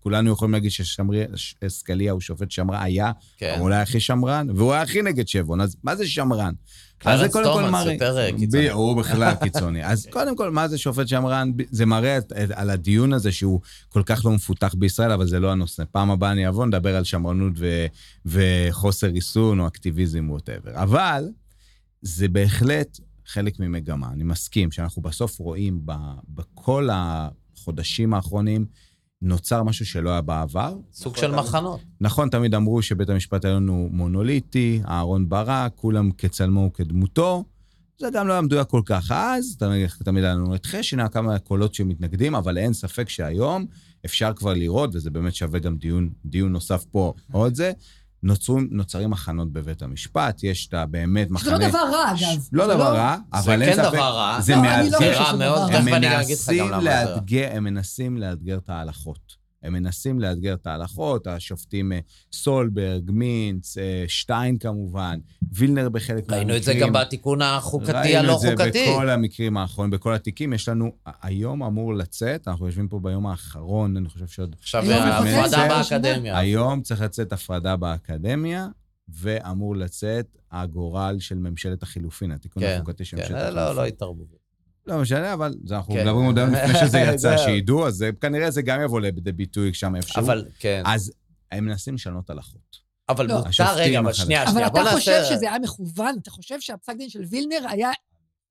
כולנו 0.00 0.32
יכולים 0.32 0.52
להגיד 0.54 0.70
שסקליה 1.36 2.12
הוא 2.12 2.20
שופט 2.20 2.50
שמרן, 2.50 2.82
היה, 2.82 3.12
כן. 3.38 3.54
הוא 3.56 3.62
אולי 3.64 3.76
הכי 3.76 4.00
שמרן, 4.00 4.46
והוא 4.56 4.72
היה 4.72 4.82
הכי 4.82 5.02
נגד 5.02 5.28
שברון, 5.28 5.60
אז 5.60 5.76
מה 5.84 5.96
זה 5.96 6.08
שמרן? 6.08 6.52
אז 7.04 7.20
זה 7.20 7.28
קודם 7.28 7.52
כל 7.52 7.70
מראה... 7.70 7.92
יותר 7.92 8.18
אה, 8.18 8.30
קיצוני. 8.38 8.70
הוא 8.70 9.02
בכלל 9.02 9.34
קיצוני. 9.42 9.86
אז 9.86 10.06
קודם 10.10 10.36
כל, 10.36 10.50
מה 10.50 10.68
זה 10.68 10.78
שופט 10.78 11.08
שמרן? 11.08 11.50
זה 11.70 11.86
מראה 11.86 12.18
על 12.54 12.70
הדיון 12.70 13.12
הזה 13.12 13.32
שהוא 13.32 13.60
כל 13.88 14.02
כך 14.06 14.24
לא 14.24 14.30
מפותח 14.32 14.74
בישראל, 14.78 15.12
אבל 15.12 15.26
זה 15.26 15.40
לא 15.40 15.52
הנושא. 15.52 15.82
פעם 15.92 16.10
הבאה 16.10 16.32
אני 16.32 16.48
אבוא, 16.48 16.66
נדבר 16.66 16.96
על 16.96 17.04
שמרנות 17.04 17.52
ו- 17.56 17.86
וחוסר 18.26 19.06
ריסון 19.06 19.60
או 19.60 19.66
אקטיביזם 19.66 20.30
ווטאבר. 20.30 20.70
אבל 20.82 21.28
זה 22.02 22.28
בהחלט 22.28 23.00
חלק 23.26 23.60
ממגמה. 23.60 24.08
אני 24.12 24.24
מסכים 24.24 24.70
שאנחנו 24.70 25.02
בסוף 25.02 25.38
רואים 25.38 25.80
ב- 25.84 25.92
בכל 26.28 26.88
החודשים 26.92 28.14
האחרונים, 28.14 28.66
נוצר 29.22 29.62
משהו 29.62 29.86
שלא 29.86 30.10
היה 30.10 30.20
בעבר. 30.20 30.76
סוג 30.92 31.16
של 31.16 31.30
מחנות. 31.30 31.80
נכון, 32.00 32.28
תמיד 32.28 32.54
אמרו 32.54 32.82
שבית 32.82 33.08
המשפט 33.08 33.44
העליון 33.44 33.68
הוא 33.68 33.90
מונוליטי, 33.90 34.82
אהרון 34.88 35.28
ברק, 35.28 35.72
כולם 35.74 36.10
כצלמו 36.10 36.66
וכדמותו. 36.66 37.44
זה 37.98 38.08
גם 38.12 38.28
לא 38.28 38.32
היה 38.32 38.42
מדויק 38.42 38.68
כל 38.68 38.82
כך 38.84 39.12
אז, 39.14 39.56
תמיד, 39.58 39.88
תמיד 40.04 40.24
היה 40.24 40.34
לנו 40.34 40.54
את 40.54 40.66
חשין, 40.66 41.08
כמה 41.08 41.38
קולות 41.38 41.74
שמתנגדים, 41.74 42.34
אבל 42.34 42.58
אין 42.58 42.72
ספק 42.72 43.08
שהיום 43.08 43.66
אפשר 44.04 44.32
כבר 44.36 44.54
לראות, 44.54 44.90
וזה 44.94 45.10
באמת 45.10 45.34
שווה 45.34 45.58
גם 45.58 45.76
דיון, 45.76 46.10
דיון 46.24 46.52
נוסף 46.52 46.84
פה, 46.90 47.12
עוד 47.32 47.54
זה, 47.54 47.72
נוצרו, 48.22 48.58
נוצרים 48.70 49.10
מחנות 49.10 49.52
בבית 49.52 49.82
המשפט, 49.82 50.44
יש 50.44 50.66
את 50.66 50.74
הבאמת 50.74 51.30
מחנה... 51.30 51.56
שזה 51.56 51.58
לא 51.58 51.68
דבר 51.68 51.78
רע, 51.78 52.10
אגב. 52.10 52.48
לא 52.52 52.66
זה 52.66 52.74
דבר 52.74 52.94
רע, 52.96 53.16
אבל 53.32 53.42
זה 53.42 53.52
אין 53.52 53.64
כן 53.64 53.82
ספק... 53.82 53.92
דבר 53.92 54.16
רע. 54.16 54.40
זה 54.40 54.54
לא, 54.54 54.62
לא 54.62 54.68
מאתגר. 54.68 54.98
שזה 54.98 55.20
רע 55.20 55.36
מאוד, 55.36 55.70
דבר 55.70 55.78
רע. 55.78 55.78
הם 55.78 55.84
תכף 55.84 55.92
אני 55.94 56.06
גם 56.06 56.20
אגיד 56.20 56.36
לך 56.38 56.44
גם 56.46 56.56
מנסים 56.56 56.70
למה 56.70 56.82
זה 56.82 57.04
רע. 57.04 57.14
לאתגר, 57.14 57.48
הם 57.52 57.64
מנסים 57.64 58.18
לאתגר 58.18 58.58
את 58.58 58.68
ההלכות. 58.70 59.39
הם 59.62 59.72
מנסים 59.72 60.20
לאתגר 60.20 60.54
את 60.54 60.66
ההלכות, 60.66 61.26
השופטים 61.26 61.92
אה, 61.92 61.98
סולברג, 62.32 63.10
מינץ, 63.10 63.78
אה, 63.78 64.04
שטיין 64.08 64.58
כמובן, 64.58 65.18
וילנר 65.52 65.88
בחלק 65.88 66.14
מהמקרים. 66.16 66.38
ראינו 66.38 66.56
את 66.56 66.62
זה 66.62 66.74
גם 66.74 66.92
בתיקון 66.92 67.42
החוקתי 67.42 68.16
הלא 68.16 68.36
ראינו 68.36 68.52
את 68.52 68.58
חוקתי. 68.60 68.84
זה 68.86 68.92
בכל 68.92 69.10
המקרים 69.10 69.56
האחרונים, 69.56 69.90
בכל 69.90 70.14
התיקים. 70.14 70.52
יש 70.52 70.68
לנו, 70.68 70.92
היום 71.22 71.62
אמור 71.62 71.94
לצאת, 71.94 72.48
אנחנו 72.48 72.66
יושבים 72.66 72.88
פה 72.88 72.98
ביום 73.02 73.26
האחרון, 73.26 73.96
אני 73.96 74.08
חושב 74.08 74.26
שעוד... 74.26 74.56
עכשיו, 74.60 74.82
היום 74.82 75.02
ההפרדה 75.02 75.48
זה- 75.48 75.68
באקדמיה. 75.68 76.38
היום 76.38 76.82
צריך 76.82 77.00
לצאת 77.00 77.32
הפרדה 77.32 77.76
באקדמיה, 77.76 78.68
ואמור 79.08 79.76
לצאת 79.76 80.38
הגורל 80.52 81.16
של 81.20 81.38
ממשלת 81.38 81.82
החילופין, 81.82 82.30
התיקון 82.32 82.62
כן, 82.62 82.76
החוקתי 82.76 83.04
של 83.04 83.16
כן, 83.16 83.22
ממשלת 83.22 83.34
לא, 83.54 83.60
החילופין. 83.60 83.76
לא 83.76 83.84
התערבו. 83.84 84.39
לא 84.86 84.98
משנה, 84.98 85.32
אבל 85.34 85.54
זה 85.64 85.76
אנחנו 85.76 85.94
כן. 85.94 86.00
מדברים 86.00 86.26
עוד 86.26 86.38
היום 86.38 86.50
לפני 86.54 86.78
שזה 86.78 86.98
יצא. 87.14 87.36
שידעו, 87.38 87.86
אז 87.86 87.94
זה- 87.94 88.10
כנראה 88.20 88.50
זה 88.50 88.62
גם 88.62 88.80
יבוא 88.84 89.00
לידי 89.00 89.32
ביטוי 89.32 89.74
שם 89.74 89.96
איפשהו. 89.96 90.22
אבל, 90.22 90.44
כן. 90.58 90.82
אז 90.86 91.12
הם 91.52 91.64
מנסים 91.64 91.94
לשנות 91.94 92.30
הלכות. 92.30 92.76
אבל 93.08 93.26
לא. 93.26 93.36
מותר, 93.36 93.48
השופטים 93.48 93.74
רגע, 93.76 93.98
אבל. 93.98 94.12
שנייה, 94.12 94.42
אבל 94.42 94.50
שנייה, 94.52 94.68
בוא 94.68 94.82
אתה 94.82 94.90
חושב 94.90 95.10
נעשה... 95.10 95.34
שזה 95.36 95.48
היה 95.50 95.58
מכוון? 95.58 96.14
אתה 96.22 96.30
חושב 96.30 96.60
שהפסק 96.60 96.92
דין 96.96 97.08
של 97.08 97.22
וילנר 97.30 97.68
היה 97.68 97.90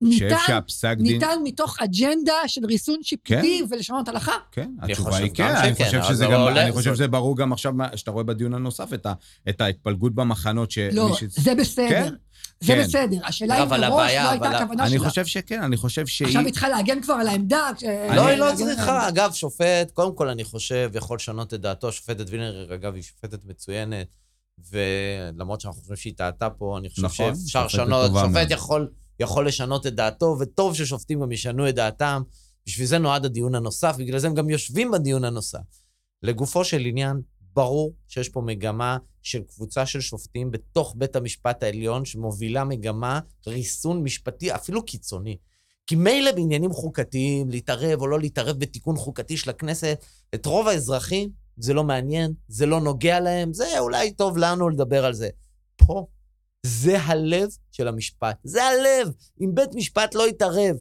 ניתן, 0.02 0.36
שהפסק 0.48 0.96
דין... 0.98 1.14
ניתן 1.14 1.36
מתוך 1.44 1.78
אג'נדה 1.82 2.34
של 2.48 2.66
ריסון 2.66 2.98
שיפוטי 3.02 3.64
ולשנות 3.70 4.08
הלכה? 4.08 4.32
כן, 4.52 4.72
התשובה 4.82 5.12
חושב 5.12 5.24
היא 5.24 5.32
כן, 5.34 5.50
גם 5.56 5.64
אני 5.64 5.74
חושב 5.76 5.98
אבל 5.98 6.06
שזה 6.08 6.14
זה 6.16 6.26
גם, 6.26 6.32
לא 6.32 6.46
עולה, 6.50 6.64
אני 6.64 6.72
חושב 6.72 6.96
שזה 6.96 7.08
ברור 7.08 7.38
גם 7.38 7.54
עכשיו, 7.54 7.74
שאתה 7.96 8.12
רואה 8.12 8.24
בדיון 8.24 8.54
הנוסף, 8.54 8.94
את 8.94 9.06
ה- 9.06 9.14
את 9.50 9.62
ההתפלגות 9.62 10.16
במחנות, 10.16 10.72
שמי 10.72 10.92
לא, 10.92 11.16
ש... 11.20 11.24
זה 11.28 11.56
בסדר. 11.56 11.90
כן, 11.90 12.14
זה 12.62 12.74
כן. 12.74 12.84
בסדר. 12.84 13.18
השאלה 13.26 13.58
אם 13.58 13.62
אבל 13.62 13.80
מראש 13.80 13.92
הבעיה, 13.94 14.24
לא 14.24 14.30
הייתה 14.30 14.48
אבל- 14.48 14.56
הכוונה 14.56 14.84
אני 14.88 15.00
שלה. 15.00 15.10
חושב 15.10 15.26
שכן, 15.26 15.62
אני 15.64 15.78
חושב 15.78 16.08
שהיא... 16.08 16.28
עכשיו 16.28 16.42
היא 16.46 16.52
צריכה 16.52 16.70
להגן 16.70 17.02
כבר 17.02 17.14
על 17.14 17.28
העמדה. 17.28 17.70
כש- 17.78 17.84
לא, 17.84 17.90
אני- 18.24 18.32
היא 18.32 18.38
לא 18.40 18.52
צריכה. 18.56 19.08
אגב, 19.08 19.34
שופט, 19.34 19.92
קודם 19.94 20.16
כל, 20.16 20.30
אני 20.30 20.44
חושב, 20.44 20.92
יכול 20.94 21.16
לשנות 21.16 21.54
את 21.54 21.62
דעתו. 21.62 21.92
שופטת 21.92 22.26
וילנר, 22.30 22.74
אגב, 22.74 22.94
היא 22.96 23.04
שופטת 23.04 23.46
מצוינת, 23.46 24.08
ולמרות 24.72 25.62
שאנחנו 25.62 25.80
חושבים 25.82 25.98
שהיא 25.98 26.14
טעתה 26.18 26.50
פה, 26.50 26.78
אני 26.78 26.90
חושב 26.90 27.04
נכון, 27.06 27.34
שאפשר 27.36 27.66
לשנות, 27.66 28.12
שופט. 28.26 28.48
יכול, 28.52 28.90
יכול 29.20 29.48
לשנות 29.48 29.88
את 29.88 29.96
דעתו, 29.96 30.38
וטוב 30.40 30.76
ששופטים 30.76 31.22
גם 31.22 31.32
ישנו 31.32 31.70
את 31.70 31.76
דעתם. 31.76 32.22
בשביל 32.68 32.88
זה 32.88 32.98
נועד 32.98 33.26
הדיון 33.26 33.56
הנוסף, 33.56 33.96
בגלל 34.00 34.20
זה 34.20 34.28
הם 34.28 34.34
גם 34.36 34.50
יושבים 34.50 34.92
בדיון 34.92 35.24
הנוסף. 35.24 35.60
לגופו 36.24 36.66
של 36.66 36.82
עניין, 36.86 37.22
ברור 37.54 37.94
שיש 38.08 38.30
פה 38.30 38.42
מגמה 38.42 38.98
של 39.22 39.42
קבוצה 39.44 39.86
של 39.86 40.02
שופטים 40.02 40.52
בתוך 40.52 40.94
בית 40.98 41.16
המשפט 41.16 41.64
העליון, 41.64 42.06
שמובילה 42.06 42.64
מגמה 42.64 43.20
ריסון 43.48 44.04
משפטי 44.04 44.56
אפילו 44.56 44.86
קיצוני. 44.86 45.38
כי 45.88 45.96
מילא 45.96 46.32
בעניינים 46.32 46.74
חוקתיים, 46.74 47.50
להתערב 47.50 48.02
או 48.02 48.08
לא 48.08 48.20
להתערב 48.20 48.60
בתיקון 48.60 48.96
חוקתי 48.96 49.38
של 49.38 49.50
הכנסת, 49.50 50.06
את 50.36 50.46
רוב 50.46 50.68
האזרחים 50.68 51.30
זה 51.58 51.74
לא 51.74 51.84
מעניין, 51.84 52.34
זה 52.48 52.66
לא 52.66 52.82
נוגע 52.82 53.20
להם, 53.20 53.54
זה 53.54 53.80
אולי 53.80 54.12
טוב 54.12 54.38
לנו 54.38 54.70
לדבר 54.70 55.06
על 55.06 55.14
זה. 55.14 55.30
פה, 55.76 56.08
זה 56.66 57.02
הלב 57.02 57.50
של 57.72 57.88
המשפט. 57.88 58.38
זה 58.44 58.64
הלב. 58.64 59.12
אם 59.42 59.52
בית 59.54 59.70
משפט 59.76 60.16
לא 60.16 60.28
יתערב 60.28 60.76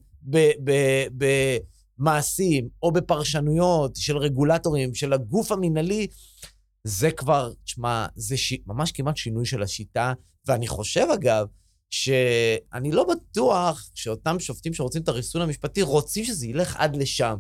במעשים 1.99 2.69
או 2.83 2.93
בפרשנויות 2.93 3.97
של 3.97 4.16
רגולטורים, 4.16 4.95
של 4.95 5.12
הגוף 5.12 5.53
המינהלי, 5.53 6.07
זה 6.89 7.11
כבר, 7.11 7.53
תשמע, 7.64 8.07
זה 8.14 8.36
ש... 8.36 8.55
ממש 8.66 8.93
כמעט 8.93 9.16
שינוי 9.16 9.47
של 9.47 9.62
השיטה, 9.62 10.12
ואני 10.47 10.66
חושב, 10.66 11.07
אגב, 11.14 11.47
שאני 11.91 12.93
לא 12.93 13.05
בטוח 13.05 13.91
שאותם 13.95 14.41
שופטים 14.41 14.74
שרוצים 14.74 15.03
את 15.03 15.09
הריסון 15.09 15.43
המשפטי 15.43 15.82
רוצים 15.82 16.24
שזה 16.24 16.47
ילך 16.47 16.76
עד 16.76 16.97
לשם. 16.97 17.36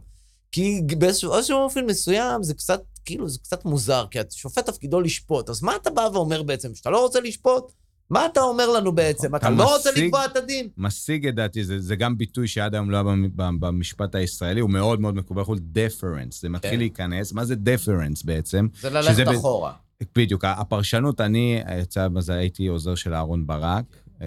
כי 0.52 0.80
באיזשהו 0.98 1.58
אופן 1.58 1.86
מסוים 1.86 2.42
זה 2.42 2.54
קצת, 2.54 2.82
כאילו, 3.04 3.28
זה 3.28 3.38
קצת 3.38 3.64
מוזר, 3.64 4.06
כי 4.10 4.18
השופט 4.20 4.66
תפקידו 4.66 5.00
לשפוט. 5.00 5.50
אז 5.50 5.62
מה 5.62 5.76
אתה 5.76 5.90
בא 5.90 6.08
ואומר 6.12 6.42
בעצם? 6.42 6.74
שאתה 6.74 6.90
לא 6.90 7.02
רוצה 7.02 7.20
לשפוט? 7.20 7.72
מה 8.10 8.26
אתה 8.26 8.40
אומר 8.40 8.70
לנו 8.70 8.92
בעצם? 8.92 9.36
אתה 9.36 9.46
אתה 9.46 9.54
לא 9.56 9.74
רוצה 9.76 9.90
לקבוע 9.96 10.24
את 10.24 10.36
הדין? 10.36 10.68
משיג 10.78 11.26
את 11.26 11.34
דעתי, 11.34 11.64
זה, 11.64 11.80
זה 11.80 11.96
גם 11.96 12.18
ביטוי 12.18 12.48
שעד 12.48 12.74
היום 12.74 12.90
לא 12.90 12.96
היה 12.96 13.02
במ- 13.04 13.28
במ- 13.36 13.60
במשפט 13.60 14.14
הישראלי, 14.14 14.60
הוא 14.60 14.70
מאוד 14.70 15.00
מאוד 15.00 15.14
מקובל, 15.16 15.42
הוא 15.46 15.56
deference, 15.56 16.40
זה 16.40 16.48
מתחיל 16.48 16.70
כן. 16.70 16.78
להיכנס. 16.78 17.32
מה 17.32 17.44
זה 17.44 17.54
deference 17.54 18.20
בעצם? 18.24 18.66
זה 18.80 18.90
ללכת 18.90 19.24
אחורה. 19.36 19.72
בדיוק, 20.16 20.44
הפרשנות, 20.44 21.20
אני, 21.20 21.60
יצא 21.82 22.08
בזה, 22.08 22.34
הייתי 22.34 22.66
עוזר 22.66 22.94
של 22.94 23.14
אהרון 23.14 23.46
ברק, 23.46 23.84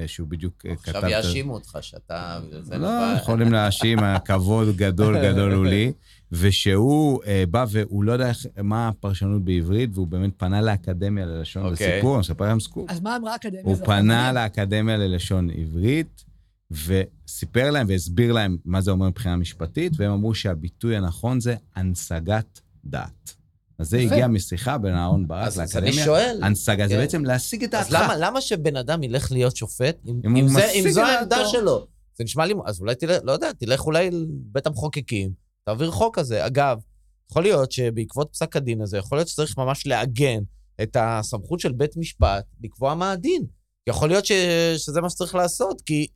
שהוא 0.07 0.27
בדיוק 0.27 0.65
אה, 0.65 0.75
כתב... 0.75 0.95
עכשיו 0.95 1.09
יאשימו 1.09 1.53
אותך 1.53 1.77
שאתה... 1.81 2.39
לא, 2.71 2.77
בא- 2.77 3.15
יכולים 3.21 3.51
להאשים, 3.51 3.99
הכבוד 3.99 4.75
גדול 4.75 5.31
גדול 5.31 5.53
הוא 5.53 5.65
לי. 5.65 5.91
ושהוא 6.31 7.23
אה, 7.25 7.43
בא 7.51 7.65
והוא 7.69 8.03
לא 8.03 8.11
יודע 8.11 8.31
מה 8.63 8.87
הפרשנות 8.87 9.43
בעברית, 9.43 9.89
והוא 9.93 10.07
באמת 10.07 10.31
פנה 10.37 10.61
לאקדמיה 10.61 11.25
ללשון, 11.25 11.63
זה 11.63 11.69
אוקיי. 11.69 11.95
סיפור, 11.95 12.13
אני 12.13 12.19
מספר 12.19 12.45
לכם 12.45 12.59
סקופ. 12.59 12.89
אז 12.89 12.99
מה 12.99 13.15
אמרה 13.15 13.33
האקדמיה? 13.33 13.61
הוא 13.63 13.75
פנה. 13.75 14.31
לאקדמיה 14.31 14.97
ללשון 14.97 15.49
עברית, 15.49 16.23
וסיפר 16.71 17.71
להם 17.71 17.87
והסביר 17.89 18.31
להם 18.31 18.57
מה 18.65 18.81
זה 18.81 18.91
אומר 18.91 19.07
מבחינה 19.07 19.35
משפטית, 19.35 19.93
והם 19.95 20.11
אמרו 20.11 20.35
שהביטוי 20.35 20.97
הנכון 20.97 21.39
זה 21.39 21.55
הנשגת 21.75 22.59
דעת. 22.85 23.35
אז 23.81 23.89
זה. 23.89 23.97
הגיע 23.97 24.27
משיחה 24.27 24.77
בין 24.77 24.95
אהרון 24.95 25.27
ברק 25.27 25.47
אז 25.47 25.61
אז 25.61 25.77
אני 25.77 25.85
לאקדמיה. 25.85 26.05
שואל, 26.05 26.39
הנשגה, 26.43 26.87
זה 26.87 26.93
כן. 26.93 26.99
בעצם 26.99 27.25
להשיג 27.25 27.63
את 27.63 27.73
אז 27.75 27.89
דעתך. 27.89 28.03
למה, 28.03 28.17
למה 28.17 28.41
שבן 28.41 28.75
אדם 28.75 29.03
ילך 29.03 29.31
להיות 29.31 29.55
שופט, 29.55 29.97
אם, 30.25 30.47
זו 30.89 31.01
העמדה? 31.01 31.47
שלו? 31.47 31.87
זה 32.17 32.23
נשמע 32.23 32.45
לי, 32.45 32.53
אז 32.65 32.79
אולי 32.79 32.95
תלך, 32.95 33.19
לא 33.23 33.31
יודע, 33.31 33.51
תלך 33.51 33.85
אולי 33.85 34.11
לבית 34.11 34.67
המחוקקים, 34.67 35.31
תעביר 35.65 35.91
חוק 35.91 36.19
כזה. 36.19 36.45
אגב, 36.45 36.79
יכול 37.31 37.43
להיות 37.43 37.71
שבעקבות 37.71 38.29
פסק 38.31 38.55
הדין 38.55 38.81
הזה, 38.81 38.97
יכול 38.97 39.17
להיות 39.17 39.27
שצריך 39.27 39.57
ממש 39.57 39.87
לעגן 39.87 40.39
את 40.83 40.97
הסמכות 40.99 41.59
של 41.59 41.71
בית 41.71 41.97
משפט 41.97 42.45
לקבוע 42.63 42.95
מה 42.95 43.11
הדין. 43.11 43.45
יכול 43.87 44.09
להיות 44.09 44.25
ש, 44.25 44.31
שזה 44.77 45.01
מה 45.01 45.09
שצריך 45.09 45.35
לעשות, 45.35 45.81
כי 45.85 46.07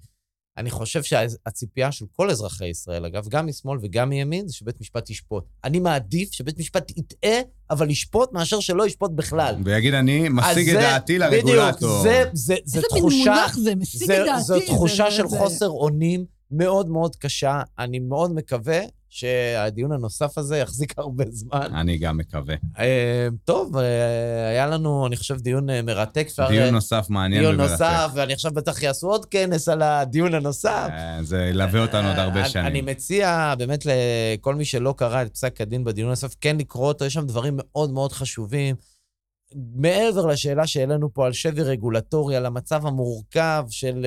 אני 0.58 0.70
חושב 0.72 1.04
שהציפייה 1.04 1.92
של 1.92 2.06
כל 2.12 2.30
אזרחי 2.30 2.68
ישראל, 2.68 3.06
אגב, 3.06 3.28
גם 3.28 3.48
משמאל 3.48 3.78
וגם 3.82 4.10
מימין, 4.10 4.48
זה 4.48 4.54
שבית 4.54 4.82
משפט 4.82 5.10
ישפוט. 5.10 5.44
אני 5.64 5.80
מעדיף 5.80 6.32
שבית 6.32 6.60
משפט 6.60 6.92
יטעה, 6.98 7.40
אבל 7.72 7.90
ישפוט, 7.90 8.34
מאשר 8.34 8.60
שלא 8.60 8.86
ישפוט 8.88 9.12
בכלל. 9.16 9.56
ויגיד, 9.66 9.94
אני 9.94 10.30
משיג 10.30 10.70
את 10.70 10.76
דעתי 10.76 11.18
לרגולטור. 11.20 12.00
בדיוק, 12.00 12.04
זה, 12.04 12.24
זה, 12.34 12.56
זה 12.66 12.78
איזה 12.78 12.88
מין 12.94 13.00
תחושה... 13.02 13.18
מונח 13.18 13.58
זה? 13.58 13.76
משיג 13.76 14.06
זה, 14.08 14.22
את 14.22 14.26
דעתי. 14.26 14.42
זו 14.44 14.60
תחושה 14.60 15.06
זה- 15.10 15.12
של 15.16 15.28
זה- 15.28 15.38
חוסר 15.38 15.70
אונים 15.70 16.26
מאוד 16.52 16.90
מאוד 16.90 17.16
קשה. 17.16 17.62
אני 17.80 18.00
מאוד 18.00 18.34
מקווה 18.34 18.80
שהדיון 19.16 19.92
הנוסף 19.92 20.38
הזה 20.38 20.58
יחזיק 20.58 20.94
הרבה 21.00 21.24
זמן. 21.30 21.76
אני 21.76 21.98
גם 21.98 22.18
מקווה. 22.18 22.56
אה, 22.80 23.28
טוב, 23.44 23.78
אה, 23.78 24.48
היה 24.50 24.68
לנו, 24.68 25.08
אני 25.08 25.16
חושב, 25.16 25.38
דיון 25.38 25.70
אה, 25.70 25.82
מרתק. 25.82 26.28
דיון 26.48 26.74
נוסף 26.74 27.06
מעניין 27.10 27.42
דיון 27.42 27.56
ומרתק. 27.56 27.72
נוסף, 27.72 28.12
ואני 28.14 28.34
עכשיו 28.34 28.52
בטח 28.52 28.84
יעשו 28.84 29.08
עוד 29.08 29.26
כנס 29.26 29.70
על 29.70 29.82
הדיון 29.82 30.34
הנוסף. 30.34 30.88
אה, 30.92 31.24
זה 31.24 31.38
ילווה 31.38 31.82
אותנו 31.82 32.08
עוד 32.08 32.18
הרבה 32.18 32.50
שנים. 32.50 32.66
אני 32.66 32.82
מציע 32.82 33.54
באמת 33.58 33.86
לכל 33.86 34.56
מי 34.56 34.66
שלא 34.66 34.94
קרא 34.98 35.22
את 35.22 35.34
פסק 35.34 35.62
הדין 35.62 35.84
בדיון 35.84 36.08
הנוסף, 36.08 36.36
כן 36.42 36.58
לקרוא 36.58 36.88
אותו, 36.88 37.06
יש 37.06 37.14
שם 37.14 37.26
דברים 37.26 37.54
מאוד 37.58 37.92
מאוד 37.92 38.12
חשובים. 38.12 38.76
מעבר 39.76 40.26
לשאלה 40.26 40.68
שהעלינו 40.68 41.14
פה 41.14 41.26
על 41.26 41.34
שבי 41.34 41.62
רגולטורי, 41.62 42.36
על 42.36 42.46
המצב 42.46 42.86
המורכב 42.86 43.66
של 43.70 44.06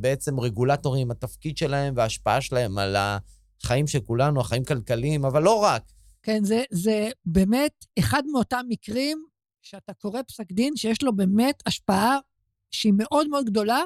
בעצם 0.00 0.40
רגולטורים, 0.40 1.10
התפקיד 1.10 1.56
שלהם 1.56 1.94
וההשפעה 1.96 2.40
שלהם 2.40 2.78
על 2.78 2.96
החיים 3.64 3.86
של 3.86 4.00
כולנו, 4.00 4.40
החיים 4.40 4.64
כלכליים, 4.64 5.24
אבל 5.24 5.42
לא 5.42 5.62
רק. 5.62 5.82
כן, 6.22 6.44
זה, 6.44 6.62
זה 6.70 7.10
באמת 7.26 7.84
אחד 7.98 8.22
מאותם 8.32 8.62
מקרים 8.68 9.24
שאתה 9.62 9.92
קורא 9.92 10.20
פסק 10.28 10.52
דין 10.52 10.76
שיש 10.76 11.02
לו 11.02 11.16
באמת 11.16 11.62
השפעה 11.66 12.18
שהיא 12.70 12.92
מאוד 12.96 13.28
מאוד 13.28 13.46
גדולה 13.46 13.80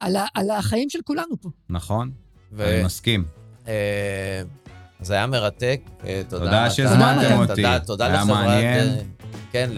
על, 0.00 0.16
ה, 0.16 0.26
על 0.34 0.50
החיים 0.50 0.90
של 0.90 0.98
כולנו 1.04 1.40
פה. 1.40 1.48
נכון? 1.68 2.10
ו- 2.52 2.74
אני 2.74 2.84
מסכים. 2.84 3.24
אה, 3.68 4.42
זה 5.00 5.14
היה 5.14 5.26
מרתק. 5.26 5.80
אה, 6.04 6.22
תודה. 6.28 6.44
תודה. 6.44 6.70
שהזמנתם 6.70 7.46
תודה, 7.46 7.74
אותי. 7.76 7.86
תודה 7.86 8.06
היה 8.06 8.14
לחברת... 8.14 8.36
מעניין. 8.36 8.88
אה, 8.88 9.02
כן, 9.52 9.70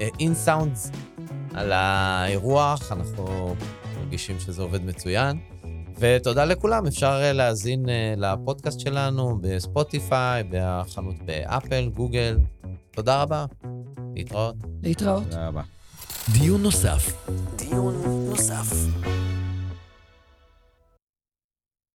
לאינסאונדס 0.00 0.90
על 1.54 1.72
האירוח, 1.72 2.92
אנחנו 2.92 3.54
מרגישים 3.96 4.40
שזה 4.40 4.62
עובד 4.62 4.84
מצוין. 4.84 5.51
ותודה 5.98 6.44
לכולם, 6.44 6.86
אפשר 6.86 7.20
אה, 7.22 7.32
להאזין 7.32 7.88
אה, 7.88 8.14
לפודקאסט 8.16 8.80
שלנו 8.80 9.38
בספוטיפיי, 9.40 10.44
בחנות 10.50 11.14
באפל, 11.24 11.88
גוגל. 11.94 12.38
תודה 12.90 13.22
רבה. 13.22 13.44
להתראות. 14.14 14.56
להתראות. 14.82 15.22
תודה 15.22 15.48
רבה. 15.48 15.62
דיון 16.32 16.62
נוסף 16.62 17.12
דיון 17.56 17.94
נוסף. 18.28 18.74